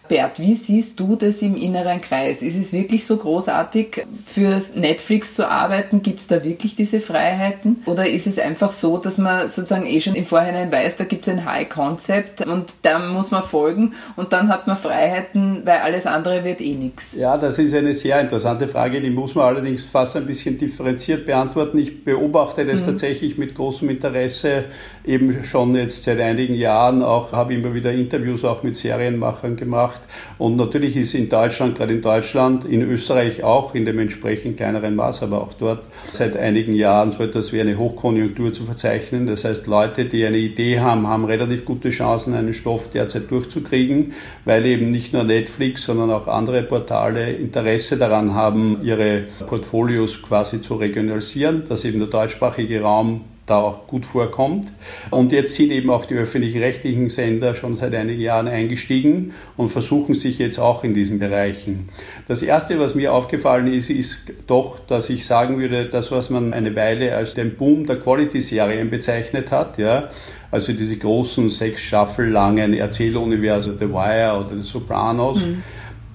Bert, 0.06 0.38
wie 0.38 0.54
siehst 0.54 1.00
du 1.00 1.16
das 1.16 1.40
im 1.40 1.56
inneren 1.56 2.00
Kreis? 2.02 2.42
Ist 2.42 2.58
es 2.58 2.74
wirklich 2.74 3.06
so 3.06 3.16
großartig, 3.16 4.06
für 4.26 4.60
Netflix 4.74 5.34
zu 5.34 5.48
arbeiten? 5.48 6.02
Gibt 6.02 6.20
es 6.20 6.26
da 6.26 6.44
wirklich 6.44 6.76
diese 6.76 7.00
Freiheiten? 7.00 7.82
Oder 7.86 8.06
ist 8.06 8.26
es 8.26 8.38
einfach 8.38 8.72
so, 8.72 8.98
dass 8.98 9.16
man 9.16 9.48
sozusagen 9.48 9.86
eh 9.86 10.02
schon 10.02 10.14
im 10.14 10.26
Vorhinein 10.26 10.70
weiß, 10.70 10.98
da 10.98 11.04
gibt 11.04 11.26
es 11.26 11.32
ein 11.32 11.46
High 11.46 11.70
Concept 11.70 12.46
und 12.46 12.74
da 12.82 12.98
muss 12.98 13.30
man 13.30 13.42
folgen 13.42 13.94
und 14.16 14.34
dann 14.34 14.48
hat 14.48 14.66
man 14.66 14.76
Freiheiten, 14.76 15.62
weil 15.64 15.78
alles 15.78 16.06
andere 16.06 16.44
wird 16.44 16.60
eh 16.60 16.74
nichts? 16.74 17.14
Ja, 17.16 17.38
das 17.38 17.58
ist 17.58 17.72
eine 17.72 17.94
sehr 17.94 18.20
interessante 18.20 18.68
Frage, 18.68 19.00
die 19.00 19.10
muss 19.10 19.34
man 19.34 19.46
allerdings 19.46 19.84
fast 19.86 20.16
ein 20.16 20.26
bisschen 20.26 20.58
differenziert 20.58 21.24
beantworten. 21.24 21.78
Ich 21.78 22.04
beobachte 22.04 22.66
das 22.66 22.82
mhm. 22.82 22.90
tatsächlich 22.90 23.38
mit 23.38 23.54
großem 23.54 23.88
Interesse, 23.88 24.64
eben 25.04 25.44
schon 25.44 25.76
jetzt 25.76 26.04
seit 26.04 26.18
einigen 26.18 26.54
Jahren 26.54 27.02
auch, 27.02 27.32
habe 27.32 27.54
immer 27.54 27.74
wieder 27.74 27.92
Interviews 27.92 28.44
auch 28.44 28.62
mit 28.62 28.74
Serienmachern 28.74 29.56
gemacht. 29.56 30.00
Und 30.38 30.56
natürlich 30.56 30.96
ist 30.96 31.14
in 31.14 31.28
Deutschland, 31.28 31.76
gerade 31.76 31.92
in 31.92 32.02
Deutschland, 32.02 32.64
in 32.64 32.82
Österreich 32.82 33.44
auch, 33.44 33.74
in 33.74 33.84
dem 33.84 33.98
entsprechend 33.98 34.56
kleineren 34.56 34.96
Maß, 34.96 35.22
aber 35.22 35.42
auch 35.42 35.52
dort 35.52 35.80
seit 36.12 36.36
einigen 36.36 36.74
Jahren 36.74 37.12
so 37.12 37.22
etwas 37.22 37.52
wie 37.52 37.60
eine 37.60 37.76
Hochkonjunktur 37.76 38.52
zu 38.52 38.64
verzeichnen. 38.64 39.26
Das 39.26 39.44
heißt, 39.44 39.66
Leute, 39.66 40.06
die 40.06 40.24
eine 40.24 40.38
Idee 40.38 40.80
haben, 40.80 41.06
haben 41.06 41.26
relativ 41.26 41.64
gute 41.64 41.90
Chancen, 41.90 42.34
einen 42.34 42.54
Stoff 42.54 42.88
derzeit 42.90 43.30
durchzukriegen, 43.30 44.12
weil 44.44 44.64
eben 44.64 44.90
nicht 44.90 45.12
nur 45.12 45.24
Netflix, 45.24 45.84
sondern 45.84 46.10
auch 46.10 46.28
andere 46.28 46.62
Portale 46.62 47.32
Interesse 47.32 47.98
daran 47.98 48.34
haben, 48.34 48.80
ihre 48.82 49.24
Portfolios 49.46 50.22
quasi 50.22 50.62
zu 50.62 50.76
regionalisieren, 50.76 51.64
dass 51.68 51.84
eben 51.84 51.98
der 51.98 52.08
deutschsprachige 52.08 52.80
Raum 52.80 53.22
da 53.46 53.58
auch 53.58 53.86
gut 53.86 54.06
vorkommt. 54.06 54.72
Und 55.10 55.32
jetzt 55.32 55.54
sind 55.54 55.70
eben 55.70 55.90
auch 55.90 56.06
die 56.06 56.14
öffentlichen 56.14 56.58
rechtlichen 56.58 57.10
Sender 57.10 57.54
schon 57.54 57.76
seit 57.76 57.94
einigen 57.94 58.20
Jahren 58.20 58.48
eingestiegen 58.48 59.32
und 59.56 59.68
versuchen 59.68 60.14
sich 60.14 60.38
jetzt 60.38 60.58
auch 60.58 60.84
in 60.84 60.94
diesen 60.94 61.18
Bereichen. 61.18 61.88
Das 62.26 62.42
Erste, 62.42 62.78
was 62.78 62.94
mir 62.94 63.12
aufgefallen 63.12 63.72
ist, 63.72 63.90
ist 63.90 64.18
doch, 64.46 64.78
dass 64.78 65.10
ich 65.10 65.26
sagen 65.26 65.58
würde, 65.58 65.86
das, 65.86 66.10
was 66.10 66.30
man 66.30 66.54
eine 66.54 66.74
Weile 66.74 67.14
als 67.16 67.34
den 67.34 67.56
Boom 67.56 67.86
der 67.86 67.96
Quality-Serien 67.96 68.88
bezeichnet 68.88 69.50
hat, 69.50 69.78
ja, 69.78 70.08
also 70.50 70.72
diese 70.72 70.96
großen 70.96 71.50
sechs 71.50 71.82
Staffel 71.82 72.28
langen 72.28 72.74
Erzähluniversen, 72.74 73.76
The 73.78 73.90
Wire 73.90 74.38
oder 74.38 74.56
The 74.56 74.62
Sopranos, 74.62 75.38
mhm 75.38 75.62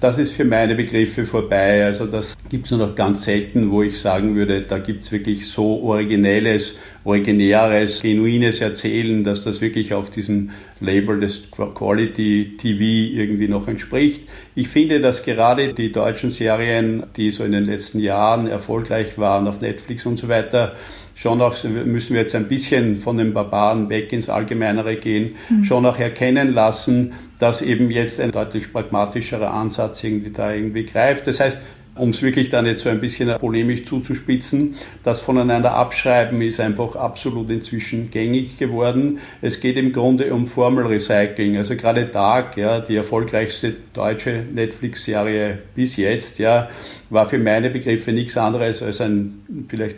das 0.00 0.16
ist 0.16 0.32
für 0.32 0.46
meine 0.46 0.74
Begriffe 0.74 1.26
vorbei. 1.26 1.84
Also 1.84 2.06
das 2.06 2.36
gibt 2.48 2.64
es 2.64 2.70
nur 2.70 2.86
noch 2.86 2.94
ganz 2.94 3.24
selten, 3.24 3.70
wo 3.70 3.82
ich 3.82 4.00
sagen 4.00 4.34
würde, 4.34 4.62
da 4.62 4.78
gibt 4.78 5.04
es 5.04 5.12
wirklich 5.12 5.46
so 5.48 5.82
originelles, 5.82 6.78
originäres, 7.04 8.00
genuines 8.00 8.62
Erzählen, 8.62 9.22
dass 9.22 9.44
das 9.44 9.60
wirklich 9.60 9.92
auch 9.92 10.08
diesem 10.08 10.50
Label 10.80 11.20
des 11.20 11.50
Quality 11.50 12.56
TV 12.56 13.18
irgendwie 13.20 13.48
noch 13.48 13.68
entspricht. 13.68 14.22
Ich 14.54 14.68
finde, 14.68 15.00
dass 15.00 15.22
gerade 15.22 15.74
die 15.74 15.92
deutschen 15.92 16.30
Serien, 16.30 17.04
die 17.16 17.30
so 17.30 17.44
in 17.44 17.52
den 17.52 17.66
letzten 17.66 18.00
Jahren 18.00 18.46
erfolgreich 18.46 19.18
waren 19.18 19.46
auf 19.46 19.60
Netflix 19.60 20.06
und 20.06 20.18
so 20.18 20.28
weiter, 20.28 20.76
schon 21.14 21.42
auch, 21.42 21.54
müssen 21.64 22.14
wir 22.14 22.22
jetzt 22.22 22.34
ein 22.34 22.48
bisschen 22.48 22.96
von 22.96 23.18
den 23.18 23.34
Barbaren 23.34 23.90
weg 23.90 24.10
ins 24.14 24.30
Allgemeinere 24.30 24.96
gehen, 24.96 25.32
mhm. 25.50 25.64
schon 25.64 25.84
auch 25.84 25.98
erkennen 25.98 26.54
lassen, 26.54 27.12
dass 27.40 27.62
eben 27.62 27.90
jetzt 27.90 28.20
ein 28.20 28.30
deutlich 28.30 28.72
pragmatischerer 28.72 29.52
Ansatz 29.52 30.04
irgendwie 30.04 30.30
da 30.30 30.52
irgendwie 30.52 30.84
greift. 30.84 31.26
Das 31.26 31.40
heißt, 31.40 31.62
um 31.96 32.10
es 32.10 32.22
wirklich 32.22 32.50
dann 32.50 32.66
jetzt 32.66 32.82
so 32.82 32.88
ein 32.88 33.00
bisschen 33.00 33.36
polemisch 33.38 33.84
zuzuspitzen, 33.84 34.76
das 35.02 35.20
voneinander 35.20 35.74
abschreiben 35.74 36.40
ist 36.40 36.60
einfach 36.60 36.94
absolut 36.94 37.50
inzwischen 37.50 38.10
gängig 38.10 38.58
geworden. 38.58 39.18
Es 39.42 39.60
geht 39.60 39.76
im 39.76 39.92
Grunde 39.92 40.32
um 40.32 40.46
Formelrecycling. 40.46 41.56
Also 41.56 41.76
gerade 41.76 42.04
Dark, 42.04 42.56
ja, 42.56 42.80
die 42.80 42.96
erfolgreichste 42.96 43.74
deutsche 43.92 44.44
Netflix-Serie 44.52 45.58
bis 45.74 45.96
jetzt, 45.96 46.38
ja, 46.38 46.68
war 47.10 47.26
für 47.26 47.38
meine 47.38 47.70
Begriffe 47.70 48.12
nichts 48.12 48.36
anderes 48.36 48.82
als 48.82 49.00
ein 49.00 49.66
vielleicht 49.68 49.96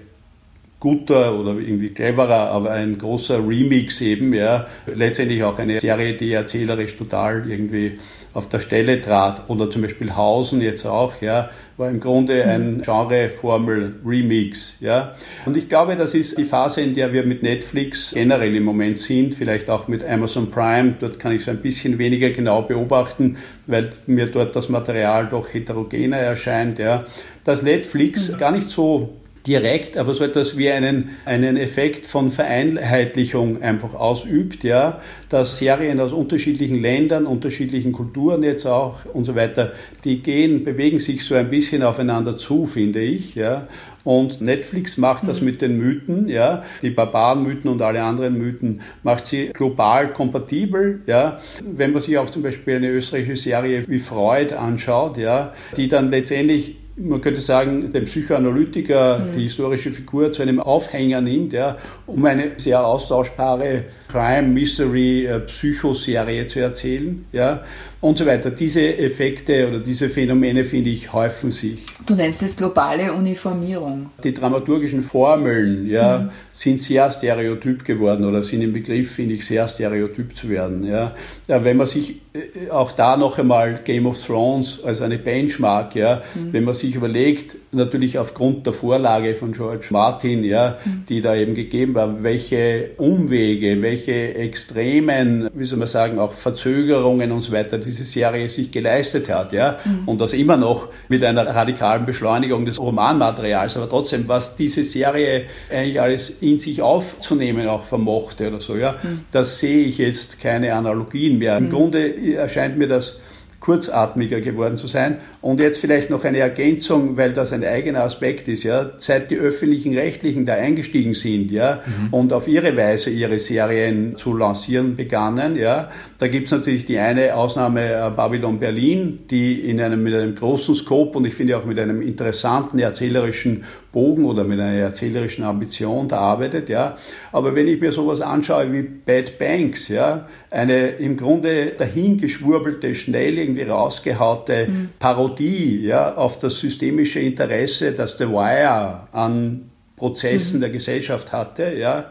guter 0.82 1.38
oder 1.38 1.52
irgendwie 1.52 1.90
cleverer, 1.90 2.50
aber 2.50 2.72
ein 2.72 2.98
großer 2.98 3.38
Remix 3.38 4.00
eben, 4.00 4.34
ja. 4.34 4.66
Letztendlich 4.92 5.44
auch 5.44 5.56
eine 5.56 5.78
Serie, 5.78 6.14
die 6.14 6.32
erzählerisch 6.32 6.96
total 6.96 7.48
irgendwie 7.48 8.00
auf 8.34 8.48
der 8.48 8.58
Stelle 8.58 9.00
trat. 9.00 9.48
Oder 9.48 9.70
zum 9.70 9.82
Beispiel 9.82 10.16
Hausen 10.16 10.60
jetzt 10.60 10.84
auch, 10.84 11.12
ja, 11.20 11.50
war 11.76 11.88
im 11.88 12.00
Grunde 12.00 12.44
ein 12.46 12.82
Genre-Formel-Remix, 12.82 14.78
ja. 14.80 15.14
Und 15.46 15.56
ich 15.56 15.68
glaube, 15.68 15.94
das 15.94 16.14
ist 16.14 16.36
die 16.36 16.42
Phase, 16.42 16.80
in 16.80 16.94
der 16.94 17.12
wir 17.12 17.22
mit 17.22 17.44
Netflix 17.44 18.10
generell 18.12 18.56
im 18.56 18.64
Moment 18.64 18.98
sind, 18.98 19.36
vielleicht 19.36 19.70
auch 19.70 19.86
mit 19.86 20.02
Amazon 20.02 20.50
Prime. 20.50 20.96
Dort 20.98 21.20
kann 21.20 21.30
ich 21.30 21.42
es 21.42 21.48
ein 21.48 21.58
bisschen 21.58 21.98
weniger 21.98 22.30
genau 22.30 22.62
beobachten, 22.62 23.36
weil 23.68 23.90
mir 24.08 24.26
dort 24.26 24.56
das 24.56 24.68
Material 24.68 25.28
doch 25.28 25.46
heterogener 25.54 26.16
erscheint, 26.16 26.80
ja. 26.80 27.04
Dass 27.44 27.62
Netflix 27.62 28.36
gar 28.36 28.50
nicht 28.50 28.68
so 28.68 29.21
direkt, 29.46 29.96
aber 29.98 30.14
so 30.14 30.24
etwas 30.24 30.56
wie 30.56 30.70
einen, 30.70 31.10
einen 31.24 31.56
Effekt 31.56 32.06
von 32.06 32.30
Vereinheitlichung 32.30 33.62
einfach 33.62 33.94
ausübt, 33.94 34.62
ja, 34.62 35.00
dass 35.28 35.58
Serien 35.58 35.98
aus 36.00 36.12
unterschiedlichen 36.12 36.80
Ländern, 36.80 37.26
unterschiedlichen 37.26 37.92
Kulturen 37.92 38.42
jetzt 38.42 38.66
auch 38.66 39.04
und 39.12 39.24
so 39.24 39.34
weiter, 39.34 39.72
die 40.04 40.22
gehen, 40.22 40.64
bewegen 40.64 41.00
sich 41.00 41.24
so 41.24 41.34
ein 41.34 41.50
bisschen 41.50 41.82
aufeinander 41.82 42.38
zu, 42.38 42.66
finde 42.66 43.00
ich, 43.00 43.34
ja. 43.34 43.66
Und 44.04 44.40
Netflix 44.40 44.96
macht 44.96 45.28
das 45.28 45.40
mhm. 45.40 45.46
mit 45.46 45.62
den 45.62 45.78
Mythen, 45.78 46.28
ja, 46.28 46.64
die 46.82 46.90
Barbarenmythen 46.90 47.70
und 47.70 47.82
alle 47.82 48.02
anderen 48.02 48.36
Mythen 48.36 48.80
macht 49.04 49.26
sie 49.26 49.50
global 49.52 50.12
kompatibel, 50.12 51.02
ja. 51.06 51.40
Wenn 51.64 51.92
man 51.92 52.00
sich 52.00 52.18
auch 52.18 52.30
zum 52.30 52.42
Beispiel 52.42 52.76
eine 52.76 52.90
österreichische 52.90 53.42
Serie 53.42 53.84
wie 53.88 53.98
Freud 53.98 54.54
anschaut, 54.54 55.18
ja, 55.18 55.52
die 55.76 55.88
dann 55.88 56.10
letztendlich 56.10 56.76
man 56.96 57.20
könnte 57.20 57.40
sagen, 57.40 57.92
den 57.92 58.04
Psychoanalytiker, 58.04 59.18
mhm. 59.18 59.32
die 59.32 59.42
historische 59.42 59.90
Figur 59.90 60.32
zu 60.32 60.42
einem 60.42 60.60
Aufhänger 60.60 61.20
nimmt, 61.20 61.52
ja, 61.52 61.76
um 62.06 62.24
eine 62.24 62.58
sehr 62.58 62.84
austauschbare 62.84 63.84
Crime, 64.08 64.48
Mystery, 64.48 65.26
äh, 65.26 65.40
Psychoserie 65.40 66.46
zu 66.48 66.60
erzählen, 66.60 67.24
ja, 67.32 67.62
und 68.02 68.18
so 68.18 68.26
weiter. 68.26 68.50
Diese 68.50 68.98
Effekte 68.98 69.68
oder 69.68 69.78
diese 69.78 70.10
Phänomene, 70.10 70.64
finde 70.64 70.90
ich, 70.90 71.12
häufen 71.12 71.52
sich. 71.52 71.86
Du 72.04 72.14
nennst 72.14 72.42
es 72.42 72.56
globale 72.56 73.12
Uniformierung. 73.12 74.10
Die 74.22 74.34
dramaturgischen 74.34 75.02
Formeln, 75.02 75.88
ja, 75.88 76.18
mhm. 76.18 76.30
sind 76.52 76.82
sehr 76.82 77.08
stereotyp 77.10 77.84
geworden 77.84 78.24
oder 78.24 78.42
sind 78.42 78.60
im 78.60 78.72
Begriff, 78.72 79.12
finde 79.12 79.36
ich, 79.36 79.46
sehr 79.46 79.68
stereotyp 79.68 80.36
zu 80.36 80.48
werden, 80.48 80.84
ja. 80.84 81.14
ja 81.46 81.64
wenn 81.64 81.76
man 81.76 81.86
sich 81.86 82.20
äh, 82.34 82.70
auch 82.70 82.90
da 82.90 83.16
noch 83.16 83.38
einmal 83.38 83.80
Game 83.84 84.06
of 84.06 84.20
Thrones 84.20 84.82
als 84.82 85.00
eine 85.00 85.18
Benchmark, 85.18 85.94
ja, 85.94 86.22
mhm. 86.34 86.52
wenn 86.52 86.64
man 86.64 86.74
sich 86.74 86.96
überlegt, 86.96 87.56
natürlich 87.72 88.18
aufgrund 88.18 88.66
der 88.66 88.72
Vorlage 88.72 89.34
von 89.34 89.52
George 89.52 89.86
Martin, 89.90 90.44
ja, 90.44 90.78
mhm. 90.84 91.04
die 91.08 91.20
da 91.20 91.34
eben 91.34 91.54
gegeben 91.54 91.94
war, 91.94 92.22
welche 92.22 92.90
Umwege, 92.98 93.80
welche 93.80 94.12
welche 94.12 94.34
extremen, 94.34 95.48
wie 95.54 95.64
soll 95.64 95.78
man 95.78 95.88
sagen, 95.88 96.18
auch 96.18 96.32
Verzögerungen 96.32 97.32
und 97.32 97.40
so 97.40 97.52
weiter 97.52 97.78
diese 97.78 98.04
Serie 98.04 98.48
sich 98.48 98.70
geleistet 98.70 99.28
hat, 99.28 99.52
ja, 99.52 99.78
mhm. 99.84 100.08
und 100.08 100.20
das 100.20 100.32
immer 100.32 100.56
noch 100.56 100.88
mit 101.08 101.24
einer 101.24 101.46
radikalen 101.46 102.06
Beschleunigung 102.06 102.64
des 102.64 102.80
Romanmaterials, 102.80 103.76
aber 103.76 103.88
trotzdem, 103.88 104.28
was 104.28 104.56
diese 104.56 104.84
Serie 104.84 105.44
eigentlich 105.70 106.00
alles 106.00 106.30
in 106.30 106.58
sich 106.58 106.82
aufzunehmen 106.82 107.66
auch 107.68 107.84
vermochte 107.84 108.48
oder 108.48 108.60
so, 108.60 108.76
ja, 108.76 108.96
mhm. 109.02 109.20
das 109.30 109.58
sehe 109.58 109.84
ich 109.84 109.98
jetzt 109.98 110.40
keine 110.40 110.74
Analogien 110.74 111.38
mehr. 111.38 111.56
Im 111.56 111.66
mhm. 111.66 111.70
Grunde 111.70 112.34
erscheint 112.34 112.78
mir 112.78 112.88
das 112.88 113.16
kurzatmiger 113.60 114.40
geworden 114.40 114.76
zu 114.76 114.88
sein. 114.88 115.18
Und 115.42 115.58
jetzt 115.58 115.78
vielleicht 115.78 116.08
noch 116.08 116.24
eine 116.24 116.38
Ergänzung, 116.38 117.16
weil 117.16 117.32
das 117.32 117.52
ein 117.52 117.64
eigener 117.64 118.04
Aspekt 118.04 118.46
ist, 118.46 118.62
ja. 118.62 118.92
Seit 118.96 119.32
die 119.32 119.36
öffentlichen 119.36 119.92
Rechtlichen 119.92 120.46
da 120.46 120.54
eingestiegen 120.54 121.14
sind, 121.14 121.50
ja, 121.50 121.80
mhm. 121.84 122.14
und 122.14 122.32
auf 122.32 122.46
ihre 122.46 122.76
Weise 122.76 123.10
ihre 123.10 123.40
Serien 123.40 124.16
zu 124.16 124.34
lancieren 124.36 124.94
begannen, 124.94 125.56
ja, 125.56 125.90
da 126.18 126.28
gibt's 126.28 126.52
natürlich 126.52 126.84
die 126.84 126.98
eine 126.98 127.34
Ausnahme 127.34 127.92
äh, 127.92 128.10
Babylon 128.14 128.60
Berlin, 128.60 129.18
die 129.30 129.68
in 129.68 129.80
einem, 129.80 130.04
mit 130.04 130.14
einem 130.14 130.36
großen 130.36 130.76
Scope 130.76 131.18
und 131.18 131.26
ich 131.26 131.34
finde 131.34 131.58
auch 131.58 131.64
mit 131.64 131.78
einem 131.78 132.02
interessanten 132.02 132.78
erzählerischen 132.78 133.64
Bogen 133.92 134.24
oder 134.24 134.44
mit 134.44 134.58
einer 134.58 134.78
erzählerischen 134.78 135.44
Ambition 135.44 136.08
da 136.08 136.18
arbeitet, 136.18 136.68
ja. 136.68 136.96
Aber 137.30 137.54
wenn 137.54 137.68
ich 137.68 137.80
mir 137.80 137.92
sowas 137.92 138.20
anschaue 138.20 138.72
wie 138.72 138.82
Bad 138.82 139.38
Banks, 139.38 139.88
ja, 139.88 140.28
eine 140.50 140.88
im 140.88 141.16
Grunde 141.16 141.72
dahingeschwurbelte, 141.76 142.94
schnell 142.94 143.38
irgendwie 143.38 143.62
rausgehaute 143.62 144.68
mhm. 144.68 144.88
Parodie, 144.98 145.31
ja, 145.40 146.14
auf 146.14 146.38
das 146.38 146.58
systemische 146.58 147.20
Interesse, 147.20 147.92
das 147.92 148.18
The 148.18 148.28
Wire 148.28 149.08
an 149.12 149.70
Prozessen 149.96 150.56
mhm. 150.56 150.62
der 150.62 150.70
Gesellschaft 150.70 151.32
hatte, 151.32 151.74
ja, 151.78 152.10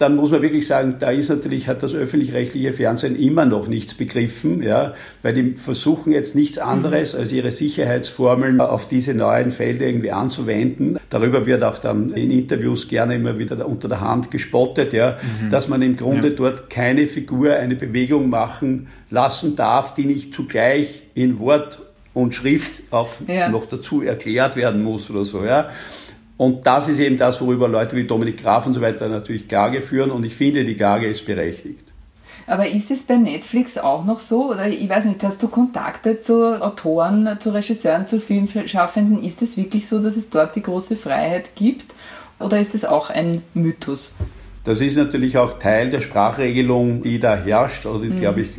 dann 0.00 0.16
muss 0.16 0.30
man 0.30 0.40
wirklich 0.40 0.66
sagen, 0.66 0.96
da 0.98 1.10
ist 1.10 1.28
natürlich, 1.28 1.68
hat 1.68 1.82
das 1.82 1.94
öffentlich-rechtliche 1.94 2.72
Fernsehen 2.72 3.16
immer 3.16 3.44
noch 3.44 3.68
nichts 3.68 3.92
begriffen, 3.94 4.62
ja, 4.62 4.94
weil 5.22 5.34
die 5.34 5.56
versuchen 5.56 6.12
jetzt 6.12 6.34
nichts 6.34 6.56
anderes, 6.58 7.14
als 7.14 7.32
ihre 7.32 7.50
Sicherheitsformeln 7.50 8.60
auf 8.62 8.88
diese 8.88 9.12
neuen 9.12 9.50
Felder 9.50 9.86
irgendwie 9.86 10.10
anzuwenden. 10.10 10.98
Darüber 11.10 11.44
wird 11.44 11.62
auch 11.62 11.78
dann 11.78 12.12
in 12.14 12.30
Interviews 12.30 12.88
gerne 12.88 13.16
immer 13.16 13.38
wieder 13.38 13.68
unter 13.68 13.88
der 13.88 14.00
Hand 14.00 14.30
gespottet, 14.30 14.94
ja, 14.94 15.18
mhm. 15.42 15.50
dass 15.50 15.68
man 15.68 15.82
im 15.82 15.96
Grunde 15.96 16.28
ja. 16.28 16.34
dort 16.34 16.70
keine 16.70 17.06
Figur, 17.06 17.54
eine 17.54 17.76
Bewegung 17.76 18.30
machen 18.30 18.88
lassen 19.10 19.54
darf, 19.54 19.92
die 19.92 20.06
nicht 20.06 20.32
zugleich 20.32 21.02
in 21.14 21.38
Wort 21.38 21.89
und 22.14 22.34
Schrift 22.34 22.82
auch 22.90 23.10
ja. 23.26 23.48
noch 23.48 23.66
dazu 23.66 24.02
erklärt 24.02 24.56
werden 24.56 24.82
muss 24.82 25.10
oder 25.10 25.24
so, 25.24 25.44
ja. 25.44 25.70
Und 26.36 26.66
das 26.66 26.88
ist 26.88 27.00
eben 27.00 27.18
das, 27.18 27.40
worüber 27.42 27.68
Leute 27.68 27.96
wie 27.96 28.04
Dominik 28.04 28.42
Graf 28.42 28.66
und 28.66 28.72
so 28.72 28.80
weiter 28.80 29.08
natürlich 29.08 29.46
Klage 29.46 29.82
führen. 29.82 30.10
Und 30.10 30.24
ich 30.24 30.34
finde, 30.34 30.64
die 30.64 30.74
Klage 30.74 31.06
ist 31.06 31.26
berechtigt. 31.26 31.92
Aber 32.46 32.66
ist 32.66 32.90
es 32.90 33.02
bei 33.02 33.16
Netflix 33.16 33.76
auch 33.76 34.06
noch 34.06 34.20
so? 34.20 34.50
Oder 34.50 34.66
ich 34.66 34.88
weiß 34.88 35.04
nicht, 35.04 35.22
hast 35.22 35.42
du 35.42 35.48
Kontakte 35.48 36.18
zu 36.18 36.60
Autoren, 36.60 37.36
zu 37.40 37.50
Regisseuren, 37.50 38.06
zu 38.06 38.20
Filmschaffenden? 38.20 39.22
Ist 39.22 39.42
es 39.42 39.58
wirklich 39.58 39.86
so, 39.86 40.02
dass 40.02 40.16
es 40.16 40.30
dort 40.30 40.56
die 40.56 40.62
große 40.62 40.96
Freiheit 40.96 41.54
gibt? 41.56 41.94
Oder 42.38 42.58
ist 42.58 42.74
es 42.74 42.86
auch 42.86 43.10
ein 43.10 43.42
Mythos? 43.52 44.14
Das 44.64 44.82
ist 44.82 44.96
natürlich 44.96 45.38
auch 45.38 45.58
Teil 45.58 45.90
der 45.90 46.00
Sprachregelung, 46.00 47.02
die 47.02 47.18
da 47.18 47.34
herrscht 47.34 47.86
oder 47.86 48.00
die, 48.00 48.10
mhm. 48.10 48.16
glaube 48.16 48.42
ich, 48.42 48.50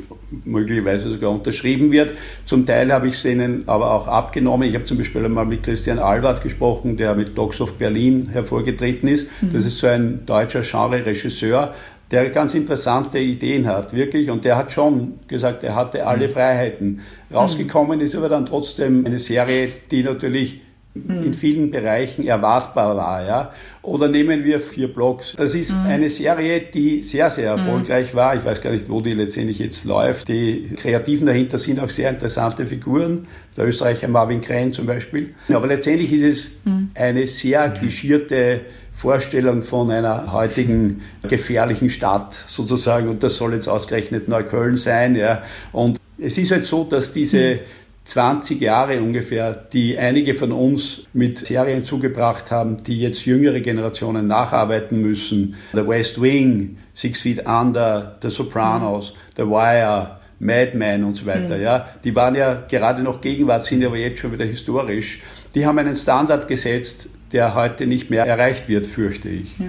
möglicherweise 0.46 1.12
sogar 1.12 1.30
unterschrieben 1.30 1.92
wird. 1.92 2.14
Zum 2.46 2.66
Teil 2.66 2.92
habe 2.92 3.08
ich 3.08 3.16
es 3.16 3.26
ihnen 3.26 3.68
aber 3.68 3.94
auch 3.94 4.08
abgenommen. 4.08 4.68
Ich 4.68 4.74
habe 4.74 4.86
zum 4.86 4.98
Beispiel 4.98 5.24
einmal 5.24 5.46
mit 5.46 5.62
Christian 5.62 6.00
Albert 6.00 6.42
gesprochen, 6.42 6.98
der 6.98 7.14
mit 7.14 7.38
Dogs 7.38 7.62
of 7.62 7.74
Berlin 7.78 8.30
hervorgetreten 8.32 9.08
ist. 9.08 9.30
Mhm. 9.42 9.54
Das 9.54 9.64
ist 9.64 9.78
so 9.78 9.88
ein 9.88 10.26
deutscher 10.26 10.62
Genre-Regisseur, 10.62 11.74
der 12.10 12.30
ganz 12.30 12.56
interessante 12.56 13.20
Ideen 13.20 13.68
hat, 13.68 13.94
wirklich. 13.94 14.32
Und 14.32 14.44
der 14.44 14.58
hat 14.58 14.72
schon 14.72 15.20
gesagt, 15.28 15.64
er 15.64 15.76
hatte 15.76 16.08
alle 16.08 16.28
mhm. 16.28 16.32
Freiheiten. 16.32 17.02
Rausgekommen 17.32 18.02
ist 18.02 18.16
aber 18.16 18.28
dann 18.28 18.48
trotzdem 18.48 19.06
eine 19.06 19.20
Serie, 19.20 19.70
die 19.92 20.02
natürlich 20.02 20.62
in 20.94 21.28
mhm. 21.28 21.34
vielen 21.34 21.72
Bereichen 21.72 22.28
erwartbar 22.28 22.98
war. 22.98 23.26
Ja? 23.26 23.54
Oder 23.82 24.10
nehmen 24.10 24.44
wir 24.44 24.60
vier 24.60 24.94
Blogs. 24.94 25.34
Das 25.38 25.56
ist 25.56 25.74
mhm. 25.74 25.86
eine 25.86 26.10
Serie, 26.10 26.60
die 26.62 27.02
sehr, 27.02 27.30
sehr 27.30 27.54
mhm. 27.54 27.60
erfolgreich 27.60 28.14
war. 28.14 28.36
Ich 28.36 28.44
weiß 28.44 28.62
gar 28.62 28.72
nicht, 28.72 28.90
wo 28.90 29.00
die 29.00 29.14
letztendlich 29.14 29.60
jetzt 29.60 29.86
läuft. 29.86 30.28
Die 30.28 30.70
Kreativen 30.76 31.28
dahinter 31.28 31.58
sind 31.58 31.80
auch 31.80 31.88
sehr 31.88 32.10
interessante 32.10 32.66
Figuren. 32.66 33.28
Der 33.56 33.68
Österreicher 33.68 34.10
Marvin 34.10 34.42
Krenn 34.42 34.74
zum 34.74 34.86
Beispiel. 34.86 35.34
Aber 35.54 35.68
letztendlich 35.68 36.12
ist 36.12 36.24
es 36.24 36.52
mhm. 36.66 36.92
eine 36.94 37.26
sehr 37.26 37.70
klischierte 37.70 38.62
Vorstellung 38.92 39.62
von 39.62 39.90
einer 39.92 40.34
heutigen 40.34 41.02
gefährlichen 41.28 41.90
Stadt 41.90 42.34
sozusagen. 42.34 43.08
Und 43.08 43.24
das 43.24 43.38
soll 43.38 43.54
jetzt 43.54 43.70
ausgerechnet 43.70 44.28
Neukölln 44.28 44.76
sein. 44.76 45.16
Ja? 45.16 45.42
Und 45.72 46.00
es 46.18 46.38
ist 46.38 46.52
halt 46.52 46.66
so, 46.66 46.84
dass 46.84 47.14
diese 47.14 47.60
20 48.04 48.60
Jahre 48.60 49.02
ungefähr, 49.02 49.54
die 49.54 49.98
einige 49.98 50.34
von 50.34 50.52
uns 50.52 51.04
mit 51.14 51.38
Serien 51.38 51.86
zugebracht 51.86 52.50
haben, 52.50 52.78
die 52.78 53.00
jetzt 53.00 53.26
jüngere 53.26 53.60
Generationen 53.60 54.28
nacharbeiten 54.28 55.02
müssen. 55.02 55.56
The 55.74 55.88
West 55.88 56.22
Wing, 56.22 56.78
Six 56.94 57.22
Feet 57.22 57.46
Under, 57.46 58.18
The 58.22 58.30
Sopranos, 58.30 59.14
The 59.38 59.44
Wire, 59.44 60.20
Mad 60.40 60.72
Men 60.76 61.04
und 61.04 61.16
so 61.16 61.26
weiter. 61.28 61.58
Mhm. 61.58 61.64
Ja, 61.64 61.90
die 62.04 62.16
waren 62.16 62.36
ja 62.36 62.64
gerade 62.68 63.04
noch 63.04 63.22
Gegenwart, 63.22 63.64
sind 63.64 63.86
aber 63.86 63.98
jetzt 63.98 64.20
schon 64.20 64.32
wieder 64.32 64.46
historisch. 64.46 65.22
Die 65.54 65.66
haben 65.66 65.78
einen 65.78 65.96
Standard 65.96 66.48
gesetzt, 66.48 67.10
der 67.32 67.54
heute 67.54 67.86
nicht 67.86 68.10
mehr 68.10 68.26
erreicht 68.26 68.68
wird, 68.68 68.88
fürchte 68.88 69.30
ich. 69.30 69.58
Ja. 69.60 69.68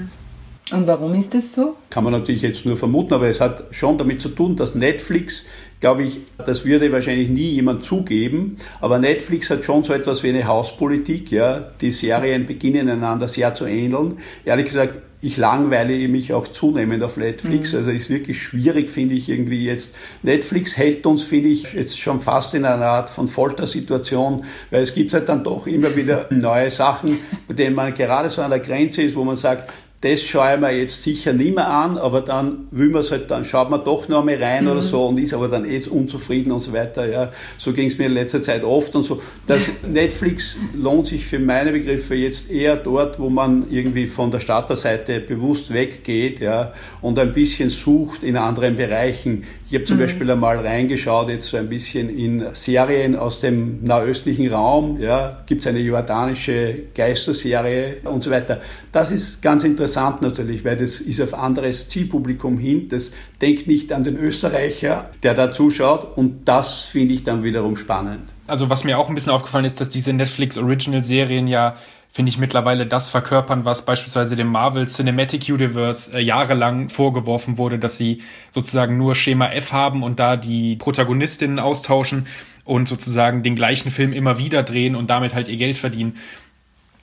Und 0.76 0.86
warum 0.86 1.14
ist 1.14 1.34
das 1.34 1.54
so? 1.54 1.76
Kann 1.90 2.04
man 2.04 2.14
natürlich 2.14 2.40
jetzt 2.40 2.64
nur 2.64 2.78
vermuten, 2.78 3.12
aber 3.12 3.28
es 3.28 3.40
hat 3.42 3.64
schon 3.72 3.98
damit 3.98 4.22
zu 4.22 4.30
tun, 4.30 4.56
dass 4.56 4.74
Netflix 4.74 5.46
glaube 5.82 6.04
ich, 6.04 6.20
das 6.38 6.64
würde 6.64 6.92
wahrscheinlich 6.92 7.28
nie 7.28 7.50
jemand 7.50 7.84
zugeben. 7.84 8.56
Aber 8.80 9.00
Netflix 9.00 9.50
hat 9.50 9.64
schon 9.64 9.82
so 9.82 9.92
etwas 9.92 10.22
wie 10.22 10.28
eine 10.28 10.46
Hauspolitik. 10.46 11.32
Ja, 11.32 11.72
die 11.80 11.90
Serien 11.90 12.46
beginnen 12.46 12.88
einander 12.88 13.26
sehr 13.26 13.52
zu 13.54 13.66
ähneln. 13.66 14.18
Ehrlich 14.44 14.66
gesagt, 14.66 15.00
ich 15.24 15.36
langweile 15.36 16.08
mich 16.08 16.32
auch 16.32 16.48
zunehmend 16.48 17.02
auf 17.02 17.16
Netflix. 17.16 17.72
Mhm. 17.72 17.78
Also 17.78 17.90
ist 17.90 18.10
wirklich 18.10 18.42
schwierig, 18.42 18.90
finde 18.90 19.14
ich 19.14 19.28
irgendwie 19.28 19.64
jetzt. 19.64 19.96
Netflix 20.22 20.76
hält 20.76 21.04
uns, 21.04 21.22
finde 21.22 21.48
ich, 21.48 21.72
jetzt 21.72 21.98
schon 21.98 22.20
fast 22.20 22.54
in 22.54 22.64
einer 22.64 22.84
Art 22.84 23.10
von 23.10 23.26
Foltersituation, 23.28 24.44
weil 24.70 24.82
es 24.82 24.94
gibt 24.94 25.12
halt 25.12 25.28
dann 25.28 25.42
doch 25.42 25.66
immer 25.66 25.94
wieder 25.96 26.26
neue 26.30 26.70
Sachen, 26.70 27.18
bei 27.48 27.54
denen 27.54 27.74
man 27.74 27.94
gerade 27.94 28.28
so 28.28 28.42
an 28.42 28.50
der 28.50 28.60
Grenze 28.60 29.02
ist, 29.02 29.16
wo 29.16 29.22
man 29.24 29.36
sagt, 29.36 29.72
das 30.02 30.20
schaue 30.20 30.54
ich 30.54 30.60
mir 30.60 30.72
jetzt 30.72 31.00
sicher 31.00 31.32
nicht 31.32 31.54
mehr 31.54 31.68
an, 31.68 31.96
aber 31.96 32.22
dann 32.22 32.66
will 32.72 32.88
man 32.88 33.02
es 33.02 33.12
halt, 33.12 33.30
dann 33.30 33.44
schaut 33.44 33.70
man 33.70 33.84
doch 33.84 34.08
noch 34.08 34.24
mal 34.24 34.34
rein 34.34 34.64
mhm. 34.64 34.72
oder 34.72 34.82
so 34.82 35.06
und 35.06 35.18
ist 35.20 35.32
aber 35.32 35.46
dann 35.46 35.64
eh 35.64 35.80
unzufrieden 35.88 36.50
und 36.50 36.58
so 36.58 36.72
weiter. 36.72 37.08
Ja, 37.08 37.30
so 37.56 37.72
ging 37.72 37.86
es 37.86 37.98
mir 37.98 38.06
in 38.06 38.14
letzter 38.14 38.42
Zeit 38.42 38.64
oft 38.64 38.96
und 38.96 39.04
so. 39.04 39.22
Das 39.46 39.70
Netflix 39.86 40.58
lohnt 40.74 41.06
sich 41.06 41.24
für 41.24 41.38
meine 41.38 41.70
Begriffe 41.70 42.16
jetzt 42.16 42.50
eher 42.50 42.76
dort, 42.76 43.20
wo 43.20 43.30
man 43.30 43.66
irgendwie 43.70 44.08
von 44.08 44.32
der 44.32 44.40
Starterseite 44.40 45.20
bewusst 45.20 45.72
weggeht, 45.72 46.40
ja, 46.40 46.72
und 47.00 47.16
ein 47.20 47.32
bisschen 47.32 47.70
sucht 47.70 48.24
in 48.24 48.36
anderen 48.36 48.74
Bereichen. 48.74 49.44
Ich 49.68 49.74
habe 49.74 49.84
zum 49.84 49.98
mhm. 49.98 50.00
Beispiel 50.00 50.30
einmal 50.32 50.58
reingeschaut, 50.58 51.28
jetzt 51.28 51.46
so 51.46 51.56
ein 51.56 51.68
bisschen 51.68 52.10
in 52.10 52.44
Serien 52.54 53.14
aus 53.14 53.38
dem 53.38 53.84
nahöstlichen 53.84 54.52
Raum, 54.52 55.00
ja, 55.00 55.44
gibt 55.46 55.60
es 55.60 55.68
eine 55.68 55.78
jordanische 55.78 56.74
Geisterserie 56.92 57.98
und 58.02 58.24
so 58.24 58.32
weiter. 58.32 58.60
Das 58.90 59.12
ist 59.12 59.40
ganz 59.40 59.62
interessant 59.62 59.91
natürlich, 59.96 60.64
weil 60.64 60.76
das 60.76 61.00
ist 61.00 61.20
auf 61.20 61.34
anderes 61.34 61.88
Zielpublikum 61.88 62.58
hin. 62.58 62.88
Das 62.88 63.12
denkt 63.40 63.66
nicht 63.66 63.92
an 63.92 64.04
den 64.04 64.16
Österreicher, 64.16 65.10
der 65.22 65.34
da 65.34 65.52
zuschaut 65.52 66.16
und 66.16 66.48
das 66.48 66.82
finde 66.82 67.14
ich 67.14 67.22
dann 67.22 67.44
wiederum 67.44 67.76
spannend. 67.76 68.32
Also 68.46 68.70
was 68.70 68.84
mir 68.84 68.98
auch 68.98 69.08
ein 69.08 69.14
bisschen 69.14 69.32
aufgefallen 69.32 69.64
ist, 69.64 69.80
dass 69.80 69.88
diese 69.88 70.12
Netflix 70.12 70.58
Original 70.58 71.02
Serien 71.02 71.46
ja 71.46 71.76
finde 72.12 72.28
ich 72.28 72.36
mittlerweile 72.36 72.86
das 72.86 73.08
verkörpern, 73.08 73.64
was 73.64 73.86
beispielsweise 73.86 74.36
dem 74.36 74.48
Marvel 74.48 74.86
Cinematic 74.86 75.48
Universe 75.48 76.14
äh, 76.14 76.20
jahrelang 76.20 76.90
vorgeworfen 76.90 77.56
wurde, 77.56 77.78
dass 77.78 77.96
sie 77.96 78.20
sozusagen 78.50 78.98
nur 78.98 79.14
Schema 79.14 79.48
F 79.48 79.72
haben 79.72 80.02
und 80.02 80.20
da 80.20 80.36
die 80.36 80.76
Protagonistinnen 80.76 81.58
austauschen 81.58 82.26
und 82.64 82.86
sozusagen 82.86 83.42
den 83.42 83.56
gleichen 83.56 83.90
Film 83.90 84.12
immer 84.12 84.38
wieder 84.38 84.62
drehen 84.62 84.94
und 84.94 85.08
damit 85.08 85.34
halt 85.34 85.48
ihr 85.48 85.56
Geld 85.56 85.78
verdienen. 85.78 86.16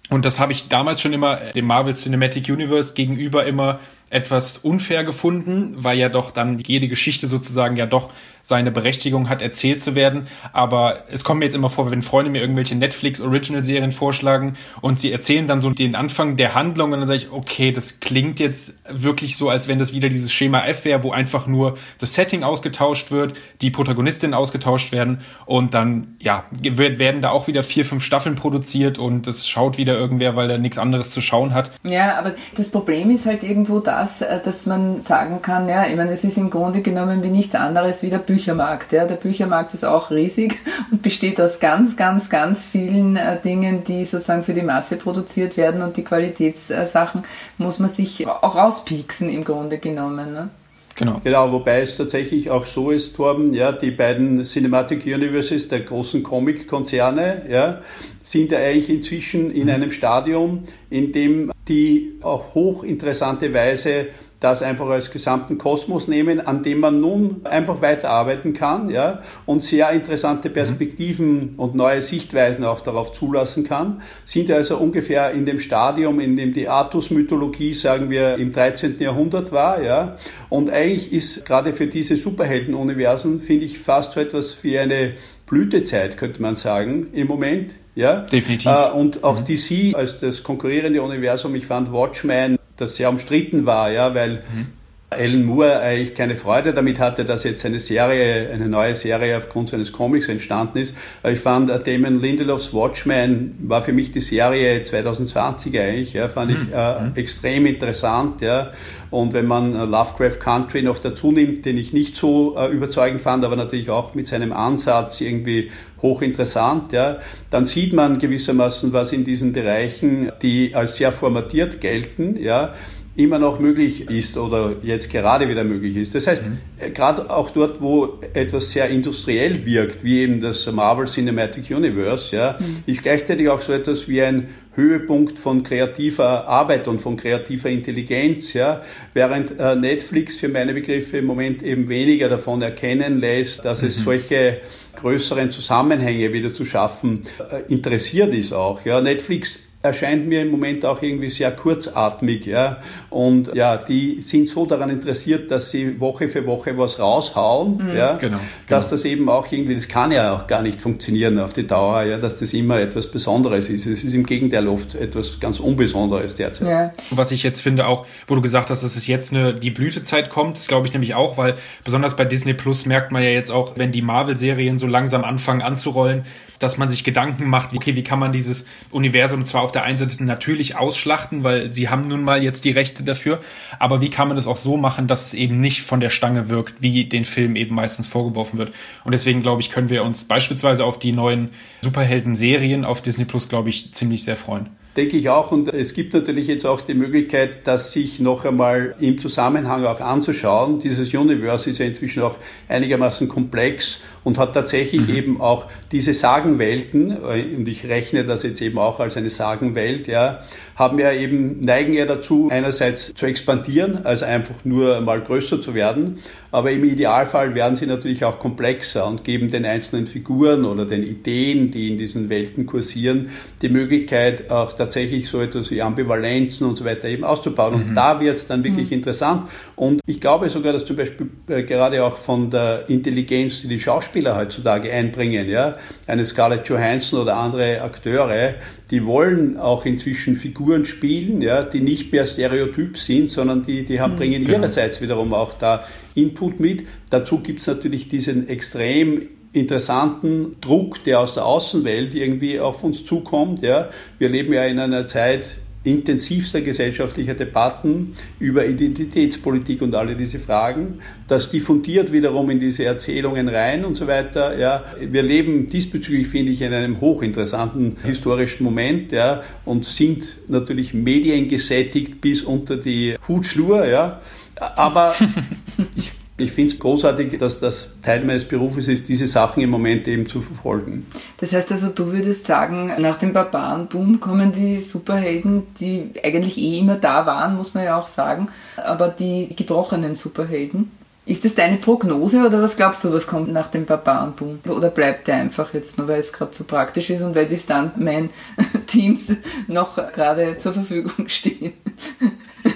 Und 0.09 0.25
das 0.25 0.39
habe 0.39 0.51
ich 0.51 0.69
damals 0.69 1.01
schon 1.01 1.13
immer 1.13 1.35
dem 1.37 1.65
Marvel 1.65 1.95
Cinematic 1.95 2.49
Universe 2.49 2.93
gegenüber 2.93 3.45
immer 3.45 3.79
etwas 4.09 4.57
unfair 4.57 5.03
gefunden, 5.03 5.75
weil 5.77 5.97
ja 5.97 6.09
doch 6.09 6.31
dann 6.31 6.59
jede 6.59 6.87
Geschichte 6.87 7.27
sozusagen 7.27 7.77
ja 7.77 7.85
doch 7.85 8.09
seine 8.41 8.71
Berechtigung 8.71 9.29
hat, 9.29 9.41
erzählt 9.41 9.81
zu 9.81 9.95
werden. 9.95 10.27
Aber 10.53 11.03
es 11.11 11.23
kommt 11.23 11.39
mir 11.39 11.45
jetzt 11.45 11.53
immer 11.53 11.69
vor, 11.69 11.91
wenn 11.91 12.01
Freunde 12.01 12.31
mir 12.31 12.41
irgendwelche 12.41 12.75
Netflix-Original-Serien 12.75 13.91
vorschlagen 13.91 14.55
und 14.81 14.99
sie 14.99 15.11
erzählen 15.11 15.47
dann 15.47 15.61
so 15.61 15.69
den 15.69 15.95
Anfang 15.95 16.35
der 16.37 16.55
Handlung 16.55 16.91
und 16.91 16.99
dann 16.99 17.07
sage 17.07 17.17
ich, 17.17 17.31
okay, 17.31 17.71
das 17.71 17.99
klingt 17.99 18.39
jetzt 18.39 18.75
wirklich 18.89 19.37
so, 19.37 19.49
als 19.49 19.67
wenn 19.67 19.79
das 19.79 19.93
wieder 19.93 20.09
dieses 20.09 20.33
Schema 20.33 20.65
F 20.65 20.85
wäre, 20.85 21.03
wo 21.03 21.11
einfach 21.11 21.47
nur 21.47 21.77
das 21.99 22.15
Setting 22.15 22.43
ausgetauscht 22.43 23.11
wird, 23.11 23.33
die 23.61 23.69
Protagonistinnen 23.69 24.33
ausgetauscht 24.33 24.91
werden 24.91 25.21
und 25.45 25.73
dann, 25.73 26.15
ja, 26.19 26.45
werden 26.51 27.21
da 27.21 27.29
auch 27.29 27.47
wieder 27.47 27.63
vier, 27.63 27.85
fünf 27.85 28.03
Staffeln 28.03 28.35
produziert 28.35 28.97
und 28.97 29.27
das 29.27 29.47
schaut 29.47 29.77
wieder 29.77 29.97
irgendwer, 29.97 30.35
weil 30.35 30.49
er 30.49 30.57
nichts 30.57 30.77
anderes 30.77 31.11
zu 31.11 31.21
schauen 31.21 31.53
hat. 31.53 31.71
Ja, 31.83 32.17
aber 32.17 32.35
das 32.55 32.69
Problem 32.69 33.11
ist 33.11 33.25
halt 33.25 33.43
irgendwo 33.43 33.79
das, 33.99 34.21
äh, 34.21 34.39
dass 34.43 34.65
man 34.65 35.01
sagen 35.01 35.41
kann, 35.41 35.67
ja, 35.67 35.85
ich 35.87 35.95
meine, 35.95 36.11
es 36.11 36.23
ist 36.23 36.37
im 36.37 36.49
Grunde 36.49 36.81
genommen 36.81 37.23
wie 37.23 37.29
nichts 37.29 37.55
anderes 37.55 38.01
wie 38.03 38.09
der 38.09 38.19
Büchermarkt. 38.19 38.91
Ja. 38.91 39.05
Der 39.05 39.15
Büchermarkt 39.15 39.73
ist 39.73 39.83
auch 39.83 40.11
riesig 40.11 40.57
und 40.91 41.01
besteht 41.01 41.39
aus 41.41 41.59
ganz, 41.59 41.97
ganz, 41.97 42.29
ganz 42.29 42.65
vielen 42.65 43.15
äh, 43.15 43.39
Dingen, 43.41 43.83
die 43.83 44.05
sozusagen 44.05 44.43
für 44.43 44.53
die 44.53 44.61
Masse 44.61 44.97
produziert 44.97 45.57
werden 45.57 45.81
und 45.81 45.97
die 45.97 46.03
Qualitätssachen 46.03 47.23
muss 47.57 47.79
man 47.79 47.89
sich 47.89 48.27
auch 48.27 48.55
rauspieksen 48.55 49.29
im 49.29 49.43
Grunde 49.43 49.77
genommen. 49.77 50.33
Ne? 50.33 50.49
Genau. 50.95 51.21
Genau, 51.23 51.51
wobei 51.51 51.81
es 51.81 51.95
tatsächlich 51.95 52.49
auch 52.49 52.65
so 52.65 52.91
ist, 52.91 53.15
Torben, 53.15 53.53
ja, 53.53 53.71
die 53.71 53.91
beiden 53.91 54.43
Cinematic 54.43 55.05
Universes 55.05 55.69
der 55.69 55.81
großen 55.81 56.23
Comic-Konzerne, 56.23 57.43
ja, 57.49 57.81
sind 58.21 58.51
ja 58.51 58.59
eigentlich 58.59 58.89
inzwischen 58.89 59.49
in 59.51 59.63
mhm. 59.63 59.69
einem 59.69 59.91
Stadium, 59.91 60.63
in 60.89 61.13
dem 61.13 61.51
die 61.69 62.17
auf 62.21 62.53
hochinteressante 62.55 63.53
Weise 63.53 64.07
das 64.39 64.61
einfach 64.61 64.87
als 64.87 65.11
gesamten 65.11 65.57
Kosmos 65.57 66.07
nehmen, 66.07 66.39
an 66.39 66.63
dem 66.63 66.79
man 66.79 67.01
nun 67.01 67.41
einfach 67.43 67.81
weiterarbeiten 67.81 68.53
kann 68.53 68.89
ja, 68.89 69.21
und 69.45 69.63
sehr 69.63 69.91
interessante 69.91 70.49
Perspektiven 70.49 71.53
mhm. 71.53 71.53
und 71.57 71.75
neue 71.75 72.01
Sichtweisen 72.01 72.63
auch 72.63 72.79
darauf 72.79 73.11
zulassen 73.11 73.65
kann, 73.65 74.01
sind 74.23 74.49
also 74.51 74.77
ungefähr 74.77 75.31
in 75.31 75.45
dem 75.45 75.59
Stadium, 75.59 76.19
in 76.19 76.37
dem 76.37 76.53
die 76.53 76.69
Artus-Mythologie, 76.69 77.73
sagen 77.73 78.09
wir, 78.09 78.35
im 78.35 78.51
13. 78.51 78.97
Jahrhundert 78.99 79.51
war. 79.51 79.83
Ja. 79.83 80.15
Und 80.47 80.69
eigentlich 80.69 81.11
ist 81.11 81.45
gerade 81.45 81.73
für 81.73 81.87
diese 81.87 82.15
Superhelden-Universen, 82.15 83.41
finde 83.41 83.65
ich, 83.65 83.79
fast 83.79 84.13
so 84.13 84.21
etwas 84.21 84.63
wie 84.63 84.79
eine 84.79 85.13
Blütezeit, 85.49 86.17
könnte 86.17 86.41
man 86.41 86.55
sagen, 86.55 87.07
im 87.13 87.27
Moment. 87.27 87.75
Ja? 87.95 88.21
Definitiv. 88.21 88.71
Äh, 88.71 88.91
und 88.91 89.23
auch 89.23 89.41
mhm. 89.41 89.45
DC 89.45 89.95
als 89.95 90.19
das 90.19 90.43
konkurrierende 90.43 91.01
Universum, 91.01 91.55
ich 91.55 91.65
fand 91.65 91.91
Watchmen 91.91 92.57
das 92.77 92.95
sehr 92.95 93.09
umstritten 93.09 93.65
war, 93.65 93.91
ja, 93.91 94.15
weil 94.15 94.43
mhm. 94.53 94.67
Alan 95.11 95.43
Moore 95.43 95.79
eigentlich 95.79 96.13
keine 96.13 96.35
Freude 96.35 96.71
damit 96.71 96.99
hatte, 96.99 97.25
dass 97.25 97.43
jetzt 97.43 97.65
eine 97.65 97.79
Serie, 97.79 98.51
eine 98.51 98.67
neue 98.67 98.93
Serie 98.93 99.37
aufgrund 99.37 99.69
seines 99.69 99.91
Comics 99.91 100.29
entstanden 100.29 100.77
ist. 100.77 100.95
Ich 101.27 101.39
fand 101.39 101.69
äh, 101.71 101.79
Damon 101.79 102.21
Lindelofs 102.21 102.73
Watchmen 102.73 103.57
war 103.63 103.81
für 103.81 103.91
mich 103.91 104.11
die 104.11 104.19
Serie 104.19 104.83
2020 104.83 105.79
eigentlich, 105.79 106.13
ja, 106.13 106.29
fand 106.29 106.51
ich 106.51 106.67
mhm. 106.67 106.73
äh, 106.73 107.01
mhm. 107.01 107.11
extrem 107.15 107.65
interessant, 107.65 108.41
ja. 108.41 108.71
Und 109.11 109.33
wenn 109.33 109.47
man 109.47 109.75
äh, 109.75 109.85
Lovecraft 109.85 110.39
Country 110.39 110.81
noch 110.81 110.99
dazu 110.99 111.31
nimmt, 111.31 111.65
den 111.65 111.77
ich 111.77 111.93
nicht 111.93 112.15
so 112.15 112.55
äh, 112.57 112.67
überzeugend 112.67 113.21
fand, 113.21 113.43
aber 113.43 113.55
natürlich 113.55 113.89
auch 113.89 114.13
mit 114.13 114.27
seinem 114.27 114.53
Ansatz 114.53 115.21
irgendwie 115.21 115.71
hochinteressant, 116.01 116.91
ja, 116.91 117.17
dann 117.49 117.65
sieht 117.65 117.93
man 117.93 118.19
gewissermaßen, 118.19 118.93
was 118.93 119.11
in 119.11 119.23
diesen 119.23 119.51
Bereichen, 119.51 120.31
die 120.41 120.75
als 120.75 120.97
sehr 120.97 121.11
formatiert 121.11 121.81
gelten, 121.81 122.39
ja, 122.39 122.73
immer 123.19 123.37
noch 123.37 123.59
möglich 123.59 124.09
ist 124.09 124.37
oder 124.37 124.75
jetzt 124.81 125.11
gerade 125.11 125.49
wieder 125.49 125.63
möglich 125.63 125.97
ist. 125.97 126.15
Das 126.15 126.27
heißt, 126.27 126.49
mhm. 126.49 126.57
Äh, 126.77 126.91
gerade 126.91 127.29
auch 127.29 127.49
dort, 127.49 127.81
wo 127.81 128.19
etwas 128.33 128.71
sehr 128.71 128.89
industriell 128.89 129.65
wirkt, 129.65 130.03
wie 130.03 130.19
eben 130.19 130.39
das 130.39 130.71
Marvel 130.71 131.05
Cinematic 131.05 131.69
Universe, 131.69 132.35
ja, 132.35 132.57
mhm. 132.59 132.83
ist 132.85 133.01
gleichzeitig 133.01 133.49
auch 133.49 133.59
so 133.59 133.73
etwas 133.73 134.07
wie 134.07 134.21
ein 134.21 134.47
Höhepunkt 134.79 135.37
von 135.37 135.63
kreativer 135.63 136.47
Arbeit 136.47 136.87
und 136.87 136.99
von 137.01 137.17
kreativer 137.17 137.69
Intelligenz, 137.69 138.53
ja, 138.53 138.81
während 139.13 139.59
äh, 139.59 139.75
Netflix 139.75 140.37
für 140.37 140.49
meine 140.49 140.73
Begriffe 140.73 141.17
im 141.17 141.25
Moment 141.25 141.61
eben 141.61 141.89
weniger 141.89 142.29
davon 142.29 142.61
erkennen 142.61 143.19
lässt, 143.19 143.63
dass 143.63 143.81
mhm. 143.81 143.87
es 143.89 143.97
solche 143.97 144.61
größeren 144.95 145.51
Zusammenhänge 145.51 146.33
wieder 146.33 146.53
zu 146.53 146.65
schaffen 146.65 147.23
äh, 147.51 147.71
interessiert 147.71 148.33
ist 148.33 148.53
auch. 148.53 148.83
Ja, 148.85 149.01
Netflix 149.01 149.68
erscheint 149.81 150.27
mir 150.27 150.41
im 150.41 150.51
Moment 150.51 150.85
auch 150.85 151.01
irgendwie 151.01 151.29
sehr 151.29 151.51
kurzatmig. 151.51 152.45
Ja? 152.45 152.79
Und 153.09 153.55
ja, 153.55 153.77
die 153.77 154.21
sind 154.21 154.49
so 154.49 154.65
daran 154.65 154.89
interessiert, 154.89 155.49
dass 155.51 155.71
sie 155.71 156.01
Woche 156.01 156.27
für 156.27 156.45
Woche 156.45 156.77
was 156.77 156.99
raushauen, 156.99 157.77
mhm. 157.77 157.95
ja? 157.95 158.15
Genau, 158.15 158.37
genau. 158.37 158.39
dass 158.67 158.89
das 158.89 159.05
eben 159.05 159.29
auch 159.29 159.49
irgendwie, 159.49 159.75
das 159.75 159.87
kann 159.87 160.11
ja 160.11 160.33
auch 160.33 160.47
gar 160.47 160.61
nicht 160.61 160.81
funktionieren 160.81 161.39
auf 161.39 161.53
die 161.53 161.65
Dauer, 161.65 162.03
ja? 162.03 162.17
dass 162.17 162.39
das 162.39 162.51
immer 162.51 162.79
etwas 162.79 163.09
Besonderes 163.09 163.69
ist. 163.69 163.85
Es 163.85 164.03
ist 164.03 164.13
im 164.13 164.25
Gegenteil 164.25 164.67
oft 164.67 164.95
etwas 164.95 165.39
ganz 165.39 165.61
Unbesonderes 165.61 166.35
derzeit. 166.35 166.67
Ja. 166.67 166.93
Was 167.11 167.31
ich 167.31 167.43
jetzt 167.43 167.61
finde 167.61 167.87
auch, 167.87 168.05
wo 168.27 168.35
du 168.35 168.41
gesagt 168.41 168.69
hast, 168.69 168.83
dass 168.83 168.97
es 168.97 169.07
jetzt 169.07 169.33
eine, 169.33 169.53
die 169.53 169.71
Blütezeit 169.71 170.29
kommt, 170.29 170.57
das 170.57 170.67
glaube 170.67 170.87
ich 170.87 170.93
nämlich 170.93 171.15
auch, 171.15 171.37
weil 171.37 171.55
besonders 171.85 172.17
bei 172.17 172.25
Disney 172.25 172.53
Plus 172.53 172.85
merkt 172.85 173.13
man 173.13 173.23
ja 173.23 173.29
jetzt 173.29 173.49
auch, 173.49 173.77
wenn 173.77 173.93
die 173.93 174.01
Marvel-Serien 174.01 174.77
so 174.77 174.87
langsam 174.87 175.23
anfangen 175.23 175.61
anzurollen, 175.61 176.25
dass 176.59 176.77
man 176.77 176.89
sich 176.89 177.03
Gedanken 177.03 177.47
macht, 177.47 177.73
okay, 177.73 177.95
wie 177.95 178.03
kann 178.03 178.19
man 178.19 178.31
dieses 178.31 178.65
Universum 178.91 179.45
zwar 179.45 179.63
auf 179.63 179.68
der 179.71 179.83
einen 179.83 179.97
Seite 179.97 180.23
natürlich 180.23 180.75
ausschlachten, 180.75 181.43
weil 181.43 181.73
sie 181.73 181.89
haben 181.89 182.01
nun 182.01 182.23
mal 182.23 182.43
jetzt 182.43 182.65
die 182.65 182.71
Rechte 182.71 183.03
dafür, 183.03 183.39
aber 183.77 184.01
wie 184.01 184.09
kann 184.09 184.27
man 184.27 184.37
das 184.37 184.47
auch 184.47 184.57
so 184.57 184.77
machen, 184.77 185.07
dass 185.07 185.27
es 185.27 185.33
eben 185.33 185.59
nicht 185.59 185.81
von 185.81 185.99
der 185.99 186.09
Stange 186.09 186.49
wirkt, 186.49 186.81
wie 186.81 187.05
den 187.05 187.25
Film 187.25 187.55
eben 187.55 187.75
meistens 187.75 188.07
vorgeworfen 188.07 188.57
wird. 188.57 188.71
Und 189.03 189.13
deswegen, 189.13 189.41
glaube 189.41 189.61
ich, 189.61 189.69
können 189.69 189.89
wir 189.89 190.03
uns 190.03 190.23
beispielsweise 190.23 190.83
auf 190.83 190.99
die 190.99 191.11
neuen 191.11 191.49
Superhelden-Serien 191.81 192.85
auf 192.85 193.01
Disney 193.01 193.25
Plus, 193.25 193.49
glaube 193.49 193.69
ich, 193.69 193.93
ziemlich 193.93 194.23
sehr 194.23 194.35
freuen. 194.35 194.69
Denke 194.97 195.17
ich 195.17 195.29
auch. 195.29 195.51
Und 195.51 195.73
es 195.73 195.93
gibt 195.93 196.13
natürlich 196.13 196.47
jetzt 196.47 196.65
auch 196.65 196.81
die 196.81 196.95
Möglichkeit, 196.95 197.67
das 197.67 197.91
sich 197.91 198.19
noch 198.19 198.43
einmal 198.43 198.95
im 198.99 199.19
Zusammenhang 199.19 199.85
auch 199.85 200.01
anzuschauen. 200.01 200.79
Dieses 200.79 201.13
Universe 201.13 201.69
ist 201.69 201.77
ja 201.77 201.85
inzwischen 201.85 202.23
auch 202.23 202.37
einigermaßen 202.67 203.27
komplex 203.27 204.01
und 204.23 204.37
hat 204.37 204.53
tatsächlich 204.53 205.07
mhm. 205.07 205.15
eben 205.15 205.41
auch 205.41 205.65
diese 205.91 206.13
Sagenwelten, 206.13 207.11
äh, 207.11 207.55
und 207.55 207.67
ich 207.67 207.87
rechne 207.87 208.25
das 208.25 208.43
jetzt 208.43 208.61
eben 208.61 208.79
auch 208.79 208.99
als 208.99 209.15
eine 209.15 209.29
Sagenwelt, 209.29 210.07
ja, 210.07 210.41
haben 210.79 210.97
ja 210.97 211.11
eben, 211.11 211.59
neigen 211.59 211.91
ja 211.91 212.05
dazu, 212.05 212.47
einerseits 212.49 213.13
zu 213.13 213.25
expandieren, 213.25 214.05
also 214.05 214.23
einfach 214.23 214.55
nur 214.63 215.01
mal 215.01 215.19
größer 215.19 215.61
zu 215.61 215.73
werden, 215.73 216.19
aber 216.51 216.71
im 216.71 216.83
Idealfall 216.85 217.53
werden 217.53 217.75
sie 217.75 217.85
natürlich 217.85 218.23
auch 218.23 218.39
komplexer 218.39 219.05
und 219.05 219.23
geben 219.23 219.51
den 219.51 219.65
einzelnen 219.65 220.07
Figuren 220.07 220.63
oder 220.63 220.85
den 220.85 221.03
Ideen, 221.03 221.69
die 221.69 221.91
in 221.91 221.97
diesen 221.97 222.29
Welten 222.29 222.65
kursieren, 222.65 223.29
die 223.61 223.69
Möglichkeit, 223.69 224.49
auch 224.49 224.73
tatsächlich 224.73 225.27
so 225.27 225.41
etwas 225.41 225.69
wie 225.69 225.81
Ambivalenzen 225.81 226.67
und 226.67 226.75
so 226.75 226.85
weiter 226.85 227.07
eben 227.09 227.23
auszubauen. 227.23 227.75
Mhm. 227.75 227.89
Und 227.89 227.93
da 227.95 228.19
wird 228.19 228.35
es 228.35 228.47
dann 228.47 228.63
wirklich 228.63 228.87
mhm. 228.89 228.95
interessant. 228.95 229.47
Und 229.75 229.99
ich 230.07 230.19
glaube 230.19 230.49
sogar, 230.49 230.73
dass 230.73 230.85
zum 230.85 230.95
Beispiel 230.95 231.29
äh, 231.49 231.63
gerade 231.63 232.03
auch 232.03 232.17
von 232.17 232.49
der 232.49 232.89
Intelligenz, 232.89 233.61
die 233.61 233.67
die 233.67 233.79
Schauspieler 233.79 234.37
heutzutage 234.37 234.91
einbringen, 234.91 235.47
ja, 235.49 235.75
eine 236.07 236.25
Scarlett 236.25 236.67
Johansson 236.67 237.21
oder 237.21 237.35
andere 237.35 237.81
Akteure, 237.81 238.55
die 238.89 239.05
wollen 239.05 239.57
auch 239.57 239.85
inzwischen 239.85 240.35
Figuren 240.35 240.68
spielen, 240.85 241.41
ja, 241.41 241.63
die 241.63 241.81
nicht 241.81 242.11
mehr 242.11 242.25
stereotyp 242.25 242.97
sind, 242.97 243.29
sondern 243.29 243.63
die, 243.63 243.85
die 243.85 243.99
haben, 243.99 244.13
mhm. 244.13 244.17
bringen 244.17 244.43
genau. 244.43 244.59
ihrerseits 244.59 245.01
wiederum 245.01 245.33
auch 245.33 245.53
da 245.53 245.83
Input 246.15 246.59
mit. 246.59 246.83
Dazu 247.09 247.39
gibt 247.39 247.59
es 247.59 247.67
natürlich 247.67 248.07
diesen 248.07 248.47
extrem 248.49 249.27
interessanten 249.51 250.57
Druck, 250.61 251.03
der 251.03 251.19
aus 251.19 251.33
der 251.33 251.45
Außenwelt 251.45 252.13
irgendwie 252.13 252.59
auf 252.59 252.83
uns 252.83 253.05
zukommt. 253.05 253.61
Ja. 253.61 253.89
Wir 254.17 254.29
leben 254.29 254.53
ja 254.53 254.65
in 254.65 254.79
einer 254.79 255.07
Zeit, 255.07 255.57
intensivster 255.83 256.61
gesellschaftlicher 256.61 257.33
Debatten 257.33 258.13
über 258.39 258.65
Identitätspolitik 258.65 259.81
und 259.81 259.95
alle 259.95 260.15
diese 260.15 260.39
Fragen. 260.39 260.99
Das 261.27 261.49
diffundiert 261.49 262.11
wiederum 262.11 262.49
in 262.49 262.59
diese 262.59 262.83
Erzählungen 262.83 263.47
rein 263.47 263.85
und 263.85 263.95
so 263.95 264.05
weiter. 264.05 264.57
Ja, 264.57 264.83
wir 264.99 265.23
leben 265.23 265.69
diesbezüglich, 265.69 266.27
finde 266.27 266.51
ich, 266.51 266.61
in 266.61 266.73
einem 266.73 266.99
hochinteressanten 266.99 267.97
historischen 268.03 268.63
Moment 268.63 269.11
ja, 269.13 269.41
und 269.63 269.85
sind 269.85 270.39
natürlich 270.49 270.93
mediengesättigt 270.93 272.19
bis 272.19 272.41
unter 272.41 272.75
die 272.75 273.15
Hutschnur. 273.27 273.85
Ja. 273.85 274.21
Aber 274.59 275.15
ich 275.95 276.11
ich 276.39 276.51
finde 276.51 276.73
es 276.73 276.79
großartig, 276.79 277.37
dass 277.37 277.59
das 277.59 277.89
Teil 278.01 278.23
meines 278.23 278.45
Berufes 278.45 278.87
ist, 278.87 279.09
diese 279.09 279.27
Sachen 279.27 279.61
im 279.61 279.69
Moment 279.69 280.07
eben 280.07 280.25
zu 280.25 280.41
verfolgen. 280.41 281.05
Das 281.37 281.53
heißt 281.53 281.71
also, 281.71 281.89
du 281.89 282.11
würdest 282.11 282.45
sagen, 282.45 282.91
nach 282.99 283.17
dem 283.19 283.33
Barbarenboom 283.33 284.19
kommen 284.19 284.51
die 284.51 284.81
Superhelden, 284.81 285.63
die 285.79 286.11
eigentlich 286.23 286.57
eh 286.57 286.79
immer 286.79 286.95
da 286.95 287.25
waren, 287.25 287.55
muss 287.55 287.73
man 287.73 287.83
ja 287.83 287.97
auch 287.97 288.07
sagen, 288.07 288.49
aber 288.77 289.09
die 289.09 289.55
gebrochenen 289.55 290.15
Superhelden. 290.15 290.91
Ist 291.29 291.45
das 291.45 291.53
deine 291.53 291.77
Prognose 291.77 292.43
oder 292.43 292.59
was 292.59 292.75
glaubst 292.75 293.03
du, 293.03 293.13
was 293.13 293.27
kommt 293.27 293.53
nach 293.53 293.69
dem 293.69 293.85
Barbarenboom? 293.85 294.61
Oder 294.67 294.89
bleibt 294.89 295.27
der 295.27 295.35
einfach 295.35 295.75
jetzt 295.75 295.99
nur, 295.99 296.07
weil 296.07 296.17
es 296.17 296.33
gerade 296.33 296.55
so 296.55 296.63
praktisch 296.63 297.11
ist 297.11 297.21
und 297.21 297.35
weil 297.35 297.45
die 297.45 297.59
Stuntman-Teams 297.59 299.35
noch 299.67 299.95
gerade 300.11 300.57
zur 300.57 300.73
Verfügung 300.73 301.27
stehen? 301.29 301.73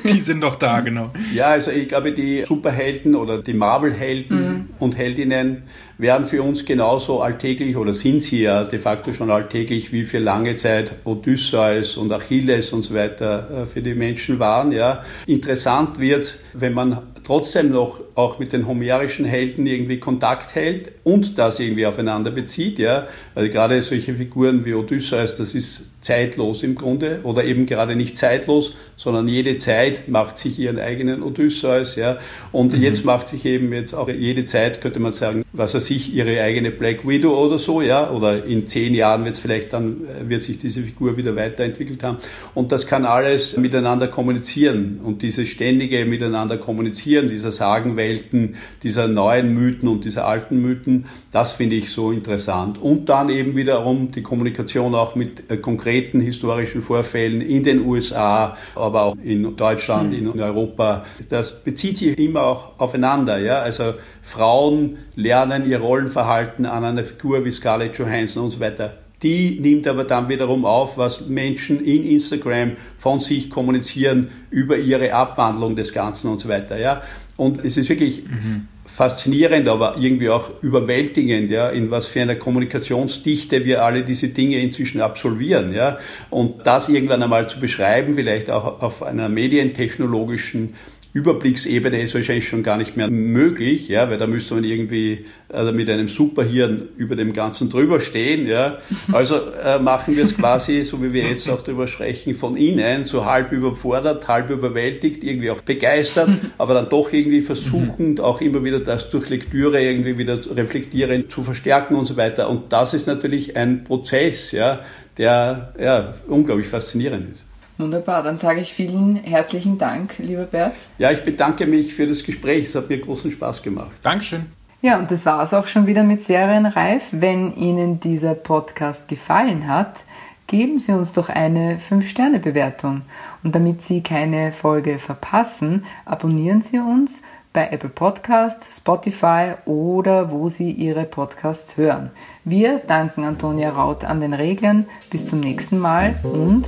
Die 0.03 0.19
sind 0.19 0.37
noch 0.37 0.53
da, 0.53 0.81
genau. 0.81 1.11
Ja, 1.33 1.47
also 1.47 1.71
ich 1.71 1.87
glaube, 1.87 2.11
die 2.11 2.45
Superhelden 2.45 3.15
oder 3.15 3.41
die 3.41 3.55
Marvel-Helden 3.55 4.37
mhm. 4.37 4.62
Und 4.83 4.97
Heldinnen 4.97 5.63
werden 5.97 6.25
für 6.25 6.43
uns 6.43 6.65
genauso 6.65 7.21
alltäglich 7.21 7.77
oder 7.77 7.93
sind 7.93 8.21
sie 8.21 8.41
ja 8.41 8.63
de 8.63 8.77
facto 8.77 9.13
schon 9.13 9.31
alltäglich 9.31 9.91
wie 9.91 10.03
für 10.03 10.19
lange 10.19 10.55
Zeit 10.55 10.97
Odysseus 11.05 11.97
und 11.97 12.11
Achilles 12.11 12.73
und 12.73 12.83
so 12.83 12.93
weiter 12.93 13.63
äh, 13.63 13.65
für 13.65 13.81
die 13.81 13.95
Menschen 13.95 14.39
waren. 14.39 14.71
Ja. 14.71 15.03
Interessant 15.25 15.99
wird's, 15.99 16.39
wenn 16.53 16.73
man 16.73 17.01
trotzdem 17.23 17.71
noch 17.71 18.01
auch 18.15 18.37
mit 18.37 18.51
den 18.53 18.67
homerischen 18.67 19.25
Helden 19.25 19.65
irgendwie 19.65 19.99
Kontakt 19.99 20.55
hält 20.55 20.91
und 21.03 21.37
das 21.37 21.59
irgendwie 21.59 21.85
aufeinander 21.85 22.31
bezieht. 22.31 22.79
Ja. 22.79 23.07
Also 23.33 23.49
gerade 23.49 23.81
solche 23.81 24.13
Figuren 24.15 24.65
wie 24.65 24.73
Odysseus, 24.73 25.37
das 25.37 25.55
ist 25.55 25.92
zeitlos 26.03 26.63
im 26.63 26.75
Grunde 26.75 27.19
oder 27.23 27.43
eben 27.43 27.65
gerade 27.65 27.95
nicht 27.95 28.17
zeitlos, 28.17 28.73
sondern 28.97 29.27
jede 29.27 29.57
Zeit 29.57 30.07
macht 30.07 30.37
sich 30.37 30.59
ihren 30.59 30.79
eigenen 30.79 31.23
Odysseus. 31.23 31.95
Ja. 31.95 32.17
Und 32.51 32.73
mhm. 32.73 32.81
jetzt 32.81 33.05
macht 33.05 33.27
sich 33.27 33.45
eben 33.45 33.71
jetzt 33.73 33.93
auch 33.93 34.09
jede 34.09 34.45
Zeit, 34.45 34.81
könnte 34.81 34.99
man 34.99 35.11
sagen, 35.11 35.42
was 35.53 35.75
weiß 35.75 35.91
ich, 35.91 36.13
ihre 36.13 36.41
eigene 36.41 36.71
Black 36.71 37.07
Widow 37.07 37.37
oder 37.37 37.59
so, 37.59 37.81
ja, 37.81 38.09
oder 38.09 38.43
in 38.43 38.65
zehn 38.65 38.95
Jahren 38.95 39.23
wird 39.23 39.35
es 39.35 39.39
vielleicht 39.39 39.71
dann, 39.71 40.01
äh, 40.05 40.27
wird 40.27 40.41
sich 40.41 40.57
diese 40.57 40.81
Figur 40.81 41.15
wieder 41.15 41.35
weiterentwickelt 41.35 42.03
haben. 42.03 42.17
Und 42.55 42.71
das 42.71 42.87
kann 42.87 43.05
alles 43.05 43.55
miteinander 43.55 44.07
kommunizieren 44.07 44.99
und 45.03 45.21
dieses 45.21 45.49
ständige 45.49 46.05
Miteinander 46.05 46.57
kommunizieren, 46.57 47.27
dieser 47.27 47.51
Sagenwelten, 47.51 48.55
dieser 48.81 49.07
neuen 49.07 49.53
Mythen 49.53 49.87
und 49.87 50.05
dieser 50.05 50.27
alten 50.27 50.59
Mythen, 50.59 51.05
das 51.31 51.51
finde 51.51 51.75
ich 51.75 51.91
so 51.91 52.11
interessant. 52.11 52.81
Und 52.81 53.09
dann 53.09 53.29
eben 53.29 53.55
wiederum 53.55 54.11
die 54.11 54.23
Kommunikation 54.23 54.95
auch 54.95 55.15
mit 55.15 55.51
äh, 55.51 55.57
konkreten 55.57 56.19
historischen 56.19 56.81
Vorfällen 56.81 57.41
in 57.41 57.61
den 57.61 57.85
USA, 57.85 58.57
aber 58.73 59.03
auch 59.03 59.17
in 59.23 59.55
Deutschland, 59.55 60.15
in 60.15 60.27
Europa. 60.39 61.05
Das 61.29 61.63
bezieht 61.63 61.97
sich 61.97 62.17
immer 62.17 62.43
auch 62.43 62.79
aufeinander, 62.79 63.37
ja, 63.37 63.59
also 63.59 63.93
Frauen 64.23 64.97
lernen 65.15 65.69
ihr 65.69 65.79
Rollenverhalten 65.79 66.65
an 66.65 66.83
einer 66.83 67.03
Figur 67.03 67.43
wie 67.45 67.51
Scarlett 67.51 67.97
Johansson 67.97 68.45
und 68.45 68.51
so 68.51 68.59
weiter. 68.59 68.97
Die 69.21 69.59
nimmt 69.59 69.85
aber 69.87 70.05
dann 70.05 70.27
wiederum 70.27 70.65
auf, 70.65 70.97
was 70.97 71.27
Menschen 71.27 71.83
in 71.83 72.05
Instagram 72.05 72.71
von 72.97 73.19
sich 73.19 73.49
kommunizieren 73.49 74.29
über 74.49 74.77
ihre 74.77 75.13
Abwandlung 75.13 75.75
des 75.75 75.93
Ganzen 75.93 76.29
und 76.29 76.39
so 76.39 76.49
weiter. 76.49 76.77
Ja? 76.79 77.03
Und 77.37 77.63
es 77.63 77.77
ist 77.77 77.89
wirklich 77.89 78.23
mhm. 78.23 78.67
faszinierend, 78.85 79.67
aber 79.67 79.95
irgendwie 79.97 80.29
auch 80.29 80.51
überwältigend, 80.61 81.51
ja, 81.51 81.69
in 81.69 81.89
was 81.89 82.07
für 82.07 82.21
einer 82.21 82.35
Kommunikationsdichte 82.35 83.63
wir 83.65 83.83
alle 83.83 84.03
diese 84.03 84.29
Dinge 84.29 84.57
inzwischen 84.57 84.99
absolvieren. 84.99 85.73
Ja? 85.73 85.97
Und 86.29 86.65
das 86.65 86.89
irgendwann 86.89 87.23
einmal 87.23 87.47
zu 87.47 87.59
beschreiben, 87.59 88.15
vielleicht 88.15 88.49
auch 88.49 88.81
auf 88.81 89.03
einer 89.03 89.29
medientechnologischen 89.29 90.75
Überblicksebene 91.13 92.01
ist 92.01 92.15
wahrscheinlich 92.15 92.47
schon 92.47 92.63
gar 92.63 92.77
nicht 92.77 92.97
mehr 92.97 93.07
möglich, 93.07 93.87
ja, 93.87 94.09
weil 94.09 94.17
da 94.17 94.25
müsste 94.25 94.55
man 94.55 94.63
irgendwie 94.63 95.25
also 95.47 95.71
mit 95.71 95.87
einem 95.87 96.07
Superhirn 96.07 96.89
über 96.97 97.15
dem 97.15 97.33
Ganzen 97.33 97.69
drüber 97.69 97.99
stehen. 97.99 98.47
Ja. 98.47 98.79
Also 99.11 99.35
äh, 99.63 99.77
machen 99.79 100.15
wir 100.15 100.23
es 100.23 100.35
quasi, 100.35 100.83
so 100.83 101.03
wie 101.03 101.13
wir 101.13 101.23
jetzt 101.27 101.47
auch 101.49 101.61
drüber 101.61 101.87
sprechen, 101.87 102.33
von 102.33 102.57
innen, 102.57 103.05
so 103.05 103.25
halb 103.25 103.51
überfordert, 103.51 104.27
halb 104.27 104.49
überwältigt, 104.49 105.23
irgendwie 105.23 105.51
auch 105.51 105.61
begeistert, 105.61 106.29
aber 106.57 106.73
dann 106.73 106.89
doch 106.89 107.13
irgendwie 107.13 107.41
versuchend, 107.41 108.19
auch 108.19 108.41
immer 108.41 108.63
wieder 108.63 108.79
das 108.79 109.11
durch 109.11 109.29
Lektüre 109.29 109.83
irgendwie 109.83 110.17
wieder 110.17 110.39
reflektierend 110.55 111.31
zu 111.31 111.43
verstärken 111.43 111.95
und 111.95 112.05
so 112.05 112.17
weiter. 112.17 112.49
Und 112.49 112.73
das 112.73 112.95
ist 112.95 113.05
natürlich 113.05 113.55
ein 113.55 113.83
Prozess, 113.83 114.51
ja, 114.51 114.79
der 115.17 115.73
ja, 115.79 116.15
unglaublich 116.27 116.67
faszinierend 116.67 117.31
ist. 117.33 117.45
Wunderbar, 117.77 118.21
dann 118.21 118.37
sage 118.37 118.61
ich 118.61 118.73
vielen 118.73 119.15
herzlichen 119.15 119.77
Dank, 119.77 120.19
lieber 120.19 120.43
Bert. 120.43 120.73
Ja, 120.99 121.11
ich 121.11 121.23
bedanke 121.23 121.65
mich 121.65 121.95
für 121.95 122.05
das 122.05 122.23
Gespräch. 122.23 122.67
Es 122.67 122.75
hat 122.75 122.89
mir 122.89 122.99
großen 122.99 123.31
Spaß 123.31 123.63
gemacht. 123.63 123.91
Dankeschön. 124.03 124.45
Ja, 124.81 124.99
und 124.99 125.09
das 125.09 125.25
war 125.25 125.41
es 125.41 125.53
auch 125.53 125.65
schon 125.65 125.87
wieder 125.87 126.03
mit 126.03 126.21
Serienreif. 126.21 127.07
Wenn 127.11 127.55
Ihnen 127.55 127.99
dieser 127.99 128.35
Podcast 128.35 129.07
gefallen 129.07 129.67
hat, 129.67 130.03
geben 130.45 130.79
Sie 130.79 130.91
uns 130.91 131.13
doch 131.13 131.29
eine 131.29 131.77
5-Sterne-Bewertung. 131.77 133.03
Und 133.43 133.55
damit 133.55 133.81
Sie 133.81 134.03
keine 134.03 134.51
Folge 134.51 134.99
verpassen, 134.99 135.85
abonnieren 136.05 136.61
Sie 136.61 136.79
uns 136.79 137.23
bei 137.53 137.69
Apple 137.69 137.89
Podcast, 137.89 138.67
Spotify 138.75 139.53
oder 139.65 140.31
wo 140.31 140.49
Sie 140.49 140.71
Ihre 140.71 141.05
Podcasts 141.05 141.77
hören. 141.77 142.11
Wir 142.43 142.79
danken 142.79 143.23
Antonia 143.23 143.69
Raut 143.69 144.03
an 144.03 144.19
den 144.19 144.33
Reglern. 144.33 144.85
Bis 145.09 145.27
zum 145.27 145.39
nächsten 145.39 145.79
Mal 145.79 146.15
und 146.23 146.67